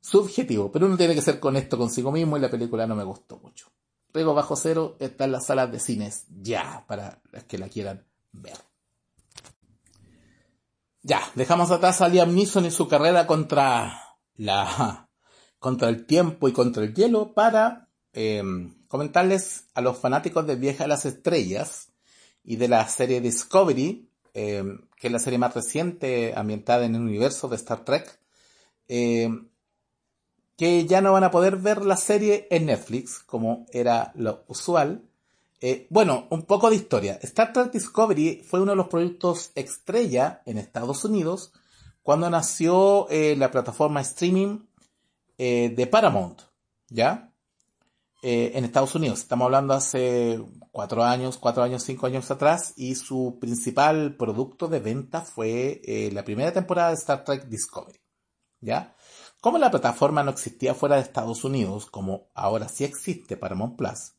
subjetivo. 0.01 0.73
Pero 0.73 0.87
uno 0.87 0.97
tiene 0.97 1.15
que 1.15 1.23
ser 1.23 1.39
con 1.39 1.55
esto 1.55 1.79
consigo 1.79 2.11
mismo 2.11 2.37
y 2.37 2.41
la 2.41 2.51
película 2.51 2.85
no 2.89 2.97
me 2.97 3.05
gustó 3.05 3.39
mucho. 3.39 3.71
Riego 4.13 4.35
Bajo 4.35 4.57
Cero 4.57 4.97
está 4.99 5.27
en 5.27 5.31
las 5.31 5.47
salas 5.47 5.71
de 5.71 5.79
cines 5.79 6.27
ya, 6.29 6.85
para 6.89 7.23
las 7.31 7.45
que 7.45 7.59
la 7.59 7.69
quieran 7.69 8.05
ver. 8.33 8.72
Ya, 11.05 11.21
dejamos 11.35 11.73
atrás 11.73 12.01
a 12.01 12.09
Liam 12.09 12.33
Neeson 12.33 12.65
y 12.65 12.71
su 12.71 12.87
carrera 12.87 13.27
contra 13.27 14.17
la 14.37 15.09
contra 15.59 15.89
el 15.89 16.07
tiempo 16.07 16.47
y 16.49 16.53
contra 16.53 16.85
el 16.85 16.95
hielo 16.95 17.35
para 17.35 17.89
em, 18.13 18.75
comentarles 18.87 19.65
a 19.75 19.81
los 19.81 19.99
fanáticos 19.99 20.47
de 20.47 20.55
Vieja 20.55 20.85
de 20.85 20.89
las 20.89 21.05
Estrellas 21.05 21.89
y 22.45 22.55
de 22.55 22.69
la 22.69 22.89
serie 22.89 23.21
Discovery, 23.21 24.09
em, 24.35 24.87
que 24.97 25.09
es 25.09 25.13
la 25.13 25.19
serie 25.19 25.41
más 25.41 25.55
reciente 25.55 26.35
ambientada 26.37 26.85
en 26.85 26.95
el 26.95 27.01
universo 27.03 27.49
de 27.49 27.57
Star 27.57 27.85
Trek, 27.85 28.21
em, 28.87 29.49
que 30.57 30.87
ya 30.87 31.01
no 31.01 31.13
van 31.13 31.25
a 31.25 31.33
poder 31.33 31.57
ver 31.57 31.85
la 31.85 31.97
serie 31.97 32.47
en 32.51 32.67
Netflix, 32.67 33.19
como 33.19 33.67
era 33.73 34.13
lo 34.15 34.45
usual. 34.47 35.03
Eh, 35.65 35.87
bueno, 35.91 36.27
un 36.31 36.43
poco 36.43 36.69
de 36.69 36.75
historia. 36.75 37.21
Star 37.23 37.53
Trek 37.53 37.71
Discovery 37.71 38.43
fue 38.45 38.61
uno 38.61 38.73
de 38.73 38.77
los 38.77 38.89
proyectos 38.89 39.53
estrella 39.55 40.43
en 40.45 40.59
Estados 40.59 41.05
Unidos 41.05 41.53
cuando 42.03 42.29
nació 42.29 43.09
eh, 43.11 43.37
la 43.37 43.53
plataforma 43.53 44.01
streaming 44.01 44.67
eh, 45.39 45.73
de 45.75 45.87
Paramount, 45.87 46.43
¿ya? 46.89 47.29
En 48.25 48.65
Estados 48.65 48.95
Unidos. 48.95 49.19
Estamos 49.19 49.47
hablando 49.47 49.75
hace 49.75 50.41
cuatro 50.71 51.03
años, 51.03 51.39
cuatro 51.39 51.65
años, 51.65 51.83
cinco 51.83 52.07
años 52.07 52.31
atrás, 52.31 52.73
y 52.77 52.95
su 52.95 53.39
principal 53.41 54.15
producto 54.17 54.69
de 54.69 54.79
venta 54.79 55.23
fue 55.23 55.83
la 56.13 56.23
primera 56.23 56.53
temporada 56.53 56.91
de 56.91 56.95
Star 56.95 57.25
Trek 57.25 57.47
Discovery, 57.47 58.01
¿ya? 58.61 58.95
Como 59.41 59.59
la 59.59 59.73
plataforma 59.73 60.23
no 60.23 60.31
existía 60.31 60.73
fuera 60.73 60.95
de 60.95 61.03
Estados 61.03 61.43
Unidos, 61.43 61.87
como 61.87 62.29
ahora 62.33 62.69
sí 62.69 62.85
existe 62.85 63.37
Paramount 63.37 63.77
Plus, 63.77 64.13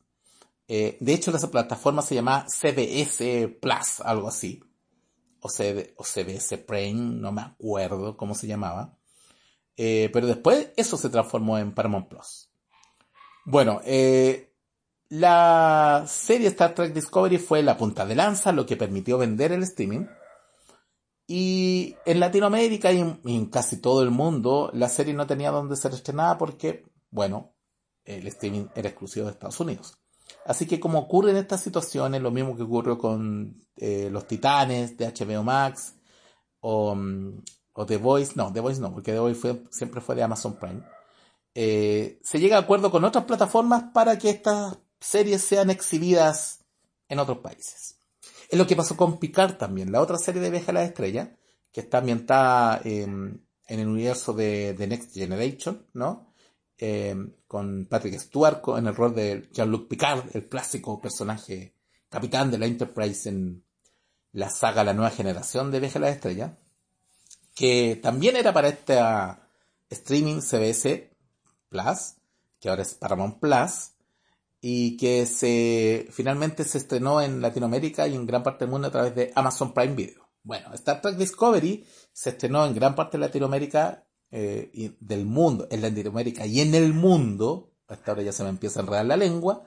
de 0.66 1.12
hecho 1.12 1.30
esa 1.30 1.50
plataforma 1.50 2.02
se 2.02 2.14
llama 2.14 2.46
CBS 2.48 3.48
Plus, 3.60 4.00
algo 4.00 4.28
así, 4.28 4.62
o, 5.44 5.48
CBS 6.04 6.58
Prime, 6.58 7.20
no 7.20 7.30
me 7.30 7.42
acuerdo 7.42 8.16
cómo 8.16 8.34
se 8.34 8.46
llamaba. 8.46 8.96
Eh, 9.76 10.08
pero 10.12 10.26
después 10.26 10.70
eso 10.76 10.96
se 10.96 11.10
transformó 11.10 11.58
en 11.58 11.74
Paramount 11.74 12.08
Plus. 12.08 12.48
Bueno, 13.44 13.80
eh, 13.84 14.52
la 15.10 16.04
serie 16.06 16.48
Star 16.48 16.74
Trek 16.74 16.94
Discovery 16.94 17.38
fue 17.38 17.62
la 17.62 17.76
punta 17.76 18.06
de 18.06 18.14
lanza, 18.14 18.52
lo 18.52 18.64
que 18.64 18.76
permitió 18.76 19.18
vender 19.18 19.52
el 19.52 19.62
streaming. 19.64 20.06
Y 21.26 21.96
en 22.06 22.20
Latinoamérica 22.20 22.92
y 22.92 23.00
en, 23.00 23.46
casi 23.46 23.80
todo 23.80 24.02
el 24.02 24.10
mundo, 24.10 24.70
la 24.72 24.88
serie 24.88 25.12
no 25.12 25.26
tenía 25.26 25.50
dónde 25.50 25.76
ser 25.76 25.92
estrenada 25.92 26.38
porque, 26.38 26.86
bueno, 27.10 27.52
el 28.04 28.26
streaming 28.28 28.66
era 28.74 28.88
exclusivo 28.88 29.26
de 29.26 29.32
Estados 29.32 29.60
Unidos. 29.60 29.98
Así 30.44 30.66
que 30.66 30.78
como 30.78 30.98
ocurre 30.98 31.30
en 31.30 31.38
estas 31.38 31.62
situaciones, 31.62 32.20
lo 32.20 32.30
mismo 32.30 32.56
que 32.56 32.62
ocurrió 32.62 32.98
con 32.98 33.56
eh, 33.76 34.08
Los 34.10 34.26
Titanes 34.26 34.96
de 34.96 35.06
HBO 35.06 35.42
Max 35.42 35.94
o, 36.60 36.94
mm, 36.94 37.42
o, 37.72 37.86
The 37.86 37.96
Voice, 37.96 38.32
no, 38.36 38.52
The 38.52 38.60
Voice 38.60 38.80
no, 38.80 38.92
porque 38.92 39.12
The 39.12 39.18
Voice 39.20 39.62
siempre 39.70 40.00
fue 40.00 40.14
de 40.14 40.22
Amazon 40.22 40.58
Prime, 40.58 40.82
eh, 41.54 42.20
se 42.22 42.40
llega 42.40 42.56
a 42.56 42.60
acuerdo 42.60 42.90
con 42.90 43.04
otras 43.04 43.24
plataformas 43.24 43.84
para 43.94 44.18
que 44.18 44.30
estas 44.30 44.78
series 45.00 45.42
sean 45.42 45.70
exhibidas 45.70 46.64
en 47.08 47.18
otros 47.18 47.38
países. 47.38 47.98
Es 48.48 48.58
lo 48.58 48.66
que 48.66 48.76
pasó 48.76 48.96
con 48.96 49.18
Picard 49.18 49.56
también, 49.56 49.92
la 49.92 50.02
otra 50.02 50.18
serie 50.18 50.40
de 50.42 50.50
Viaje 50.50 50.70
a 50.70 50.74
la 50.74 50.84
Estrella, 50.84 51.36
que 51.72 51.80
está 51.80 51.98
ambientada 51.98 52.80
en 52.84 53.44
el 53.66 53.88
universo 53.88 54.32
de, 54.32 54.74
The 54.76 54.86
Next 54.86 55.14
Generation, 55.14 55.86
¿no? 55.94 56.33
Eh, 56.76 57.14
con 57.46 57.86
Patrick 57.86 58.18
Stewart 58.18 58.60
en 58.76 58.88
el 58.88 58.96
rol 58.96 59.14
de 59.14 59.48
Jean-Luc 59.52 59.88
Picard, 59.88 60.24
el 60.34 60.48
clásico 60.48 61.00
personaje 61.00 61.74
capitán 62.08 62.50
de 62.50 62.58
la 62.58 62.66
Enterprise 62.66 63.28
en 63.28 63.64
la 64.32 64.50
saga 64.50 64.82
La 64.82 64.92
Nueva 64.92 65.10
Generación 65.10 65.70
de 65.70 65.78
Viaje 65.78 65.98
a 65.98 66.00
la 66.00 66.08
Estrella, 66.10 66.58
que 67.54 68.00
también 68.02 68.34
era 68.34 68.52
para 68.52 68.68
esta 68.68 69.48
streaming 69.88 70.40
CBS 70.40 71.10
Plus, 71.68 72.14
que 72.58 72.68
ahora 72.68 72.82
es 72.82 72.94
Paramount 72.94 73.38
Plus, 73.38 73.92
y 74.60 74.96
que 74.96 75.26
se 75.26 76.08
finalmente 76.10 76.64
se 76.64 76.78
estrenó 76.78 77.20
en 77.20 77.40
Latinoamérica 77.40 78.08
y 78.08 78.14
en 78.14 78.26
gran 78.26 78.42
parte 78.42 78.64
del 78.64 78.72
mundo 78.72 78.88
a 78.88 78.90
través 78.90 79.14
de 79.14 79.30
Amazon 79.34 79.72
Prime 79.72 79.94
Video. 79.94 80.28
Bueno, 80.42 80.72
Star 80.74 81.00
Trek 81.00 81.16
Discovery 81.16 81.86
se 82.12 82.30
estrenó 82.30 82.66
en 82.66 82.74
gran 82.74 82.94
parte 82.94 83.16
de 83.16 83.26
Latinoamérica 83.26 84.04
eh, 84.36 84.96
del 84.98 85.26
mundo, 85.26 85.68
en 85.70 85.80
Latinoamérica 85.80 86.44
y 86.44 86.60
en 86.60 86.74
el 86.74 86.92
mundo, 86.92 87.70
hasta 87.86 88.10
ahora 88.10 88.24
ya 88.24 88.32
se 88.32 88.42
me 88.42 88.48
empieza 88.48 88.80
a 88.80 88.82
enredar 88.82 89.06
la 89.06 89.16
lengua, 89.16 89.62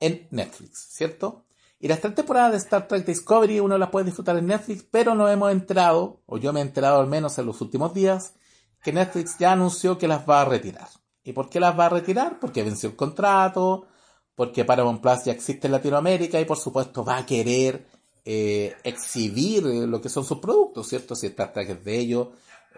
en 0.00 0.26
Netflix, 0.32 0.88
¿cierto? 0.90 1.44
Y 1.78 1.86
las 1.86 2.00
tres 2.00 2.16
temporadas 2.16 2.50
de 2.50 2.58
Star 2.58 2.88
Trek 2.88 3.06
Discovery 3.06 3.60
uno 3.60 3.78
las 3.78 3.90
puede 3.90 4.06
disfrutar 4.06 4.36
en 4.36 4.48
Netflix, 4.48 4.84
pero 4.90 5.14
no 5.14 5.28
hemos 5.28 5.52
enterado, 5.52 6.22
o 6.26 6.38
yo 6.38 6.52
me 6.52 6.58
he 6.58 6.62
enterado 6.64 6.98
al 6.98 7.06
menos 7.06 7.38
en 7.38 7.46
los 7.46 7.60
últimos 7.60 7.94
días, 7.94 8.34
que 8.82 8.92
Netflix 8.92 9.38
ya 9.38 9.52
anunció 9.52 9.96
que 9.96 10.08
las 10.08 10.28
va 10.28 10.40
a 10.40 10.44
retirar. 10.44 10.88
¿Y 11.22 11.32
por 11.32 11.48
qué 11.48 11.60
las 11.60 11.78
va 11.78 11.86
a 11.86 11.90
retirar? 11.90 12.40
Porque 12.40 12.64
venció 12.64 12.88
el 12.88 12.96
contrato, 12.96 13.86
porque 14.34 14.64
Paramount 14.64 15.00
Plus 15.00 15.22
ya 15.24 15.32
existe 15.32 15.68
en 15.68 15.72
Latinoamérica 15.72 16.40
y 16.40 16.46
por 16.46 16.58
supuesto 16.58 17.04
va 17.04 17.18
a 17.18 17.26
querer 17.26 17.86
eh, 18.24 18.74
exhibir 18.82 19.62
lo 19.62 20.00
que 20.00 20.08
son 20.08 20.24
sus 20.24 20.38
productos, 20.38 20.88
¿cierto? 20.88 21.14
Si 21.14 21.28
Star 21.28 21.52
Trek 21.52 21.70
es 21.70 21.84
de 21.84 21.96
ellos, 21.96 22.28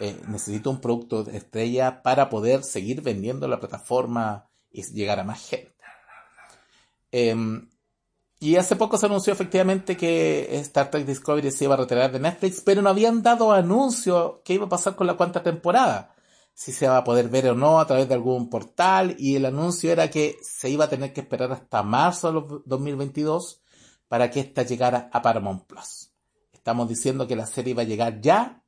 eh, 0.01 0.21
necesita 0.29 0.71
un 0.71 0.81
producto 0.81 1.25
de 1.25 1.37
estrella 1.37 2.03
para 2.03 2.29
poder 2.29 2.65
seguir 2.65 3.03
vendiendo 3.03 3.47
la 3.49 3.61
plataforma 3.61 4.49
y 4.71 4.83
llegar 4.93 5.21
a 5.21 5.25
más 5.25 5.49
gente. 5.49 5.75
Em, 7.11 7.69
y 8.41 8.57
hace 8.57 8.75
poco 8.75 8.99
se 8.99 9.07
anunció 9.07 9.33
efectivamente 9.33 9.97
que 9.97 10.59
Star 10.61 10.91
Trek 10.91 11.07
Discovery 11.07 11.51
se 11.51 11.65
iba 11.65 11.75
a 11.75 11.79
retirar 11.79 12.11
de 12.11 12.21
Netflix, 12.21 12.61
pero 12.61 12.83
no 12.83 12.89
habían 12.89 13.23
dado 13.23 13.53
anuncio 13.53 14.43
qué 14.45 14.55
iba 14.55 14.67
a 14.67 14.71
pasar 14.71 14.97
con 14.97 15.07
la 15.07 15.15
cuarta 15.15 15.43
temporada 15.43 16.13
si 16.55 16.73
se 16.73 16.87
va 16.87 16.99
a 16.99 17.05
poder 17.05 17.29
ver 17.29 17.49
o 17.49 17.55
no 17.55 17.81
a 17.81 17.87
través 17.87 18.09
de 18.09 18.15
algún 18.15 18.51
portal 18.51 19.17
y 19.19 19.37
el 19.37 19.47
anuncio 19.47 19.91
era 19.91 20.11
que 20.11 20.37
se 20.43 20.69
iba 20.71 20.85
a 20.85 20.89
tener 20.89 21.13
que 21.13 21.23
esperar 21.23 21.53
hasta 21.53 21.83
marzo 21.83 22.33
de 22.33 22.63
2022 22.67 23.63
para 24.09 24.31
que 24.31 24.41
ésta 24.41 24.63
llegara 24.63 25.09
a 25.13 25.23
Paramount 25.23 25.65
Plus. 25.65 26.11
Estamos 26.53 26.89
diciendo 26.89 27.27
que 27.27 27.37
la 27.37 27.47
serie 27.47 27.73
iba 27.73 27.83
a 27.83 27.87
llegar 27.87 28.21
ya 28.21 28.62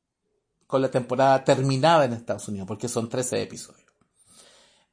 con 0.67 0.81
la 0.81 0.89
temporada 0.89 1.43
terminada 1.43 2.05
en 2.05 2.13
Estados 2.13 2.47
Unidos, 2.47 2.67
porque 2.67 2.87
son 2.87 3.09
13 3.09 3.41
episodios. 3.41 3.85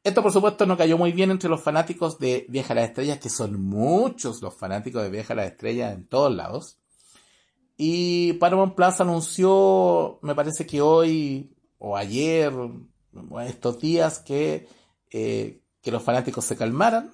Esto 0.05 0.20
por 0.20 0.33
supuesto 0.33 0.66
no 0.66 0.77
cayó 0.77 0.99
muy 0.99 1.12
bien 1.12 1.31
entre 1.31 1.49
los 1.49 1.62
fanáticos 1.62 2.18
de 2.18 2.45
Vieja 2.49 2.73
a 2.73 2.77
las 2.77 2.89
Estrellas, 2.89 3.18
que 3.18 3.29
son 3.29 3.62
muchos 3.62 4.43
los 4.43 4.55
fanáticos 4.55 5.03
de 5.03 5.11
Vieja 5.11 5.33
a 5.33 5.37
las 5.37 5.53
Estrellas 5.53 5.95
en 5.95 6.07
todos 6.09 6.35
lados. 6.35 6.79
Y 7.77 8.35
Paramount 8.35 8.75
Plus 8.75 9.01
anunció, 9.01 10.18
me 10.23 10.35
parece 10.35 10.66
que 10.66 10.81
hoy 10.81 11.55
o 11.79 11.97
ayer, 11.97 12.53
estos 13.47 13.79
días, 13.81 14.18
que, 14.18 14.68
eh, 15.11 15.62
que 15.81 15.91
los 15.93 16.03
fanáticos 16.03 16.45
se 16.45 16.57
calmaran, 16.57 17.12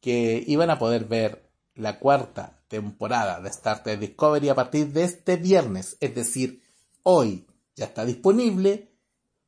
que 0.00 0.44
iban 0.46 0.70
a 0.70 0.78
poder 0.78 1.06
ver 1.06 1.50
la 1.74 1.98
cuarta 1.98 2.62
temporada 2.68 3.40
de 3.40 3.48
Star 3.48 3.82
Trek 3.82 3.98
Discovery 3.98 4.50
a 4.50 4.54
partir 4.54 4.92
de 4.92 5.04
este 5.04 5.36
viernes, 5.36 5.96
es 6.00 6.14
decir, 6.14 6.62
hoy 7.02 7.47
ya 7.78 7.86
está 7.86 8.04
disponible 8.04 8.92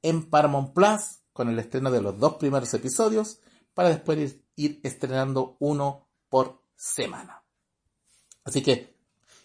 en 0.03 0.31
Paramount 0.31 0.73
Plus 0.73 1.21
con 1.33 1.49
el 1.49 1.59
estreno 1.59 1.91
de 1.91 2.01
los 2.01 2.19
dos 2.19 2.37
primeros 2.37 2.73
episodios 2.75 3.41
para 3.75 3.91
después 3.91 4.37
ir 4.57 4.81
estrenando 4.83 5.57
uno 5.61 6.09
por 6.29 6.65
semana. 6.75 7.45
Así 8.45 8.63
que 8.63 8.97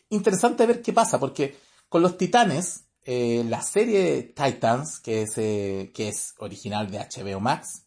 interesante 0.09 0.65
ver 0.65 0.81
qué 0.81 0.93
pasa, 0.93 1.19
porque 1.19 1.57
con 1.89 2.01
los 2.01 2.17
titanes 2.17 2.85
eh, 3.03 3.43
la 3.47 3.61
serie 3.61 4.33
Titans, 4.35 4.99
que 4.99 5.23
es, 5.23 5.37
eh, 5.37 5.91
que 5.93 6.09
es 6.09 6.33
original 6.39 6.89
de 6.89 6.99
HBO 6.99 7.39
Max, 7.39 7.85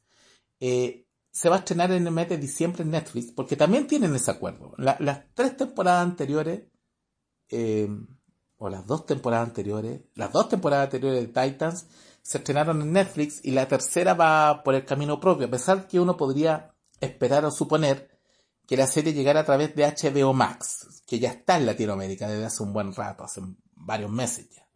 eh, 0.60 1.06
se 1.30 1.48
va 1.48 1.56
a 1.56 1.58
estrenar 1.60 1.92
en 1.92 2.06
el 2.06 2.12
mes 2.12 2.28
de 2.28 2.38
diciembre 2.38 2.82
en 2.82 2.90
Netflix, 2.90 3.32
porque 3.32 3.56
también 3.56 3.86
tienen 3.86 4.14
ese 4.14 4.30
acuerdo. 4.30 4.74
las 4.78 5.22
tres 5.34 5.56
temporadas 5.56 6.04
anteriores, 6.04 6.64
o 8.58 8.68
las 8.68 8.86
dos 8.86 9.06
temporadas 9.06 9.48
anteriores, 9.48 10.02
las 10.14 10.32
dos 10.32 10.48
temporadas 10.48 10.86
anteriores 10.86 11.20
de 11.20 11.28
Titans 11.28 11.86
se 12.22 12.38
estrenaron 12.38 12.82
en 12.82 12.92
Netflix 12.92 13.40
y 13.42 13.52
la 13.52 13.66
tercera 13.66 14.14
va 14.14 14.62
por 14.62 14.74
el 14.74 14.84
camino 14.84 15.18
propio, 15.18 15.46
a 15.46 15.50
pesar 15.50 15.86
que 15.86 16.00
uno 16.00 16.16
podría 16.16 16.74
esperar 17.00 17.44
o 17.44 17.50
suponer 17.50 18.10
que 18.66 18.76
la 18.76 18.86
serie 18.86 19.14
llegara 19.14 19.40
a 19.40 19.44
través 19.44 19.74
de 19.74 19.86
HBO 19.86 20.34
Max, 20.34 21.02
que 21.06 21.18
ya 21.18 21.30
está 21.30 21.56
en 21.56 21.64
Latinoamérica 21.64 22.28
desde 22.28 22.44
hace 22.44 22.62
un 22.62 22.72
buen 22.74 22.92
rato, 22.92 23.24
hace 23.24 23.40
varios 23.74 24.10
meses 24.10 24.50
ya. 24.50 24.68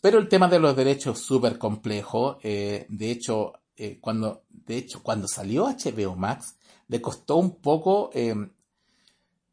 Pero 0.00 0.18
el 0.18 0.28
tema 0.28 0.46
de 0.46 0.60
los 0.60 0.76
derechos 0.76 1.18
es 1.18 1.26
súper 1.26 1.58
complejo. 1.58 2.38
Eh, 2.42 2.86
de 2.88 3.10
hecho, 3.10 3.54
eh, 3.76 3.98
cuando, 4.00 4.44
de 4.48 4.76
hecho, 4.76 5.02
cuando 5.02 5.26
salió 5.26 5.66
HBO 5.66 6.14
Max, 6.14 6.56
le 6.86 7.00
costó 7.00 7.36
un 7.36 7.60
poco 7.60 8.10
em, 8.12 8.52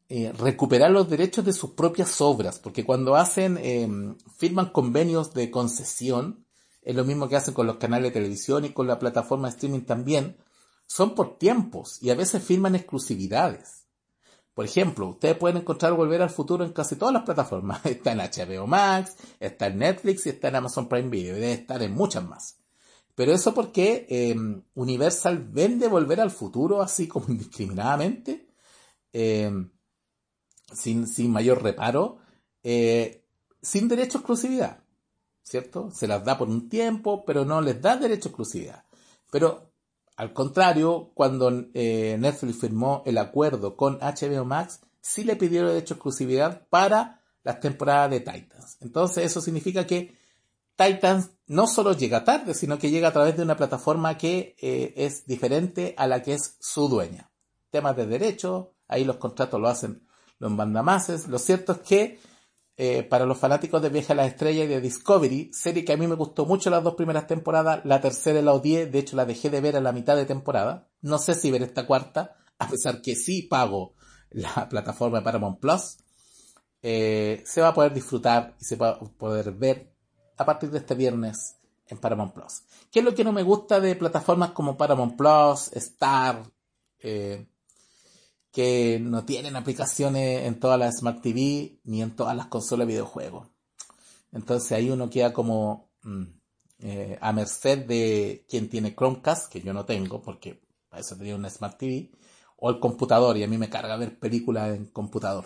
eh, 0.08 0.32
recuperar 0.38 0.90
los 0.90 1.10
derechos 1.10 1.44
de 1.44 1.52
sus 1.52 1.72
propias 1.72 2.20
obras, 2.20 2.58
porque 2.60 2.84
cuando 2.84 3.16
hacen, 3.16 3.58
em, 3.58 4.16
firman 4.36 4.70
convenios 4.70 5.34
de 5.34 5.50
concesión, 5.50 6.46
es 6.82 6.94
lo 6.94 7.04
mismo 7.04 7.28
que 7.28 7.36
hacen 7.36 7.54
con 7.54 7.66
los 7.66 7.78
canales 7.78 8.10
de 8.10 8.20
televisión 8.20 8.64
y 8.64 8.72
con 8.72 8.86
la 8.86 9.00
plataforma 9.00 9.48
de 9.48 9.54
streaming 9.54 9.80
también, 9.80 10.36
son 10.86 11.14
por 11.16 11.38
tiempos 11.38 12.00
y 12.00 12.10
a 12.10 12.14
veces 12.14 12.42
firman 12.42 12.76
exclusividades. 12.76 13.86
Por 14.54 14.64
ejemplo, 14.64 15.08
ustedes 15.08 15.36
pueden 15.36 15.58
encontrar 15.58 15.92
Volver 15.92 16.22
al 16.22 16.30
Futuro 16.30 16.64
en 16.64 16.72
casi 16.72 16.96
todas 16.96 17.12
las 17.12 17.24
plataformas. 17.24 17.84
Está 17.84 18.12
en 18.12 18.18
HBO 18.18 18.66
Max, 18.66 19.16
está 19.38 19.66
en 19.66 19.78
Netflix 19.78 20.24
y 20.24 20.30
está 20.30 20.48
en 20.48 20.56
Amazon 20.56 20.88
Prime 20.88 21.10
Video. 21.10 21.34
Debe 21.34 21.52
estar 21.52 21.82
en 21.82 21.92
muchas 21.92 22.26
más. 22.26 22.56
Pero 23.14 23.32
eso 23.32 23.52
porque 23.52 24.06
em, 24.08 24.62
Universal 24.74 25.46
vende 25.50 25.88
Volver 25.88 26.20
al 26.20 26.30
Futuro 26.30 26.80
así 26.80 27.06
como 27.06 27.26
indiscriminadamente, 27.30 28.48
sin, 30.72 31.30
mayor 31.30 31.62
reparo, 31.62 32.18
eh, 32.62 33.24
sin 33.62 33.88
derecho 33.88 34.18
a 34.18 34.20
exclusividad. 34.20 34.82
¿Cierto? 35.42 35.90
Se 35.92 36.08
las 36.08 36.24
da 36.24 36.36
por 36.36 36.48
un 36.48 36.68
tiempo, 36.68 37.24
pero 37.24 37.44
no 37.44 37.60
les 37.60 37.80
da 37.80 37.96
derecho 37.96 38.28
a 38.28 38.30
exclusividad. 38.30 38.84
Pero 39.30 39.70
al 40.16 40.32
contrario, 40.32 41.12
cuando 41.14 41.66
eh, 41.74 42.16
Netflix 42.18 42.58
firmó 42.58 43.02
el 43.06 43.18
acuerdo 43.18 43.76
con 43.76 43.98
HBO 44.00 44.44
Max, 44.44 44.80
sí 45.00 45.24
le 45.24 45.36
pidieron 45.36 45.70
derecho 45.70 45.94
a 45.94 45.96
exclusividad 45.96 46.66
para 46.68 47.22
las 47.44 47.60
temporadas 47.60 48.10
de 48.10 48.20
Titans. 48.20 48.78
Entonces 48.80 49.24
eso 49.24 49.40
significa 49.40 49.86
que 49.86 50.16
Titans 50.74 51.30
no 51.46 51.66
solo 51.66 51.92
llega 51.92 52.24
tarde, 52.24 52.54
sino 52.54 52.78
que 52.78 52.90
llega 52.90 53.08
a 53.08 53.12
través 53.12 53.36
de 53.36 53.42
una 53.42 53.56
plataforma 53.56 54.18
que 54.18 54.56
eh, 54.60 54.94
es 54.96 55.26
diferente 55.26 55.94
a 55.96 56.06
la 56.06 56.22
que 56.22 56.34
es 56.34 56.56
su 56.60 56.88
dueña. 56.88 57.30
Temas 57.70 57.96
de 57.96 58.06
derecho, 58.06 58.74
ahí 58.88 59.04
los 59.04 59.16
contratos 59.16 59.60
lo 59.60 59.68
hacen 59.68 60.05
los 60.38 60.50
mandamases. 60.50 61.28
Lo 61.28 61.38
cierto 61.38 61.72
es 61.72 61.78
que 61.78 62.18
eh, 62.78 63.02
para 63.04 63.24
los 63.24 63.38
fanáticos 63.38 63.80
de 63.80 63.88
Viaje 63.88 64.12
a 64.12 64.16
la 64.16 64.26
Estrella 64.26 64.64
y 64.64 64.66
de 64.66 64.82
Discovery, 64.82 65.50
serie 65.52 65.84
que 65.84 65.94
a 65.94 65.96
mí 65.96 66.06
me 66.06 66.14
gustó 66.14 66.44
mucho 66.44 66.68
las 66.68 66.84
dos 66.84 66.94
primeras 66.94 67.26
temporadas, 67.26 67.80
la 67.84 68.02
tercera 68.02 68.42
la 68.42 68.52
odié, 68.52 68.86
de 68.86 68.98
hecho 68.98 69.16
la 69.16 69.24
dejé 69.24 69.48
de 69.48 69.62
ver 69.62 69.76
a 69.76 69.80
la 69.80 69.92
mitad 69.92 70.14
de 70.14 70.26
temporada, 70.26 70.86
no 71.00 71.18
sé 71.18 71.32
si 71.32 71.50
ver 71.50 71.62
esta 71.62 71.86
cuarta, 71.86 72.36
a 72.58 72.68
pesar 72.68 73.00
que 73.00 73.14
sí 73.14 73.42
pago 73.42 73.94
la 74.28 74.68
plataforma 74.70 75.24
Paramount 75.24 75.58
Plus, 75.58 75.96
eh, 76.82 77.42
se 77.46 77.62
va 77.62 77.68
a 77.68 77.74
poder 77.74 77.94
disfrutar 77.94 78.54
y 78.60 78.64
se 78.64 78.76
va 78.76 78.90
a 78.90 78.98
poder 78.98 79.52
ver 79.52 79.90
a 80.36 80.44
partir 80.44 80.70
de 80.70 80.78
este 80.78 80.94
viernes 80.94 81.56
en 81.86 81.96
Paramount 81.96 82.34
Plus. 82.34 82.62
¿Qué 82.92 82.98
es 82.98 83.04
lo 83.04 83.14
que 83.14 83.24
no 83.24 83.32
me 83.32 83.42
gusta 83.42 83.80
de 83.80 83.96
plataformas 83.96 84.50
como 84.50 84.76
Paramount 84.76 85.16
Plus, 85.16 85.72
Star, 85.72 86.42
eh, 86.98 87.46
que 88.56 88.98
no 88.98 89.26
tienen 89.26 89.54
aplicaciones 89.54 90.46
en 90.46 90.58
todas 90.58 90.78
las 90.78 91.00
Smart 91.00 91.20
TV 91.20 91.78
ni 91.84 92.00
en 92.00 92.16
todas 92.16 92.34
las 92.34 92.46
consolas 92.46 92.86
de 92.86 92.94
videojuegos. 92.94 93.48
Entonces 94.32 94.72
ahí 94.72 94.88
uno 94.88 95.10
queda 95.10 95.34
como 95.34 95.90
mm, 96.04 96.24
eh, 96.78 97.18
a 97.20 97.34
merced 97.34 97.84
de 97.84 98.46
quien 98.48 98.70
tiene 98.70 98.94
Chromecast, 98.94 99.52
que 99.52 99.60
yo 99.60 99.74
no 99.74 99.84
tengo, 99.84 100.22
porque 100.22 100.62
para 100.88 101.02
eso 101.02 101.18
tenía 101.18 101.36
una 101.36 101.50
Smart 101.50 101.76
TV, 101.76 102.10
o 102.56 102.70
el 102.70 102.80
computador, 102.80 103.36
y 103.36 103.42
a 103.42 103.46
mí 103.46 103.58
me 103.58 103.68
carga 103.68 103.94
ver 103.98 104.18
películas 104.18 104.74
en 104.74 104.86
computador. 104.86 105.44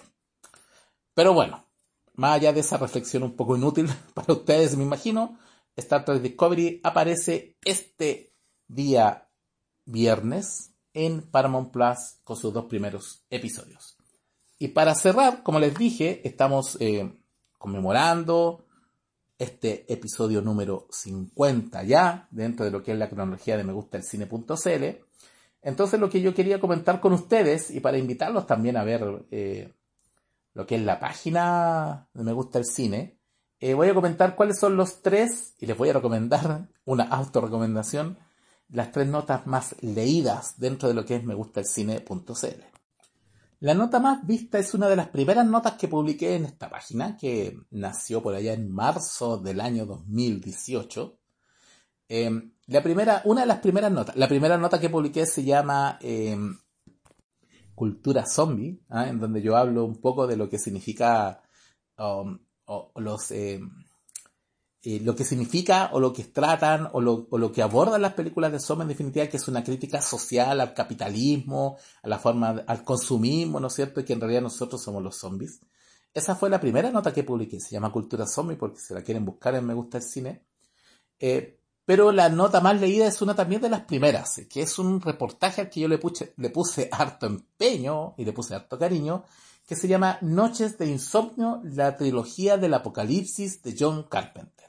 Pero 1.13 1.35
bueno, 1.35 1.67
más 2.15 2.37
allá 2.37 2.53
de 2.53 2.61
esa 2.61 2.77
reflexión 2.77 3.25
un 3.25 3.35
poco 3.35 3.57
inútil 3.57 3.89
para 4.15 4.35
ustedes, 4.35 4.77
me 4.77 4.85
imagino, 4.85 5.37
Star 5.75 6.05
Trek 6.05 6.23
Discovery 6.23 6.81
aparece 6.85 7.59
este 7.65 8.37
día 8.69 9.29
viernes 9.85 10.75
en 11.07 11.23
Paramount 11.23 11.71
Plus 11.71 12.21
con 12.25 12.37
sus 12.37 12.53
dos 12.53 12.67
primeros 12.67 13.25
episodios. 13.31 13.97
Y 14.59 14.69
para 14.69 14.95
cerrar, 14.95 15.43
como 15.43 15.59
les 15.59 15.77
dije, 15.77 16.21
estamos 16.27 16.77
eh, 16.81 17.19
conmemorando 17.59 18.67
este 19.39 19.91
episodio 19.91 20.43
número 20.43 20.87
50 20.91 21.83
ya, 21.85 22.29
dentro 22.31 22.65
de 22.65 22.71
lo 22.71 22.83
que 22.83 22.93
es 22.93 22.99
la 22.99 23.09
cronología 23.09 23.57
de 23.57 23.65
Me 23.65 23.73
Gusta 23.73 23.97
el 23.97 24.05
Cine.cl. 24.05 24.85
Entonces 25.63 26.01
lo 26.01 26.11
que 26.11 26.21
yo 26.21 26.35
quería 26.35 26.61
comentar 26.61 27.01
con 27.01 27.15
ustedes 27.15 27.71
y 27.71 27.81
para 27.81 27.99
invitarlos 27.99 28.47
también 28.47 28.77
a 28.77 28.85
ver 28.85 29.27
eh, 29.31 29.73
lo 30.53 30.67
que 30.67 30.77
es 30.77 30.83
la 30.83 31.01
página 31.01 32.09
de 32.13 32.25
Me 32.25 32.33
Gusta 32.33 32.59
el 32.59 32.67
Cine, 32.67 33.19
eh, 33.61 33.75
voy 33.75 33.89
a 33.89 33.95
comentar 33.95 34.37
cuáles 34.37 34.59
son 34.59 34.77
los 34.77 35.03
tres, 35.03 35.55
y 35.59 35.67
les 35.67 35.77
voy 35.77 35.91
a 35.91 35.93
recomendar 35.93 36.69
una 36.87 37.05
autorrecomendación, 37.05 38.19
las 38.73 38.93
tres 38.93 39.09
notas 39.09 39.47
más 39.47 39.75
leídas 39.83 40.59
dentro 40.59 40.89
de 40.89 40.95
lo 40.95 41.05
que 41.05 41.17
es 41.17 41.25
Me 41.25 41.35
Gusta 41.35 41.61
el 41.61 41.67
Cine.cl. 41.67 42.71
La 43.61 43.75
nota 43.75 44.01
más 44.01 44.27
vista 44.27 44.59
es 44.59 44.73
una 44.73 44.89
de 44.89 44.97
las 44.97 45.09
primeras 45.09 45.47
notas 45.47 45.75
que 45.75 45.87
publiqué 45.87 46.35
en 46.35 46.47
esta 46.47 46.71
página, 46.71 47.17
que 47.17 47.59
nació 47.71 48.23
por 48.23 48.35
allá 48.35 48.55
en 48.55 48.73
marzo 48.73 49.37
del 49.37 49.61
año 49.61 49.85
2018. 49.85 51.19
Em, 52.09 52.53
la 52.67 52.83
primera, 52.83 53.21
una 53.27 53.43
de 53.43 53.47
las 53.47 53.59
primeras 53.59 53.93
notas, 53.93 54.17
la 54.17 54.29
primera 54.29 54.57
nota 54.57 54.81
que 54.81 54.89
publiqué 54.89 55.27
se 55.27 55.45
llama 55.45 55.99
em, 56.01 56.57
Cultura 57.75 58.25
Zombie, 58.27 58.81
¿ah? 58.89 59.09
en 59.09 59.21
donde 59.21 59.43
yo 59.43 59.57
hablo 59.57 59.85
un 59.85 60.01
poco 60.01 60.27
de 60.27 60.37
lo 60.37 60.49
que 60.49 60.59
significa 60.59 61.43
um, 61.99 62.39
los 62.97 63.31
em, 63.31 63.71
eh, 64.83 65.01
lo 65.01 65.15
que 65.15 65.25
significa 65.25 65.91
o 65.93 66.01
lo 66.01 66.13
que 66.13 66.25
tratan 66.25 66.89
o 66.93 67.01
lo, 67.03 67.53
que 67.53 67.61
abordan 67.61 68.01
las 68.01 68.15
películas 68.15 68.51
de 68.51 68.61
Soma 68.61 68.83
en 68.83 68.89
definitiva 68.89 69.27
que 69.27 69.37
es 69.37 69.47
una 69.47 69.63
crítica 69.63 70.01
social 70.01 70.59
al 70.61 70.73
capitalismo, 70.73 71.77
a 72.03 72.09
la 72.09 72.19
forma, 72.19 72.65
al 72.67 72.83
consumismo, 72.83 73.61
¿no 73.61 73.67
es 73.67 73.75
cierto? 73.75 74.01
Y 74.01 74.05
que 74.05 74.15
en 74.15 74.21
realidad 74.21 74.43
nosotros 74.43 74.83
somos 74.83 75.03
los 75.03 75.17
zombies. 75.17 75.61
Esa 76.15 76.35
fue 76.35 76.49
la 76.51 76.61
primera 76.61 76.91
nota 76.91 77.13
que 77.13 77.25
publiqué, 77.25 77.61
se 77.61 77.73
llama 77.73 77.93
Cultura 77.93 78.27
Zombie 78.27 78.57
porque 78.57 78.81
si 78.81 78.95
la 78.95 79.03
quieren 79.03 79.25
buscar 79.25 79.55
en 79.55 79.67
Me 79.67 79.75
Gusta 79.75 79.99
el 79.99 80.05
Cine. 80.05 80.45
Eh, 81.19 81.61
pero 81.85 82.13
la 82.13 82.29
nota 82.29 82.61
más 82.61 82.81
leída 82.81 83.07
es 83.07 83.21
una 83.21 83.35
también 83.35 83.61
de 83.61 83.69
las 83.69 83.83
primeras, 83.83 84.41
que 84.49 84.63
es 84.63 84.79
un 84.79 85.01
reportaje 85.01 85.61
al 85.61 85.71
que 85.71 85.81
yo 85.81 85.89
le 85.89 85.99
puse, 85.99 86.35
le 86.37 86.51
puse 86.51 86.89
harto 86.91 87.27
empeño 87.27 88.15
y 88.17 88.25
le 88.25 88.33
puse 88.33 88.55
harto 88.55 88.79
cariño, 88.79 89.25
que 89.71 89.77
se 89.77 89.87
llama 89.87 90.19
Noches 90.21 90.79
de 90.79 90.87
Insomnio, 90.87 91.61
la 91.63 91.97
trilogía 91.97 92.57
del 92.57 92.75
apocalipsis 92.75 93.63
de 93.63 93.77
John 93.79 94.03
Carpenter. 94.03 94.67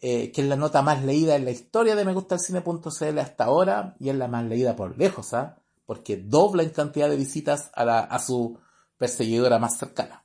Eh, 0.00 0.30
que 0.30 0.42
es 0.42 0.46
la 0.46 0.54
nota 0.54 0.80
más 0.80 1.02
leída 1.02 1.34
en 1.34 1.44
la 1.44 1.50
historia 1.50 1.96
de 1.96 2.04
Me 2.04 2.12
Gusta 2.12 2.36
el 2.36 2.40
Cine.cl 2.40 3.18
hasta 3.18 3.42
ahora 3.42 3.96
y 3.98 4.10
es 4.10 4.14
la 4.14 4.28
más 4.28 4.44
leída 4.44 4.76
por 4.76 4.96
lejos, 4.96 5.34
¿ah? 5.34 5.58
porque 5.86 6.18
dobla 6.18 6.62
en 6.62 6.70
cantidad 6.70 7.10
de 7.10 7.16
visitas 7.16 7.72
a, 7.74 8.16
su 8.20 8.60
perseguidora 8.96 9.58
más 9.58 9.76
cercana. 9.76 10.24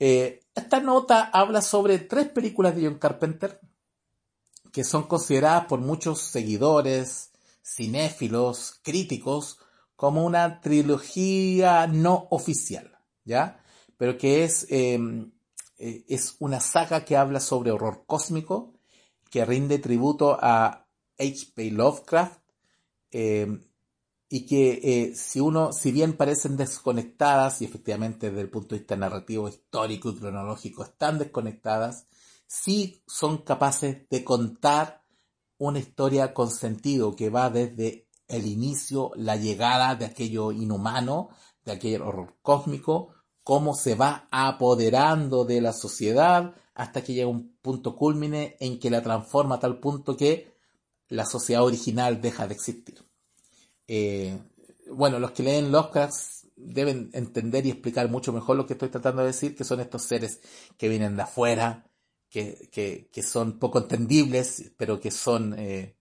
Eh, 0.00 0.40
esta 0.56 0.80
nota 0.80 1.30
habla 1.32 1.62
sobre 1.62 2.00
tres 2.00 2.26
películas 2.30 2.74
de 2.74 2.86
John 2.86 2.98
Carpenter 2.98 3.60
que 4.72 4.82
son 4.82 5.04
consideradas 5.04 5.66
por 5.66 5.78
muchos 5.78 6.20
seguidores, 6.20 7.30
cinéfilos, 7.62 8.80
críticos, 8.82 9.60
como 9.98 10.24
una 10.24 10.60
trilogía 10.60 11.88
no 11.88 12.28
oficial, 12.30 13.00
¿ya? 13.24 13.60
Pero 13.96 14.16
que 14.16 14.44
es 14.44 14.64
em, 14.70 15.32
eh, 15.76 16.04
es 16.06 16.36
una 16.38 16.60
saga 16.60 17.04
que 17.04 17.16
habla 17.16 17.40
sobre 17.40 17.72
horror 17.72 18.04
cósmico, 18.06 18.74
que 19.28 19.44
rinde 19.44 19.80
tributo 19.80 20.38
a 20.40 20.86
H.P. 21.18 21.72
Lovecraft, 21.72 22.40
eh, 23.10 23.58
y 24.28 24.46
que 24.46 24.80
eh, 24.84 25.16
si 25.16 25.40
uno, 25.40 25.72
si 25.72 25.90
bien 25.90 26.16
parecen 26.16 26.56
desconectadas, 26.56 27.60
y 27.60 27.64
efectivamente 27.64 28.28
desde 28.28 28.42
el 28.42 28.50
punto 28.50 28.76
de 28.76 28.82
vista 28.82 28.94
narrativo, 28.94 29.48
histórico 29.48 30.10
y 30.10 30.14
cronológico 30.14 30.84
están 30.84 31.18
desconectadas, 31.18 32.06
sí 32.46 33.02
son 33.08 33.38
capaces 33.38 34.08
de 34.08 34.22
contar 34.22 35.02
una 35.56 35.80
historia 35.80 36.32
con 36.32 36.52
sentido 36.52 37.16
que 37.16 37.30
va 37.30 37.50
desde 37.50 38.07
el 38.28 38.46
inicio, 38.46 39.10
la 39.16 39.36
llegada 39.36 39.94
de 39.94 40.04
aquello 40.04 40.52
inhumano, 40.52 41.30
de 41.64 41.72
aquel 41.72 42.02
horror 42.02 42.36
cósmico, 42.42 43.14
cómo 43.42 43.74
se 43.74 43.94
va 43.94 44.28
apoderando 44.30 45.44
de 45.44 45.60
la 45.60 45.72
sociedad 45.72 46.54
hasta 46.74 47.02
que 47.02 47.14
llega 47.14 47.28
un 47.28 47.56
punto 47.60 47.96
culmine 47.96 48.56
en 48.60 48.78
que 48.78 48.90
la 48.90 49.02
transforma 49.02 49.56
a 49.56 49.60
tal 49.60 49.80
punto 49.80 50.16
que 50.16 50.54
la 51.08 51.24
sociedad 51.24 51.64
original 51.64 52.20
deja 52.20 52.46
de 52.46 52.54
existir. 52.54 53.02
Eh, 53.86 54.38
bueno, 54.92 55.18
los 55.18 55.32
que 55.32 55.42
leen 55.42 55.72
Lovecraft 55.72 56.44
deben 56.56 57.10
entender 57.12 57.64
y 57.66 57.70
explicar 57.70 58.10
mucho 58.10 58.32
mejor 58.32 58.56
lo 58.56 58.66
que 58.66 58.74
estoy 58.74 58.90
tratando 58.90 59.22
de 59.22 59.28
decir, 59.28 59.56
que 59.56 59.64
son 59.64 59.80
estos 59.80 60.02
seres 60.02 60.40
que 60.76 60.88
vienen 60.88 61.16
de 61.16 61.22
afuera, 61.22 61.90
que, 62.28 62.68
que, 63.10 63.22
son 63.22 63.58
poco 63.58 63.78
entendibles, 63.78 64.72
pero 64.76 65.00
que 65.00 65.10
son, 65.10 65.54
eh, 65.58 65.96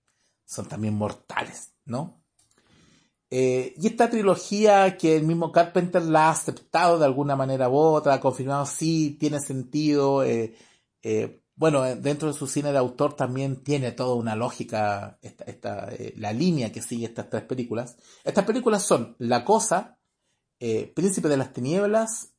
son 0.45 0.67
también 0.67 0.93
mortales, 0.93 1.71
¿no? 1.87 2.17
Eh, 3.29 3.73
y 3.77 3.87
esta 3.87 4.09
trilogía 4.09 4.97
que 4.97 5.17
el 5.17 5.23
mismo 5.23 5.51
Carpenter 5.51 6.01
la 6.01 6.27
ha 6.27 6.31
aceptado 6.31 6.97
de 6.97 7.05
alguna 7.05 7.35
manera 7.35 7.69
u 7.69 7.75
otra, 7.75 8.15
ha 8.15 8.19
confirmado 8.21 8.65
sí, 8.65 9.17
tiene 9.19 9.39
sentido. 9.39 10.23
Eh, 10.23 10.55
eh, 11.01 11.41
bueno, 11.55 11.83
dentro 11.95 12.29
de 12.29 12.37
su 12.37 12.47
cine 12.47 12.71
de 12.71 12.77
autor 12.77 13.15
también 13.15 13.63
tiene 13.63 13.91
toda 13.91 14.15
una 14.15 14.35
lógica 14.35 15.17
esta, 15.21 15.89
la 16.15 16.31
línea 16.31 16.71
que 16.71 16.81
sigue 16.81 17.07
estas 17.07 17.29
tres 17.29 17.43
películas. 17.43 17.97
Estas 18.23 18.45
películas 18.45 18.83
son 18.83 19.15
La 19.19 19.43
Cosa, 19.43 19.97
Príncipe 20.59 21.27
de 21.27 21.37
las 21.37 21.53
Tinieblas 21.53 22.33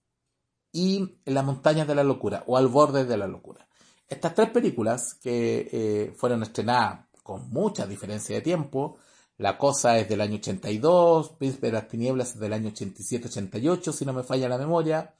y 0.72 1.18
Las 1.24 1.44
Montañas 1.44 1.88
de 1.88 1.96
la 1.96 2.05
Locura 2.05 2.44
o 2.46 2.57
Al 2.57 2.68
Borde 2.68 3.05
de 3.05 3.16
la 3.16 3.26
Locura. 3.26 3.68
Estas 4.07 4.34
tres 4.34 4.51
películas 4.51 5.14
que 5.14 6.14
fueron 6.16 6.44
estrenadas 6.44 7.07
con 7.24 7.51
mucha 7.51 7.88
diferencia 7.88 8.36
de 8.36 8.42
tiempo, 8.42 8.99
la 9.39 9.57
cosa 9.57 9.99
es 9.99 10.09
del 10.09 10.20
año 10.20 10.36
82, 10.36 11.30
Príncipe 11.39 11.68
de 11.68 11.72
las 11.74 11.86
Tinieblas 11.86 12.34
es 12.34 12.41
del 12.41 12.53
año 12.53 12.70
87-88, 12.70 13.93
si 13.93 14.05
no 14.05 14.12
me 14.12 14.24
falla 14.24 14.49
la 14.49 14.59
memoria. 14.59 15.14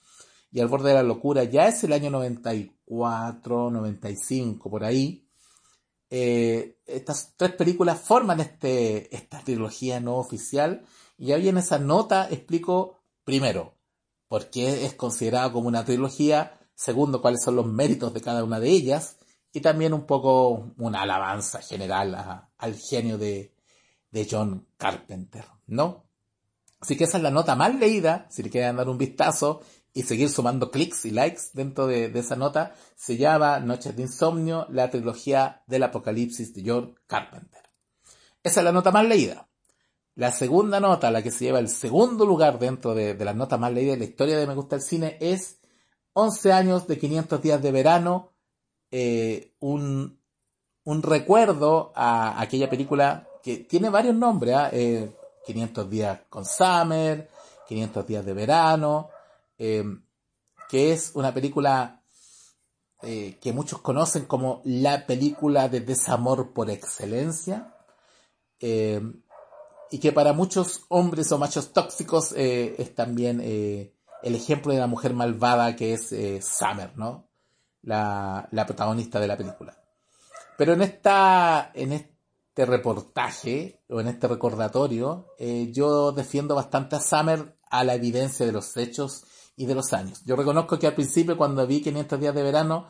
Y 0.51 0.59
Al 0.61 0.67
borde 0.67 0.89
de 0.89 0.97
la 0.97 1.03
locura 1.05 1.45
ya 1.45 1.69
es 1.69 1.85
el 1.85 1.93
año 1.93 2.11
94, 2.11 3.71
95, 3.71 4.71
por 4.71 4.85
ahí. 4.85 5.25
Eh, 6.11 6.81
estas 6.87 7.35
tres 7.37 7.53
películas 7.53 8.01
forman 8.01 8.41
este, 8.41 9.15
esta 9.15 9.41
trilogía 9.45 10.01
no 10.01 10.17
oficial. 10.17 10.85
Y 11.17 11.31
ahí 11.31 11.49
en 11.49 11.59
esa 11.59 11.79
nota 11.79 12.29
explico, 12.29 12.99
primero, 13.23 13.77
por 14.27 14.51
qué 14.51 14.85
es 14.85 14.95
considerada 14.95 15.53
como 15.53 15.69
una 15.69 15.85
trilogía. 15.85 16.59
Segundo, 16.75 17.23
cuáles 17.23 17.45
son 17.45 17.55
los 17.55 17.67
méritos 17.67 18.13
de 18.15 18.21
cada 18.21 18.43
una 18.43 18.59
de 18.59 18.71
ellas. 18.71 19.17
Y 19.53 19.61
también 19.61 19.95
un 19.95 20.07
poco 20.07 20.73
una 20.77 21.03
alabanza 21.03 21.61
general 21.63 22.49
al 22.59 22.75
genio 22.75 23.17
de, 23.17 23.55
de 24.11 24.27
John 24.31 24.67
Carpenter, 24.77 25.45
¿no? 25.67 26.09
Así 26.81 26.97
que 26.97 27.05
esa 27.05 27.17
es 27.17 27.23
la 27.23 27.31
nota 27.31 27.57
más 27.57 27.75
leída, 27.75 28.27
si 28.31 28.43
le 28.43 28.51
quieren 28.51 28.77
dar 28.77 28.89
un 28.89 28.99
vistazo 28.99 29.63
y 29.93 30.03
seguir 30.03 30.29
sumando 30.31 30.71
clics 30.71 31.05
y 31.07 31.11
likes 31.11 31.43
dentro 31.53 31.87
de, 31.87 32.07
esa 32.15 32.37
nota, 32.37 32.75
se 32.95 33.17
llama 33.17 33.59
Noches 33.59 33.97
de 33.97 34.03
Insomnio, 34.03 34.67
la 34.71 34.91
trilogía 34.91 35.63
del 35.67 35.83
Apocalipsis 35.83 36.55
de 36.55 36.63
John 36.65 36.95
Carpenter. 37.07 37.63
Esa 38.43 38.61
es 38.61 38.65
la 38.65 38.73
nota 38.73 38.93
más 38.93 39.07
leída. 39.07 39.49
La 40.15 40.31
segunda 40.31 40.79
nota, 40.79 41.11
la 41.11 41.23
que 41.23 41.31
se 41.31 41.47
lleva 41.47 41.59
el 41.59 41.69
segundo 41.69 42.27
lugar 42.27 42.59
dentro 42.59 42.95
de, 42.95 43.15
las 43.17 43.35
notas 43.35 43.59
más 43.59 43.73
leídas 43.73 43.97
de 43.97 44.05
la 44.05 44.11
historia 44.11 44.39
de 44.39 44.47
Me 44.47 44.55
Gusta 44.55 44.77
el 44.77 44.83
Cine, 44.83 45.17
es 45.21 45.59
11 46.13 46.53
años 46.53 46.87
de 46.87 46.99
500 46.99 47.43
días 47.43 47.63
de 47.63 47.73
verano, 47.73 48.33
eh, 48.91 49.55
un, 49.59 50.21
un 50.85 51.03
recuerdo 51.03 51.93
a 51.95 52.41
aquella 52.41 52.71
película 52.71 53.29
que 53.43 53.59
tiene 53.59 53.91
varios 53.91 54.15
nombres, 54.15 54.57
500 55.47 55.85
¿ah? 55.85 55.87
eh, 55.87 55.91
días 55.91 56.21
con 56.29 56.45
Summer, 56.45 57.29
500 57.67 58.07
días 58.07 58.25
de 58.25 58.33
verano, 58.35 59.11
eh, 59.59 59.85
que 60.69 60.93
es 60.93 61.13
una 61.15 61.33
película 61.33 62.03
eh, 63.03 63.39
que 63.41 63.53
muchos 63.53 63.81
conocen 63.81 64.27
como 64.27 64.61
la 64.65 65.07
película 65.07 65.69
de 65.69 65.81
desamor 65.81 66.53
por 66.53 66.71
excelencia, 66.71 67.75
y 68.61 69.99
que 70.01 70.13
para 70.13 70.33
muchos 70.33 70.83
hombres 70.89 71.31
o 71.31 71.39
machos 71.39 71.73
tóxicos 71.73 72.33
es 72.33 72.95
también 72.97 73.41
el 73.41 74.35
ejemplo 74.35 74.73
de 74.73 74.81
la 74.81 74.89
mujer 74.89 75.15
malvada 75.15 75.77
que 75.77 75.95
es 75.95 76.09
Summer, 76.45 76.91
¿no? 76.97 77.29
la, 77.83 78.49
la 78.51 78.67
protagonista 78.67 79.21
de 79.21 79.27
la 79.27 79.37
película. 79.37 79.77
Pero 80.57 80.73
en 80.73 80.83
esta, 80.83 81.71
en 81.75 81.93
este 82.59 82.67
reportaje, 82.67 83.85
o 83.89 84.01
en 84.01 84.09
este 84.09 84.27
recordatorio, 84.27 85.29
eh, 85.39 85.71
yo 85.73 86.11
defiendo 86.11 86.57
bastante 86.57 86.97
a 86.97 87.01
Summer 87.01 87.57
a 87.71 87.85
la 87.85 87.95
evidencia 87.95 88.45
de 88.45 88.51
los 88.51 88.77
hechos 88.77 89.23
y 89.55 89.67
de 89.67 89.77
los 89.77 89.93
años. 89.93 90.25
Yo 90.25 90.35
reconozco 90.35 90.77
que 90.77 90.89
al 90.89 90.97
principio, 90.97 91.37
cuando 91.37 91.65
vi 91.69 91.81
500 91.81 92.19
días 92.19 92.35
de 92.35 92.43
verano, 92.43 92.89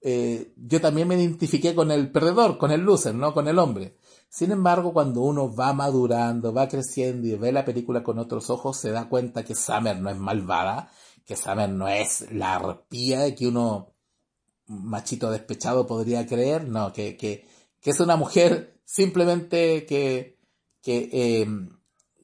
eh, 0.00 0.54
yo 0.56 0.80
también 0.80 1.08
me 1.08 1.16
identifiqué 1.16 1.74
con 1.74 1.90
el 1.90 2.10
perdedor, 2.10 2.56
con 2.56 2.70
el 2.70 2.80
loser, 2.80 3.14
no 3.14 3.34
con 3.34 3.48
el 3.48 3.58
hombre. 3.58 3.98
Sin 4.30 4.50
embargo, 4.50 4.94
cuando 4.94 5.20
uno 5.20 5.54
va 5.54 5.74
madurando, 5.74 6.54
va 6.54 6.66
creciendo 6.66 7.28
y 7.28 7.34
ve 7.34 7.52
la 7.52 7.66
película 7.66 8.02
con 8.02 8.18
otros 8.18 8.48
ojos, 8.48 8.78
se 8.78 8.92
da 8.92 9.10
cuenta 9.10 9.44
que 9.44 9.54
Summer 9.54 10.00
no 10.00 10.08
es 10.08 10.16
malvada, 10.16 10.90
que 11.26 11.36
Summer 11.36 11.68
no 11.68 11.86
es 11.86 12.32
la 12.32 12.54
arpía 12.54 13.34
que 13.34 13.46
uno 13.46 13.92
machito 14.68 15.30
despechado 15.30 15.86
podría 15.86 16.26
creer, 16.26 16.66
no, 16.66 16.94
que, 16.94 17.14
que, 17.18 17.51
que 17.82 17.90
es 17.90 18.00
una 18.00 18.16
mujer 18.16 18.80
simplemente 18.84 19.84
que, 19.84 20.38
que, 20.80 21.10
eh, 21.12 21.46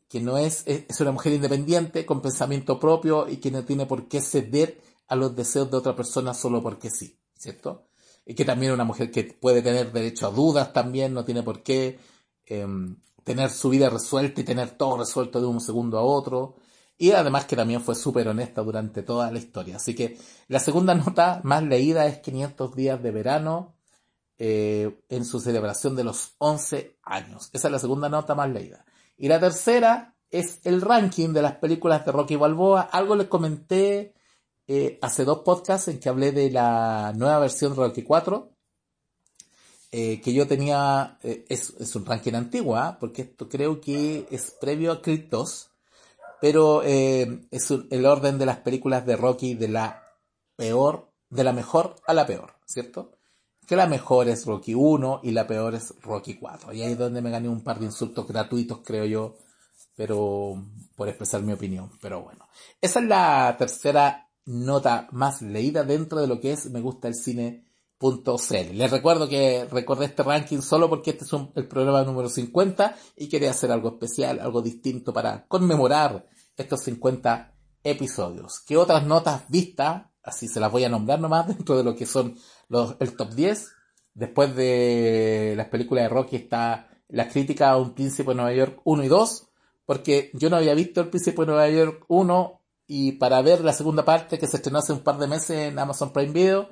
que 0.08 0.20
no 0.20 0.38
es, 0.38 0.62
es 0.66 1.00
una 1.00 1.12
mujer 1.12 1.32
independiente, 1.32 2.06
con 2.06 2.22
pensamiento 2.22 2.78
propio 2.78 3.28
y 3.28 3.38
que 3.38 3.50
no 3.50 3.64
tiene 3.64 3.84
por 3.84 4.08
qué 4.08 4.20
ceder 4.20 4.80
a 5.08 5.16
los 5.16 5.34
deseos 5.34 5.70
de 5.70 5.76
otra 5.76 5.96
persona 5.96 6.32
solo 6.32 6.62
porque 6.62 6.90
sí, 6.90 7.18
¿cierto? 7.36 7.88
Y 8.24 8.34
que 8.34 8.44
también 8.44 8.70
es 8.70 8.74
una 8.74 8.84
mujer 8.84 9.10
que 9.10 9.24
puede 9.24 9.60
tener 9.60 9.90
derecho 9.90 10.28
a 10.28 10.30
dudas 10.30 10.72
también, 10.72 11.12
no 11.12 11.24
tiene 11.24 11.42
por 11.42 11.62
qué 11.62 11.98
em, 12.46 12.96
tener 13.24 13.50
su 13.50 13.68
vida 13.70 13.90
resuelta 13.90 14.40
y 14.40 14.44
tener 14.44 14.70
todo 14.70 14.98
resuelto 14.98 15.40
de 15.40 15.46
un 15.46 15.60
segundo 15.60 15.98
a 15.98 16.02
otro. 16.02 16.56
Y 16.96 17.12
además 17.12 17.46
que 17.46 17.56
también 17.56 17.80
fue 17.80 17.94
súper 17.94 18.28
honesta 18.28 18.62
durante 18.62 19.02
toda 19.02 19.30
la 19.30 19.38
historia. 19.38 19.76
Así 19.76 19.94
que 19.94 20.18
la 20.48 20.60
segunda 20.60 20.94
nota 20.94 21.40
más 21.42 21.62
leída 21.64 22.06
es 22.06 22.18
500 22.18 22.74
días 22.76 23.02
de 23.02 23.10
verano 23.10 23.77
eh, 24.40 25.00
en 25.08 25.24
su 25.24 25.40
celebración 25.40 25.96
de 25.96 26.04
los 26.04 26.34
11 26.38 26.96
años. 27.02 27.50
Esa 27.52 27.66
es 27.68 27.72
la 27.72 27.78
segunda 27.80 28.08
nota 28.08 28.36
más 28.36 28.48
leída. 28.48 28.84
Y 29.16 29.26
la 29.26 29.40
tercera 29.40 30.14
es 30.30 30.60
el 30.62 30.80
ranking 30.80 31.30
de 31.30 31.42
las 31.42 31.56
películas 31.56 32.06
de 32.06 32.12
Rocky 32.12 32.36
Balboa. 32.36 32.82
Algo 32.82 33.16
les 33.16 33.26
comenté 33.26 34.14
eh, 34.68 34.98
hace 35.02 35.24
dos 35.24 35.40
podcasts 35.40 35.88
en 35.88 35.98
que 35.98 36.08
hablé 36.08 36.30
de 36.30 36.52
la 36.52 37.12
nueva 37.16 37.40
versión 37.40 37.72
de 37.72 37.78
Rocky 37.78 38.04
4. 38.04 38.48
Eh, 39.90 40.20
que 40.20 40.32
yo 40.32 40.46
tenía, 40.46 41.18
es, 41.22 41.96
un 41.96 42.06
ranking 42.06 42.34
antiguo, 42.34 42.76
¿ah? 42.76 42.96
porque 43.00 43.22
esto 43.22 43.48
creo 43.48 43.80
que 43.80 44.28
es 44.30 44.52
previo 44.60 44.92
a 44.92 45.02
Creed 45.02 45.28
2 45.30 45.70
pero 46.40 46.84
es 46.84 47.72
el 47.90 48.06
orden 48.06 48.38
de 48.38 48.46
las 48.46 48.58
películas 48.58 49.04
de 49.04 49.16
Rocky 49.16 49.54
de 49.54 49.66
la 49.66 50.04
peor, 50.54 51.10
de 51.30 51.42
la 51.42 51.52
mejor 51.52 51.96
a 52.06 52.14
la 52.14 52.26
peor, 52.26 52.54
¿cierto? 52.64 53.17
Que 53.68 53.76
la 53.76 53.86
mejor 53.86 54.28
es 54.28 54.46
Rocky 54.46 54.74
1 54.74 55.20
y 55.22 55.30
la 55.30 55.46
peor 55.46 55.74
es 55.74 55.94
Rocky 56.00 56.34
4. 56.34 56.72
Y 56.72 56.82
ahí 56.82 56.92
es 56.92 56.98
donde 56.98 57.22
me 57.22 57.30
gané 57.30 57.48
un 57.48 57.62
par 57.62 57.78
de 57.78 57.84
insultos 57.84 58.26
gratuitos, 58.26 58.80
creo 58.84 59.04
yo, 59.04 59.36
pero 59.94 60.64
por 60.96 61.08
expresar 61.08 61.42
mi 61.42 61.52
opinión. 61.52 61.90
Pero 62.00 62.22
bueno, 62.22 62.48
esa 62.80 63.00
es 63.00 63.06
la 63.06 63.54
tercera 63.58 64.30
nota 64.46 65.08
más 65.12 65.42
leída 65.42 65.84
dentro 65.84 66.20
de 66.20 66.26
lo 66.26 66.40
que 66.40 66.52
es 66.52 66.70
Me 66.70 66.80
gusta 66.80 67.08
el 67.08 67.14
cine. 67.14 67.68
Les 68.00 68.90
recuerdo 68.90 69.28
que 69.28 69.66
recordé 69.70 70.04
este 70.04 70.22
ranking 70.22 70.60
solo 70.60 70.88
porque 70.88 71.10
este 71.10 71.24
es 71.24 71.32
el 71.56 71.66
programa 71.66 72.04
número 72.04 72.28
50 72.28 72.96
y 73.16 73.28
quería 73.28 73.50
hacer 73.50 73.72
algo 73.72 73.88
especial, 73.88 74.38
algo 74.38 74.62
distinto 74.62 75.12
para 75.12 75.48
conmemorar 75.48 76.24
estos 76.56 76.82
50 76.84 77.54
episodios. 77.82 78.60
¿Qué 78.64 78.76
otras 78.76 79.04
notas 79.04 79.42
vistas? 79.48 80.04
Así 80.22 80.48
se 80.48 80.60
las 80.60 80.70
voy 80.70 80.84
a 80.84 80.88
nombrar 80.88 81.20
nomás 81.20 81.48
dentro 81.56 81.76
de 81.76 81.84
lo 81.84 81.94
que 81.94 82.06
son 82.06 82.36
los, 82.68 82.96
el 83.00 83.16
top 83.16 83.34
10. 83.34 83.68
Después 84.14 84.54
de 84.56 85.54
las 85.56 85.68
películas 85.68 86.04
de 86.04 86.08
Rocky 86.08 86.36
está 86.36 86.88
la 87.08 87.28
crítica 87.28 87.70
a 87.70 87.76
Un 87.76 87.94
Príncipe 87.94 88.30
de 88.30 88.34
Nueva 88.34 88.52
York 88.52 88.80
1 88.84 89.04
y 89.04 89.08
2, 89.08 89.48
porque 89.86 90.30
yo 90.34 90.50
no 90.50 90.56
había 90.56 90.74
visto 90.74 91.00
El 91.00 91.08
Príncipe 91.08 91.42
de 91.42 91.46
Nueva 91.46 91.68
York 91.68 92.04
1 92.08 92.60
y 92.86 93.12
para 93.12 93.40
ver 93.42 93.60
la 93.60 93.72
segunda 93.72 94.04
parte 94.04 94.38
que 94.38 94.46
se 94.46 94.56
estrenó 94.56 94.78
hace 94.78 94.92
un 94.92 95.00
par 95.00 95.18
de 95.18 95.26
meses 95.26 95.50
en 95.50 95.78
Amazon 95.78 96.12
Prime 96.12 96.32
Video, 96.32 96.68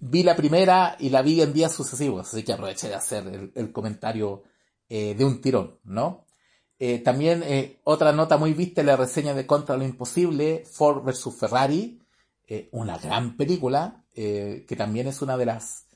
vi 0.00 0.22
la 0.22 0.36
primera 0.36 0.96
y 0.98 1.10
la 1.10 1.22
vi 1.22 1.40
en 1.40 1.52
días 1.52 1.72
sucesivos, 1.72 2.28
así 2.28 2.42
que 2.42 2.52
aproveché 2.52 2.88
de 2.88 2.94
hacer 2.94 3.52
el, 3.54 3.72
comentario 3.72 4.42
eh, 4.88 5.14
de 5.14 5.24
un 5.24 5.40
tirón, 5.40 5.78
¿no? 5.84 6.26
Eh, 6.78 6.98
también 6.98 7.42
eh, 7.44 7.80
otra 7.84 8.12
nota 8.12 8.36
muy 8.36 8.52
vista 8.52 8.80
es 8.80 8.86
la 8.86 8.96
reseña 8.96 9.32
de 9.32 9.46
Contra 9.46 9.76
lo 9.76 9.84
Imposible, 9.84 10.64
Ford 10.70 11.04
vs. 11.04 11.36
Ferrari, 11.38 12.00
una 12.72 12.98
gran 12.98 13.36
película, 13.36 14.04
que 14.14 14.74
también 14.76 15.06
es 15.06 15.22
una 15.22 15.36
de 15.36 15.46
las 15.46 15.86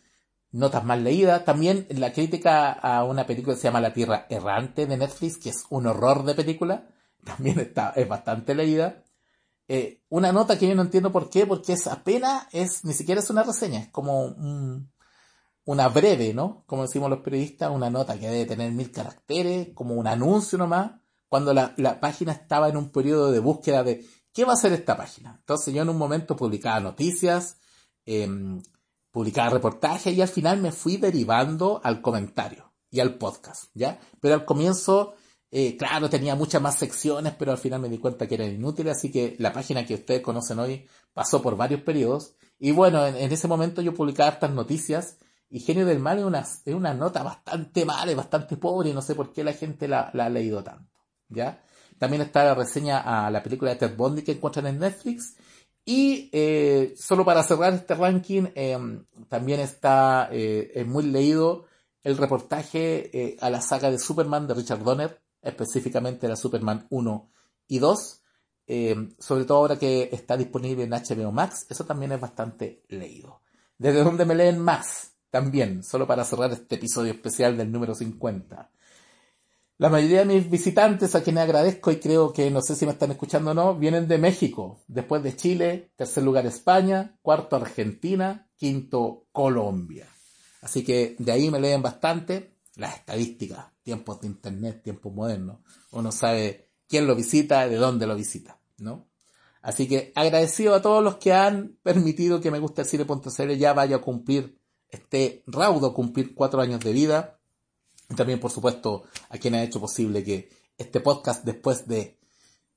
notas 0.51 0.85
más 0.85 1.01
leídas. 1.01 1.45
También 1.45 1.87
la 1.91 2.13
crítica 2.13 2.73
a 2.73 3.05
una 3.05 3.27
película 3.27 3.55
que 3.55 3.61
se 3.61 3.69
llama 3.69 3.81
La 3.81 3.93
Tierra 3.93 4.27
Errante 4.29 4.87
de 4.87 4.97
Netflix, 4.97 5.39
que 5.39 5.51
es 5.51 5.65
un 5.71 5.87
horror 5.87 6.25
de 6.25 6.35
película, 6.35 6.89
también 7.25 7.59
está, 7.61 7.93
es 7.97 8.09
bastante 8.09 8.55
leída. 8.55 9.05
Eh, 9.71 10.03
una 10.09 10.33
nota 10.33 10.59
que 10.59 10.67
yo 10.67 10.75
no 10.75 10.83
entiendo 10.83 11.13
por 11.13 11.29
qué, 11.29 11.47
porque 11.47 11.75
es 11.75 11.87
apenas, 11.87 12.47
es, 12.53 12.85
ni 12.85 12.95
siquiera 12.95 13.21
es 13.21 13.29
una 13.29 13.43
reseña, 13.43 13.81
es 13.81 13.89
como 13.89 14.35
una 15.67 15.89
breve, 15.89 16.33
¿no? 16.33 16.65
Como 16.67 16.83
decimos 16.83 17.11
los 17.11 17.21
periodistas, 17.21 17.71
una 17.71 17.91
nota 17.91 18.19
que 18.19 18.31
debe 18.31 18.47
tener 18.47 18.73
mil 18.73 18.91
caracteres, 18.91 19.69
como 19.75 19.95
un 19.95 20.07
anuncio 20.07 20.57
nomás, 20.57 20.93
cuando 21.29 21.53
la, 21.53 22.01
página 22.01 22.33
estaba 22.33 22.71
en 22.71 22.79
un 22.79 22.91
periodo 22.91 23.31
de 23.31 23.41
búsqueda 23.41 23.83
de 23.83 24.07
qué 24.39 24.45
va 24.45 24.53
a 24.53 24.57
ser 24.57 24.73
esta 24.73 24.97
página. 24.97 25.35
Entonces 25.37 25.75
yo 25.75 25.83
en 25.83 25.89
un 25.89 25.99
momento 25.99 26.37
publicaba 26.37 26.79
noticias, 26.79 27.57
em, 28.07 28.63
publicaba 29.11 29.51
reportajes 29.51 30.15
y 30.15 30.23
al 30.23 30.29
final 30.29 30.61
me 30.61 30.71
fui 30.71 30.97
derivando 30.97 31.81
al 31.83 32.01
comentario 32.01 32.73
y 32.89 33.01
al 33.01 33.15
podcast, 33.19 33.65
¿ya? 33.75 33.99
Pero 34.21 34.35
al 34.35 34.45
comienzo 34.45 35.17
eh, 35.51 35.77
claro, 35.77 36.09
tenía 36.09 36.37
muchas 36.37 36.63
más 36.63 36.77
secciones, 36.77 37.35
pero 37.37 37.51
al 37.51 37.59
final 37.59 37.81
me 37.81 37.89
di 37.89 37.99
cuenta 37.99 38.29
que 38.29 38.37
eran 38.37 38.53
inútiles, 38.53 38.97
así 38.97 39.11
que 39.11 39.35
la 39.41 39.53
página 39.53 39.85
que 39.85 39.95
ustedes 39.95 40.23
conocen 40.23 40.61
hoy 40.61 40.87
pasó 41.13 41.43
por 41.43 41.57
varios 41.57 41.81
periodos. 41.81 42.37
Y 42.61 42.71
bueno, 42.71 43.05
en, 43.09 43.33
ese 43.33 43.49
momento 43.49 43.83
yo 43.83 43.93
publicaba 43.93 44.31
estas 44.31 44.53
noticias 44.53 45.19
y 45.51 45.59
Genio 45.59 45.85
del 45.85 45.99
Mal 45.99 46.19
es 46.19 46.25
una, 46.25 46.41
es 46.43 46.75
una 46.75 46.95
nota 46.95 47.25
bastante 47.25 47.85
mala 47.85 48.15
bastante 48.15 48.57
pobre 48.57 48.91
y 48.91 48.93
no 48.93 49.03
sé 49.03 49.17
por 49.17 49.33
qué 49.33 49.43
la 49.43 49.53
gente 49.53 49.89
la, 49.89 50.13
ha 50.15 50.29
leído 50.29 50.63
tanto. 50.63 50.95
¿ya? 51.29 51.61
También 51.99 52.23
está 52.23 52.45
la 52.45 52.55
reseña 52.55 52.99
a 53.01 53.31
la 53.31 53.43
película 53.43 53.73
de 53.73 53.77
Ted 53.79 53.97
Bundy 53.97 54.23
que 54.23 54.33
encuentran 54.33 54.67
en 54.67 54.79
Netflix. 54.79 55.37
Y 55.85 56.29
eh, 56.33 56.95
solo 56.97 57.25
para 57.25 57.43
cerrar 57.43 57.73
este 57.73 57.95
ranking, 57.95 58.49
em, 58.55 59.05
también 59.29 59.61
está 59.61 60.29
eh, 60.31 60.85
muy 60.87 61.05
leído 61.05 61.65
el 62.03 62.17
reportaje 62.17 63.37
a 63.41 63.51
la 63.51 63.61
saga 63.61 63.91
de 63.91 63.99
Superman 63.99 64.47
de 64.47 64.55
Richard 64.55 64.83
Donner, 64.83 65.21
específicamente 65.43 66.29
la 66.29 66.37
Superman 66.37 66.87
1 66.91 67.31
y 67.69 67.79
2, 67.79 68.23
eh, 68.71 69.15
sobre 69.19 69.47
todo 69.47 69.59
ahora 69.59 69.79
que 69.79 70.11
está 70.13 70.37
disponible 70.37 70.85
en 70.85 70.91
HBO 70.91 71.33
Max, 71.33 71.67
eso 71.71 71.85
también 71.85 72.13
es 72.13 72.21
bastante 72.21 72.83
leído. 72.89 73.41
¿Desde 73.79 74.05
dónde 74.05 74.27
me 74.27 74.35
leen 74.35 74.59
más? 74.59 75.13
También, 75.31 75.83
solo 75.83 76.07
para 76.07 76.25
cerrar 76.25 76.53
este 76.53 76.75
episodio 76.75 77.13
especial 77.13 77.57
del 77.57 77.73
número 77.73 77.95
50. 77.95 78.71
La 79.79 79.89
mayoría 79.89 80.19
de 80.19 80.35
mis 80.35 80.51
visitantes, 80.51 81.15
a 81.15 81.23
quienes 81.23 81.45
agradezco 81.45 81.93
y 81.93 82.01
creo 82.01 82.33
que 82.33 82.51
no 82.51 82.61
sé 82.61 82.75
si 82.75 82.85
me 82.85 82.91
están 82.91 83.13
escuchando 83.13 83.53
o 83.53 83.55
no, 83.55 83.77
vienen 83.77 84.09
de 84.09 84.19
México, 84.19 84.83
después 84.89 85.23
de 85.23 85.37
Chile, 85.37 85.93
tercer 85.95 86.25
lugar 86.25 86.47
España, 86.47 87.17
cuarto 87.23 87.55
Argentina, 87.55 88.51
quinto 88.57 89.29
Colombia. 89.31 90.09
Así 90.63 90.83
que 90.83 91.15
de 91.21 91.31
ahí 91.31 91.49
me 91.49 91.61
leen 91.61 91.81
bastante 91.81 92.57
las 92.75 92.97
estadísticas, 92.97 93.67
tiempos 93.85 94.21
de 94.21 94.27
internet, 94.27 94.83
tiempos 94.83 95.15
modernos. 95.15 95.59
Uno 95.93 96.11
sabe 96.11 96.71
quién 96.89 97.07
lo 97.07 97.15
visita, 97.15 97.69
de 97.69 97.77
dónde 97.77 98.09
lo 98.09 98.17
visita, 98.17 98.59
¿no? 98.79 99.07
Así 99.63 99.87
que 99.87 100.13
agradecido 100.17 100.75
a 100.75 100.83
todos 100.83 101.05
los 101.05 101.19
que 101.19 101.33
han 101.33 101.79
permitido 101.85 102.41
que 102.41 102.51
me 102.51 102.59
guste 102.59 102.83
el 102.83 102.89
cine.cl 102.89 103.53
ya 103.57 103.75
vaya 103.75 103.97
a 103.97 104.01
cumplir 104.01 104.59
este 104.89 105.45
raudo, 105.47 105.95
cumplir 105.95 106.35
cuatro 106.35 106.61
años 106.61 106.81
de 106.81 106.93
vida. 106.93 107.38
Y 108.09 108.15
también, 108.15 108.41
por 108.41 108.51
supuesto, 108.51 109.05
a 109.29 109.39
quien 109.39 109.55
ha 109.55 109.63
hecho 109.63 109.81
posible 109.81 110.25
que 110.25 110.51
este 110.77 111.01
podcast, 111.01 111.45
después 111.45 111.87
de 111.87 112.19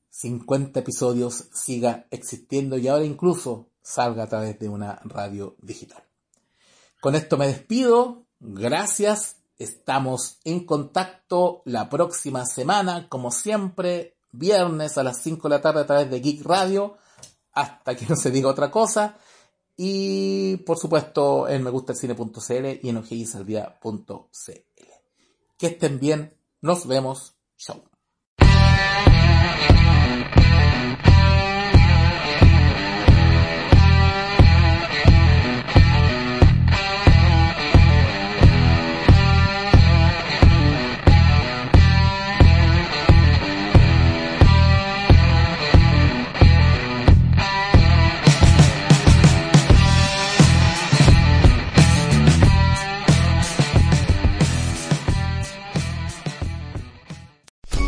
50 0.09 0.79
episodios, 0.79 1.45
siga 1.53 2.07
existiendo 2.11 2.77
y 2.77 2.87
ahora 2.87 3.05
incluso 3.05 3.69
salga 3.81 4.23
a 4.23 4.29
través 4.29 4.59
de 4.59 4.69
una 4.69 4.99
radio 5.05 5.55
digital. 5.61 6.03
Con 6.99 7.15
esto 7.15 7.37
me 7.37 7.47
despido. 7.47 8.25
Gracias 8.39 9.37
Estamos 9.61 10.39
en 10.43 10.65
contacto 10.65 11.61
la 11.65 11.87
próxima 11.87 12.47
semana, 12.47 13.07
como 13.07 13.29
siempre, 13.29 14.17
viernes 14.31 14.97
a 14.97 15.03
las 15.03 15.21
5 15.21 15.47
de 15.47 15.55
la 15.55 15.61
tarde 15.61 15.81
a 15.81 15.85
través 15.85 16.09
de 16.09 16.19
Geek 16.19 16.43
Radio, 16.43 16.97
hasta 17.51 17.95
que 17.95 18.07
no 18.07 18.15
se 18.15 18.31
diga 18.31 18.49
otra 18.49 18.71
cosa. 18.71 19.19
Y 19.77 20.57
por 20.65 20.79
supuesto 20.79 21.47
en 21.47 21.61
megustalcine.cl 21.61 22.79
y 22.81 22.89
en 22.89 22.97
ojeguisalvia.cl. 22.97 24.70
Que 25.61 25.67
estén 25.67 25.99
bien, 25.99 26.33
nos 26.59 26.87
vemos, 26.87 27.35
chao. 27.55 27.83